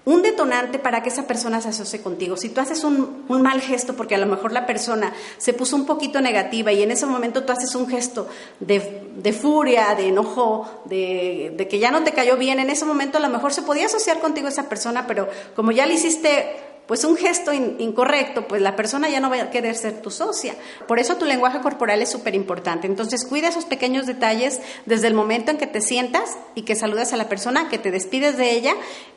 un 0.04 0.22
detonante 0.22 0.78
para 0.78 1.02
que 1.02 1.08
esa 1.08 1.26
persona 1.26 1.60
se 1.60 1.70
asocie 1.70 2.00
contigo. 2.00 2.36
Si 2.36 2.50
tú 2.50 2.60
haces 2.60 2.84
un, 2.84 3.24
mal 3.28 3.60
gesto, 3.60 3.96
porque 3.96 4.14
a 4.14 4.18
lo 4.18 4.26
mejor 4.26 4.52
la 4.52 4.64
persona 4.64 5.12
se 5.36 5.52
puso 5.52 5.74
un 5.74 5.84
poquito 5.84 6.20
negativa 6.20 6.70
y 6.70 6.84
en 6.84 6.92
ese 6.92 7.04
momento 7.04 7.42
tú 7.42 7.52
haces 7.52 7.74
un 7.74 7.88
gesto 7.88 8.28
de, 8.60 9.32
furia, 9.32 9.96
de 9.96 10.06
enojo, 10.06 10.84
de, 10.84 11.52
de, 11.56 11.66
que 11.66 11.80
ya 11.80 11.90
no 11.90 12.04
te 12.04 12.12
cayó 12.12 12.36
bien, 12.36 12.60
en 12.60 12.70
ese 12.70 12.84
momento 12.84 13.18
a 13.18 13.20
lo 13.20 13.28
mejor 13.28 13.52
se 13.52 13.62
podía 13.62 13.86
asociar 13.86 14.20
contigo 14.20 14.46
esa 14.46 14.68
persona, 14.68 15.08
pero 15.08 15.28
como 15.56 15.72
ya 15.72 15.84
le 15.84 15.94
hiciste 15.94 16.68
pues 16.88 17.04
un 17.04 17.18
gesto 17.18 17.52
incorrecto, 17.52 18.48
pues 18.48 18.62
la 18.62 18.74
persona 18.74 19.10
ya 19.10 19.20
no 19.20 19.28
va 19.28 19.36
a 19.36 19.50
querer 19.50 19.76
ser 19.76 20.00
tu 20.00 20.10
socia. 20.10 20.54
Por 20.86 20.98
eso 20.98 21.18
tu 21.18 21.26
lenguaje 21.26 21.60
corporal 21.60 22.00
es 22.00 22.10
súper 22.10 22.34
importante. 22.34 22.86
Entonces 22.86 23.26
cuida 23.26 23.48
esos 23.48 23.66
pequeños 23.66 24.06
detalles 24.06 24.62
desde 24.86 25.06
el 25.06 25.12
momento 25.12 25.50
en 25.50 25.58
que 25.58 25.66
te 25.66 25.82
sientas 25.82 26.38
y 26.54 26.62
que 26.62 26.74
saludas 26.74 27.12
a 27.12 27.18
la 27.18 27.28
persona, 27.28 27.68
que 27.68 27.76
te 27.76 27.90
despides 27.90 28.38
de 28.38 28.52
ella, 28.52 28.74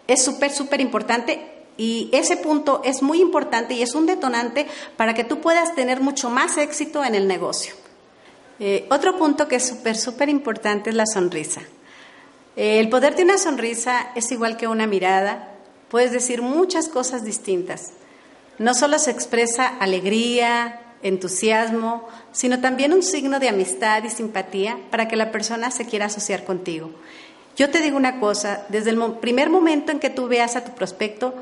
es 0.08 0.22
súper, 0.22 0.52
súper 0.52 0.82
importante. 0.82 1.40
Y 1.78 2.10
ese 2.12 2.36
punto 2.36 2.82
es 2.84 3.02
muy 3.02 3.22
importante 3.22 3.74
y 3.74 3.82
es 3.82 3.96
un 3.96 4.06
detonante 4.06 4.68
para 4.98 5.14
que 5.14 5.24
tú 5.24 5.40
puedas 5.40 5.74
tener 5.74 6.02
mucho 6.02 6.30
más 6.30 6.58
éxito 6.58 7.06
en 7.06 7.16
el 7.16 7.26
negocio. 7.26 7.74
Eh, 8.60 8.86
otro 8.90 9.18
punto 9.18 9.48
que 9.48 9.56
es 9.56 9.66
súper, 9.66 9.96
súper 9.96 10.28
importante 10.28 10.90
es 10.90 10.96
la 10.98 11.06
sonrisa. 11.06 11.62
Eh, 12.58 12.82
el 12.82 12.90
poder 12.90 13.16
de 13.16 13.24
una 13.24 13.38
sonrisa 13.38 14.12
es 14.14 14.30
igual 14.30 14.58
que 14.58 14.68
una 14.68 14.88
mirada, 14.88 15.51
puedes 15.92 16.12
decir 16.12 16.42
muchas 16.42 16.88
cosas 16.88 17.24
distintas. 17.26 17.92
No 18.58 18.74
solo 18.74 18.98
se 18.98 19.12
expresa 19.12 19.68
alegría, 19.68 20.80
entusiasmo, 21.04 22.08
sino 22.32 22.62
también 22.62 22.94
un 22.94 23.04
signo 23.04 23.40
de 23.40 23.50
amistad 23.50 24.04
y 24.04 24.10
simpatía 24.10 24.78
para 24.90 25.08
que 25.08 25.18
la 25.18 25.32
persona 25.32 25.70
se 25.70 25.86
quiera 25.86 26.06
asociar 26.06 26.46
contigo. 26.46 26.92
Yo 27.58 27.70
te 27.70 27.82
digo 27.82 27.98
una 27.98 28.20
cosa, 28.20 28.66
desde 28.70 28.92
el 28.92 29.00
primer 29.20 29.50
momento 29.50 29.92
en 29.92 30.00
que 30.00 30.10
tú 30.10 30.28
veas 30.28 30.56
a 30.56 30.64
tu 30.64 30.72
prospecto, 30.72 31.36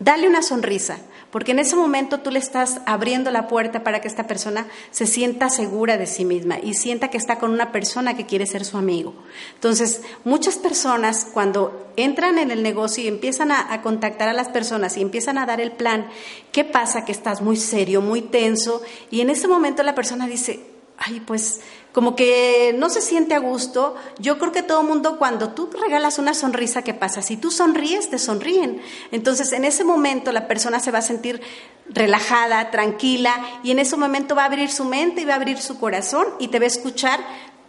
dale 0.00 0.26
una 0.26 0.42
sonrisa, 0.42 0.98
porque 1.30 1.52
en 1.52 1.60
ese 1.60 1.76
momento 1.76 2.20
tú 2.20 2.30
le 2.30 2.38
estás 2.38 2.80
abriendo 2.86 3.30
la 3.30 3.46
puerta 3.46 3.84
para 3.84 4.00
que 4.00 4.08
esta 4.08 4.26
persona 4.26 4.66
se 4.90 5.06
sienta 5.06 5.50
segura 5.50 5.98
de 5.98 6.06
sí 6.06 6.24
misma 6.24 6.58
y 6.58 6.74
sienta 6.74 7.08
que 7.08 7.18
está 7.18 7.38
con 7.38 7.52
una 7.52 7.70
persona 7.70 8.16
que 8.16 8.26
quiere 8.26 8.46
ser 8.46 8.64
su 8.64 8.78
amigo. 8.78 9.14
Entonces, 9.54 10.00
muchas 10.24 10.56
personas 10.56 11.28
cuando 11.32 11.92
entran 11.96 12.38
en 12.38 12.50
el 12.50 12.62
negocio 12.62 13.04
y 13.04 13.08
empiezan 13.08 13.52
a, 13.52 13.82
contactar 13.82 14.28
a 14.28 14.32
las 14.32 14.48
personas 14.48 14.96
y 14.96 15.02
empiezan 15.02 15.36
a 15.36 15.46
dar 15.46 15.60
el 15.60 15.72
plan, 15.72 16.08
¿qué 16.50 16.64
pasa? 16.64 17.04
Que 17.04 17.12
estás 17.12 17.42
muy 17.42 17.56
serio, 17.56 18.00
muy 18.00 18.22
tenso 18.22 18.82
y 19.10 19.20
en 19.20 19.28
ese 19.28 19.48
momento 19.48 19.82
la 19.82 19.94
persona 19.94 20.26
dice, 20.26 20.69
ay, 21.00 21.20
pues 21.20 21.60
como 21.92 22.14
que 22.14 22.74
no 22.78 22.88
se 22.88 23.00
siente 23.00 23.34
a 23.34 23.38
gusto. 23.38 23.96
Yo 24.18 24.38
creo 24.38 24.52
que 24.52 24.62
todo 24.62 24.82
mundo 24.84 25.18
cuando 25.18 25.50
tú 25.50 25.68
regalas 25.72 26.18
una 26.18 26.34
sonrisa, 26.34 26.82
¿qué 26.82 26.94
pasa? 26.94 27.22
Si 27.22 27.36
tú 27.36 27.50
sonríes, 27.50 28.10
te 28.10 28.18
sonríen. 28.18 28.80
Entonces, 29.10 29.52
en 29.52 29.64
ese 29.64 29.82
momento 29.82 30.30
la 30.30 30.46
persona 30.46 30.78
se 30.78 30.92
va 30.92 30.98
a 30.98 31.02
sentir 31.02 31.40
relajada, 31.88 32.70
tranquila, 32.70 33.34
y 33.64 33.72
en 33.72 33.80
ese 33.80 33.96
momento 33.96 34.36
va 34.36 34.42
a 34.42 34.46
abrir 34.46 34.70
su 34.70 34.84
mente 34.84 35.22
y 35.22 35.24
va 35.24 35.32
a 35.32 35.36
abrir 35.36 35.58
su 35.58 35.80
corazón 35.80 36.26
y 36.38 36.48
te 36.48 36.60
va 36.60 36.66
a 36.66 36.68
escuchar 36.68 37.18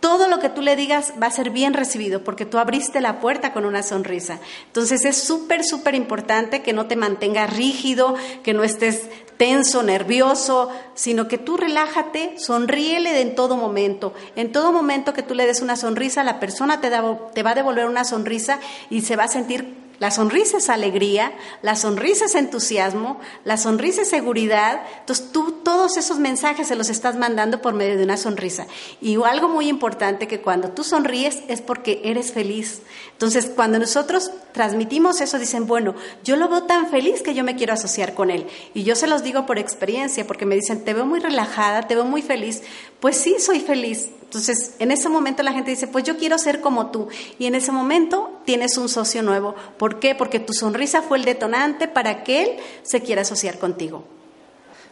todo 0.02 0.28
lo 0.28 0.40
que 0.40 0.50
tú 0.50 0.62
le 0.62 0.76
digas 0.76 1.14
va 1.22 1.28
a 1.28 1.32
ser 1.32 1.52
bien 1.52 1.74
recibido 1.74 2.24
porque 2.24 2.46
tú 2.46 2.58
abriste 2.58 3.02
la 3.02 3.20
puerta 3.20 3.54
con 3.54 3.66
una 3.66 3.84
sonrisa. 3.84 4.40
Entonces 4.66 5.06
es 5.06 5.16
súper, 5.16 5.64
súper 5.64 5.96
importante 5.96 6.64
que 6.64 6.74
no 6.74 6.88
te 6.88 6.96
mantengas 6.96 7.56
rígido, 7.56 8.16
que 8.44 8.54
no 8.54 8.64
estés 8.64 9.08
tenso, 9.42 9.82
nervioso, 9.82 10.70
sino 10.94 11.28
que 11.28 11.40
tú 11.40 11.58
relájate, 11.58 12.36
sonríele 12.38 13.22
en 13.22 13.34
todo 13.34 13.58
momento. 13.58 14.14
En 14.36 14.52
todo 14.52 14.72
momento 14.72 15.16
que 15.16 15.24
tú 15.24 15.34
le 15.34 15.48
des 15.48 15.64
una 15.64 15.76
sonrisa, 15.76 16.24
la 16.24 16.40
persona 16.40 16.80
te, 16.80 16.92
te 17.34 17.42
va 17.42 17.50
a 17.50 17.56
devolver 17.56 17.88
una 17.88 18.04
sonrisa 18.04 18.60
y 18.92 19.02
se 19.02 19.16
va 19.16 19.24
a 19.24 19.28
sentir 19.28 19.81
la 20.02 20.10
sonrisa 20.10 20.58
es 20.58 20.68
alegría, 20.68 21.32
la 21.62 21.76
sonrisa 21.76 22.26
es 22.26 22.34
entusiasmo, 22.34 23.20
la 23.46 23.56
sonrisa 23.56 24.02
es 24.02 24.10
seguridad. 24.10 24.82
Entonces 25.02 25.32
tú 25.32 25.60
todos 25.64 25.96
esos 25.96 26.18
mensajes 26.18 26.70
se 26.70 26.76
los 26.76 26.90
estás 26.90 27.18
mandando 27.18 27.62
por 27.62 27.76
medio 27.76 27.96
de 28.00 28.04
una 28.04 28.18
sonrisa. 28.18 28.66
Y 29.00 29.22
algo 29.22 29.48
muy 29.48 29.68
importante 29.68 30.28
que 30.28 30.42
cuando 30.42 30.70
tú 30.70 30.84
sonríes 30.84 31.44
es 31.50 31.62
porque 31.62 32.02
eres 32.04 32.32
feliz. 32.32 32.82
Entonces 33.12 33.46
cuando 33.56 33.78
nosotros 33.78 34.32
transmitimos 34.54 35.22
eso 35.22 35.38
dicen, 35.38 35.68
bueno, 35.68 35.94
yo 36.24 36.36
lo 36.36 36.50
veo 36.50 36.64
tan 36.64 36.90
feliz 36.90 37.22
que 37.22 37.36
yo 37.36 37.44
me 37.44 37.56
quiero 37.56 37.74
asociar 37.74 38.16
con 38.16 38.32
él. 38.32 38.48
Y 38.74 38.82
yo 38.82 38.96
se 38.96 39.06
los 39.06 39.22
digo 39.22 39.46
por 39.46 39.60
experiencia 39.60 40.26
porque 40.26 40.48
me 40.48 40.56
dicen, 40.56 40.84
te 40.84 40.96
veo 40.96 41.06
muy 41.06 41.20
relajada, 41.20 41.84
te 41.84 41.94
veo 41.94 42.06
muy 42.06 42.24
feliz. 42.24 42.64
Pues 43.00 43.18
sí, 43.18 43.36
soy 43.38 43.60
feliz. 43.60 44.10
Entonces, 44.32 44.76
en 44.80 44.92
ese 44.92 45.10
momento 45.10 45.44
la 45.44 45.52
gente 45.52 45.72
dice, 45.72 45.88
pues 45.88 46.06
yo 46.06 46.16
quiero 46.16 46.38
ser 46.38 46.62
como 46.62 46.90
tú. 46.90 47.10
Y 47.38 47.48
en 47.48 47.56
ese 47.56 47.74
momento 47.74 48.32
tienes 48.46 48.78
un 48.78 48.90
socio 48.90 49.24
nuevo. 49.24 49.56
¿Por 49.78 50.00
qué? 50.00 50.16
Porque 50.16 50.40
tu 50.40 50.54
sonrisa 50.54 51.02
fue 51.02 51.18
el 51.18 51.26
detonante 51.26 51.88
para 51.88 52.24
que 52.24 52.44
él 52.44 52.50
se 52.84 53.02
quiera 53.02 53.22
asociar 53.22 53.60
contigo. 53.60 54.04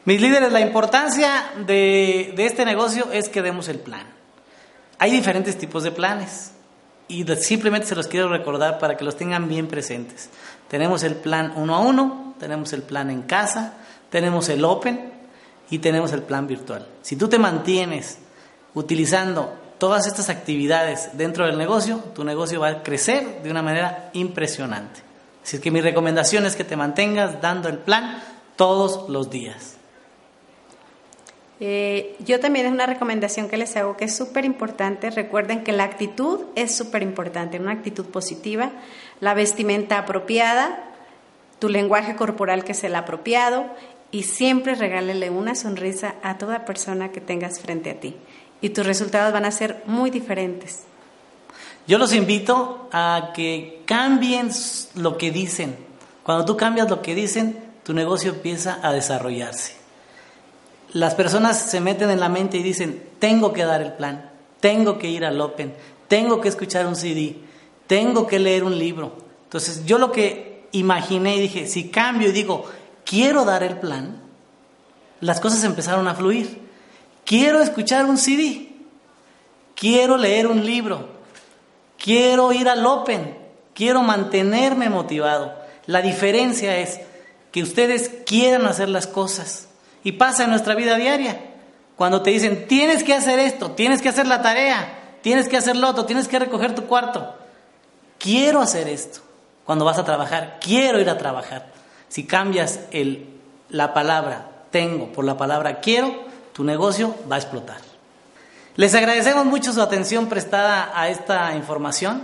Mis 0.06 0.22
líderes, 0.22 0.52
la 0.52 0.62
importancia 0.62 1.52
de, 1.66 2.34
este 2.38 2.66
negocio 2.66 3.12
es 3.12 3.30
que 3.30 3.42
demos 3.42 3.68
el 3.68 3.80
plan. 3.80 4.08
Hay 4.98 5.12
diferentes 5.12 5.58
tipos 5.58 5.84
de 5.84 5.92
planes 5.92 6.52
y 7.08 7.26
simplemente 7.36 7.88
se 7.88 7.96
los 7.96 8.08
quiero 8.08 8.30
recordar 8.30 8.80
para 8.80 8.98
que 8.98 9.04
los 9.04 9.18
tengan 9.18 9.48
bien 9.48 9.68
presentes. 9.68 10.30
Tenemos 10.68 11.04
el 11.04 11.16
plan 11.16 11.54
uno 11.56 11.76
a 11.76 11.80
uno, 11.80 12.36
tenemos 12.40 12.74
el 12.74 12.84
plan 12.84 13.10
en 13.10 13.24
casa, 13.24 13.74
tenemos 14.10 14.50
el 14.50 14.64
open 14.66 15.12
y 15.70 15.80
tenemos 15.80 16.12
el 16.14 16.24
plan 16.24 16.48
virtual. 16.48 16.88
Si 17.02 17.16
tú 17.16 17.28
te 17.28 17.38
mantienes 17.38 18.20
utilizando 18.74 19.54
todas 19.80 20.06
estas 20.06 20.30
actividades 20.30 21.10
dentro 21.14 21.46
del 21.48 21.58
negocio, 21.58 22.04
tu 22.14 22.24
negocio 22.24 22.60
va 22.60 22.68
a 22.68 22.84
crecer 22.84 23.42
de 23.42 23.50
una 23.50 23.62
manera 23.62 24.12
impresionante. 24.14 25.02
Así 25.42 25.60
que 25.60 25.72
mi 25.72 25.82
recomendación 25.82 26.46
es 26.46 26.56
que 26.56 26.64
te 26.64 26.76
mantengas 26.76 27.42
dando 27.42 27.70
el 27.70 27.80
plan 27.80 28.22
todos 28.56 29.10
los 29.10 29.30
días. 29.30 29.78
Eh, 31.62 32.16
yo 32.20 32.40
también 32.40 32.68
es 32.68 32.72
una 32.72 32.86
recomendación 32.86 33.50
que 33.50 33.58
les 33.58 33.76
hago 33.76 33.98
que 33.98 34.06
es 34.06 34.16
súper 34.16 34.46
importante. 34.46 35.10
Recuerden 35.10 35.64
que 35.64 35.72
la 35.72 35.86
actitud 35.86 36.42
es 36.56 36.76
súper 36.76 37.02
importante, 37.02 37.60
una 37.60 37.72
actitud 37.72 38.06
positiva, 38.06 38.72
la 39.22 39.34
vestimenta 39.34 39.98
apropiada, 39.98 40.84
tu 41.58 41.68
lenguaje 41.68 42.16
corporal 42.16 42.64
que 42.64 42.74
es 42.74 42.84
el 42.84 42.96
apropiado 42.96 43.66
y 44.12 44.24
siempre 44.24 44.76
regálele 44.76 45.30
una 45.30 45.56
sonrisa 45.56 46.16
a 46.24 46.38
toda 46.38 46.66
persona 46.66 47.12
que 47.12 47.22
tengas 47.22 47.60
frente 47.60 47.92
a 47.92 48.00
ti 48.00 48.16
y 48.62 48.70
tus 48.70 48.86
resultados 48.86 49.34
van 49.34 49.46
a 49.46 49.52
ser 49.52 49.84
muy 49.86 50.10
diferentes. 50.10 50.84
Yo 51.88 51.98
los 51.98 52.14
invito 52.14 52.88
a 52.92 53.32
que 53.34 53.82
cambien 53.86 54.52
lo 54.96 55.18
que 55.18 55.32
dicen. 55.32 55.76
Cuando 56.24 56.46
tú 56.46 56.56
cambias 56.56 56.90
lo 56.90 57.02
que 57.02 57.16
dicen, 57.16 57.58
tu 57.84 57.94
negocio 57.94 58.32
empieza 58.32 58.80
a 58.84 58.92
desarrollarse. 58.94 59.74
Las 60.94 61.16
personas 61.16 61.60
se 61.60 61.82
meten 61.82 62.10
en 62.10 62.20
la 62.20 62.30
mente 62.30 62.58
y 62.58 62.64
dicen, 62.64 63.04
tengo 63.20 63.54
que 63.54 63.64
dar 63.64 63.82
el 63.82 63.94
plan, 63.94 64.30
tengo 64.60 65.00
que 65.00 65.10
ir 65.10 65.26
al 65.26 65.40
Open, 65.42 65.74
tengo 66.08 66.42
que 66.42 66.50
escuchar 66.50 66.86
un 66.86 66.96
CD, 66.96 67.38
tengo 67.88 68.28
que 68.28 68.40
leer 68.40 68.64
un 68.64 68.78
libro. 68.78 69.14
Entonces 69.46 69.86
yo 69.86 69.98
lo 69.98 70.12
que 70.12 70.68
imaginé 70.72 71.38
y 71.38 71.42
dije, 71.42 71.68
si 71.68 71.90
cambio 71.90 72.30
y 72.30 72.34
digo, 72.34 72.66
quiero 73.06 73.46
dar 73.46 73.64
el 73.64 73.78
plan, 73.80 74.22
las 75.22 75.40
cosas 75.40 75.64
empezaron 75.64 76.08
a 76.08 76.16
fluir. 76.16 76.69
Quiero 77.30 77.62
escuchar 77.62 78.06
un 78.06 78.18
CD. 78.18 78.70
Quiero 79.76 80.18
leer 80.18 80.48
un 80.48 80.66
libro. 80.66 81.10
Quiero 81.96 82.52
ir 82.52 82.68
al 82.68 82.84
Open. 82.84 83.38
Quiero 83.76 84.02
mantenerme 84.02 84.90
motivado. 84.90 85.54
La 85.86 86.02
diferencia 86.02 86.80
es 86.80 87.02
que 87.52 87.62
ustedes 87.62 88.10
quieran 88.26 88.66
hacer 88.66 88.90
las 88.90 89.06
cosas. 89.06 89.68
Y 90.04 90.14
pasa 90.14 90.46
en 90.46 90.50
nuestra 90.50 90.74
vida 90.74 90.96
diaria. 90.96 91.40
Cuando 91.98 92.24
te 92.24 92.32
dicen, 92.32 92.68
tienes 92.68 93.04
que 93.04 93.14
hacer 93.14 93.38
esto, 93.38 93.74
tienes 93.74 94.02
que 94.02 94.10
hacer 94.10 94.26
la 94.26 94.42
tarea, 94.42 95.18
tienes 95.22 95.48
que 95.48 95.58
hacer 95.58 95.76
lo 95.76 95.88
otro, 95.88 96.08
tienes 96.08 96.28
que 96.28 96.40
recoger 96.40 96.74
tu 96.74 96.88
cuarto. 96.88 97.36
Quiero 98.18 98.60
hacer 98.60 98.88
esto. 98.88 99.20
Cuando 99.66 99.86
vas 99.86 100.00
a 100.00 100.04
trabajar, 100.04 100.58
quiero 100.60 101.00
ir 101.00 101.12
a 101.12 101.20
trabajar. 101.20 101.68
Si 102.08 102.26
cambias 102.26 102.80
el, 102.90 103.28
la 103.70 103.94
palabra 103.94 104.50
tengo 104.72 105.12
por 105.12 105.26
la 105.26 105.38
palabra 105.38 105.80
quiero, 105.80 106.29
tu 106.60 106.66
negocio 106.66 107.16
va 107.32 107.38
a 107.38 107.40
explotar. 107.40 107.78
Les 108.76 108.94
agradecemos 108.94 109.46
mucho 109.46 109.72
su 109.72 109.82
atención 109.82 110.28
prestada 110.28 110.92
a 110.94 111.08
esta 111.08 111.56
información. 111.56 112.22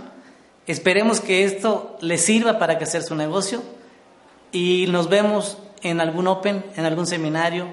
Esperemos 0.66 1.22
que 1.22 1.44
esto 1.44 1.96
les 2.02 2.22
sirva 2.22 2.58
para 2.58 2.76
crecer 2.76 3.02
su 3.02 3.14
negocio 3.14 3.62
y 4.52 4.88
nos 4.90 5.08
vemos 5.08 5.56
en 5.80 6.02
algún 6.02 6.26
Open, 6.26 6.62
en 6.76 6.84
algún 6.84 7.06
seminario, 7.06 7.68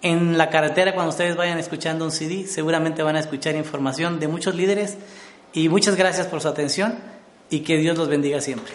en 0.00 0.38
la 0.38 0.48
carretera 0.48 0.94
cuando 0.94 1.10
ustedes 1.10 1.34
vayan 1.34 1.58
escuchando 1.58 2.04
un 2.04 2.12
CD. 2.12 2.46
Seguramente 2.46 3.02
van 3.02 3.16
a 3.16 3.18
escuchar 3.18 3.56
información 3.56 4.20
de 4.20 4.28
muchos 4.28 4.54
líderes 4.54 4.96
y 5.52 5.68
muchas 5.68 5.96
gracias 5.96 6.28
por 6.28 6.40
su 6.40 6.46
atención 6.46 7.00
y 7.50 7.64
que 7.64 7.78
Dios 7.78 7.98
los 7.98 8.06
bendiga 8.06 8.40
siempre. 8.40 8.74